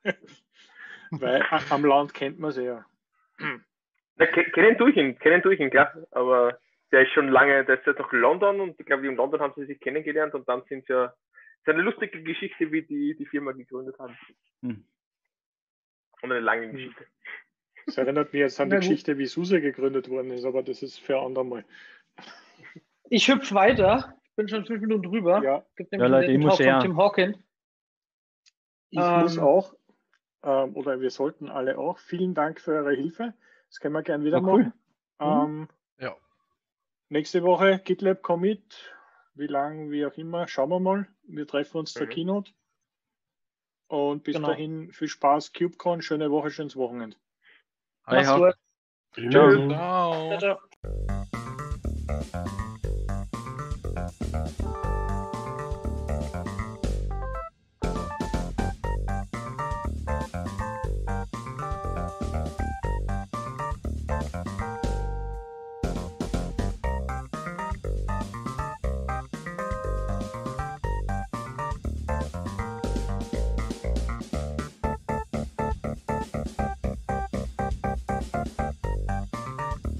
Weil 1.10 1.42
am 1.70 1.84
Land 1.84 2.14
kennt 2.14 2.38
man 2.38 2.52
sie 2.52 2.64
ja. 2.64 2.84
ja 4.18 4.26
kennen 4.26 4.76
durch 4.76 4.96
ihn, 4.96 5.18
kennen 5.18 5.42
durch 5.42 5.60
ihn, 5.60 5.70
klar. 5.70 5.94
Aber 6.10 6.58
der 6.92 7.02
ist 7.02 7.12
schon 7.12 7.28
lange, 7.28 7.64
der 7.64 7.78
ist 7.78 7.86
jetzt 7.86 7.98
noch 7.98 8.12
in 8.12 8.20
London 8.20 8.60
und 8.60 8.78
ich 8.78 8.86
glaube, 8.86 9.06
in 9.06 9.16
London 9.16 9.40
haben 9.40 9.54
sie 9.56 9.66
sich 9.66 9.80
kennengelernt 9.80 10.34
und 10.34 10.48
dann 10.48 10.62
sind 10.68 10.86
sie 10.86 10.92
ja, 10.92 11.06
ist 11.06 11.68
eine 11.68 11.82
lustige 11.82 12.22
Geschichte, 12.22 12.70
wie 12.70 12.82
die 12.82 13.16
die 13.16 13.26
Firma 13.26 13.52
gegründet 13.52 13.98
haben. 13.98 14.16
Hm. 14.62 14.84
Und 16.22 16.32
eine 16.32 16.40
lange 16.40 16.70
Geschichte. 16.70 17.06
Das 17.86 17.96
erinnert 17.96 18.32
mich 18.32 18.40
jetzt 18.40 18.60
an 18.60 18.68
die 18.68 18.76
Geschichte, 18.76 19.16
wie 19.16 19.26
SUSE 19.26 19.60
gegründet 19.60 20.10
worden 20.10 20.32
ist, 20.32 20.44
aber 20.44 20.62
das 20.62 20.82
ist 20.82 20.98
für 20.98 21.20
andermal. 21.20 21.64
Ich 23.08 23.28
hüpfe 23.28 23.54
weiter. 23.54 24.18
Ich 24.24 24.34
bin 24.34 24.48
schon 24.48 24.66
fünf 24.66 24.80
Minuten 24.80 25.04
drüber. 25.04 25.42
Ja, 25.42 25.64
gibt 25.76 25.92
ja 25.92 26.06
Leute, 26.06 26.32
ich 26.32 26.38
muss 26.38 26.58
ja. 26.58 26.80
Tim 26.80 26.96
Hawkins. 26.96 27.38
Ich 28.90 28.98
ähm, 28.98 29.20
muss 29.20 29.38
auch, 29.38 29.74
ähm, 30.42 30.76
oder 30.76 31.00
wir 31.00 31.10
sollten 31.10 31.48
alle 31.48 31.78
auch, 31.78 31.98
vielen 31.98 32.34
Dank 32.34 32.60
für 32.60 32.72
eure 32.72 32.94
Hilfe. 32.94 33.34
Das 33.68 33.80
können 33.80 33.94
wir 33.94 34.02
gerne 34.02 34.24
wieder 34.24 34.40
machen. 34.40 34.72
Cool. 35.20 35.26
Mhm. 35.26 35.44
Ähm, 35.44 35.68
ja. 36.00 36.16
Nächste 37.08 37.42
Woche 37.42 37.80
GitLab 37.84 38.22
Commit, 38.22 38.94
wie 39.34 39.46
lang, 39.46 39.90
wie 39.90 40.04
auch 40.04 40.14
immer, 40.14 40.48
schauen 40.48 40.70
wir 40.70 40.80
mal. 40.80 41.08
Wir 41.22 41.46
treffen 41.46 41.78
uns 41.78 41.94
mhm. 41.94 41.98
zur 41.98 42.06
Keynote. 42.08 42.52
Und 43.88 44.24
bis 44.24 44.34
genau. 44.34 44.48
dahin 44.48 44.90
viel 44.90 45.08
Spaß, 45.08 45.52
CubeCon, 45.52 46.02
schöne 46.02 46.30
Woche, 46.30 46.50
schönes 46.50 46.74
Wochenende. 46.74 47.16
Mach's 48.08 48.28
gut. 48.28 48.54
Ciao. 49.30 50.38
Ciao. 50.38 50.58
Ciao. 52.30 52.72